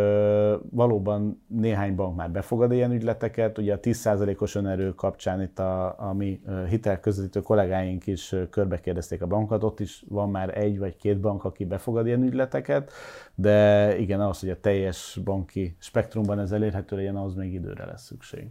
valóban 0.71 1.43
néhány 1.47 1.95
bank 1.95 2.17
már 2.17 2.31
befogad 2.31 2.73
ilyen 2.73 2.93
ügyleteket. 2.93 3.59
Ugye 3.59 3.75
a 3.75 3.81
10%-os 3.81 4.55
önerő 4.55 4.95
kapcsán 4.95 5.43
itt 5.43 5.59
a, 5.59 5.95
a 5.99 6.13
mi 6.13 6.41
hitelközvetítő 6.69 7.41
kollégáink 7.41 8.07
is 8.07 8.35
körbekérdezték 8.51 9.23
a 9.23 9.27
bankokat, 9.27 9.65
ott 9.65 9.81
is 9.81 10.05
van 10.09 10.31
már 10.31 10.59
egy 10.59 10.79
vagy 10.79 10.97
két 10.97 11.21
bank, 11.21 11.45
aki 11.45 11.65
befogad 11.65 12.07
ilyen 12.07 12.23
ügyleteket, 12.23 12.93
de 13.35 13.99
igen, 13.99 14.21
ahhoz, 14.21 14.41
hogy 14.41 14.51
a 14.51 14.61
teljes 14.61 15.21
banki 15.25 15.77
spektrumban 15.79 16.39
ez 16.39 16.53
elérhető 16.53 16.97
legyen, 16.97 17.17
ahhoz 17.17 17.35
még 17.35 17.53
időre 17.53 17.85
lesz 17.85 18.05
szükség. 18.05 18.47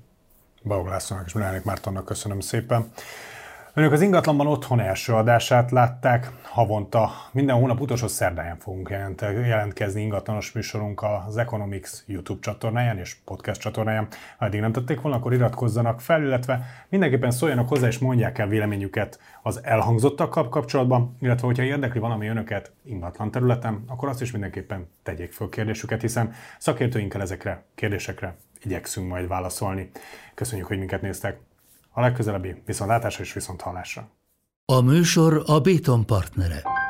Balog 0.64 0.88
Lászlónak 0.88 1.26
és 1.26 1.34
Milánik 1.34 1.64
Mártonnak 1.64 2.06
köszönöm 2.06 2.40
szépen. 2.40 2.92
Önök 3.74 3.92
az 3.92 4.02
ingatlanban 4.02 4.48
otthon 4.48 4.80
első 4.80 5.14
adását 5.14 5.72
látták. 5.72 6.32
Havonta 6.42 7.12
minden 7.32 7.56
hónap 7.56 7.80
utolsó 7.80 8.08
szerdáján 8.08 8.58
fogunk 8.58 8.90
jelentkezni 9.24 10.02
ingatlanos 10.02 10.52
műsorunk 10.52 11.04
az 11.28 11.38
Economics 11.38 11.90
YouTube 12.06 12.40
csatornáján 12.42 12.98
és 12.98 13.16
podcast 13.26 13.62
csatornáján. 13.62 14.08
Ha 14.38 14.46
eddig 14.46 14.60
nem 14.60 14.72
tették 14.72 15.02
volna, 15.02 15.18
akkor 15.18 15.34
iratkozzanak 15.34 16.02
fel, 16.02 16.24
illetve 16.24 16.66
mindenképpen 16.90 17.32
szóljanak 17.32 17.68
hozzá 17.68 17.88
és 17.88 18.00
mondják 18.00 18.38
el 18.38 18.48
véleményüket 18.48 19.20
az 19.42 19.60
elhangzottakkal 19.64 20.50
kapcsolatban, 20.50 21.16
illetve 21.20 21.48
hogyha 21.48 21.64
érdekli 21.64 22.00
valami 22.00 22.28
önöket 22.28 22.72
ingatlan 22.84 23.32
területen, 23.32 23.84
akkor 23.88 24.10
azt 24.10 24.22
is 24.22 24.32
mindenképpen 24.32 24.88
tegyék 25.04 25.32
föl 25.32 25.50
kérdésüket, 25.50 26.02
hiszen 26.02 26.34
szakértőinkkel 26.58 27.22
ezekre 27.22 27.64
kérdésekre 27.76 28.36
igyekszünk 28.64 29.08
majd 29.08 29.28
válaszolni. 29.28 29.90
Köszönjük, 30.34 30.68
hogy 30.68 30.78
minket 30.78 31.02
néztek! 31.02 31.51
A 31.92 32.02
legközelebbi 32.02 32.62
viszontlátásra 32.66 33.24
és 33.24 33.34
viszonthallásra. 33.34 34.10
A 34.66 34.82
műsor 34.82 35.44
a 35.46 35.60
Béton 35.60 36.06
partnere. 36.06 36.81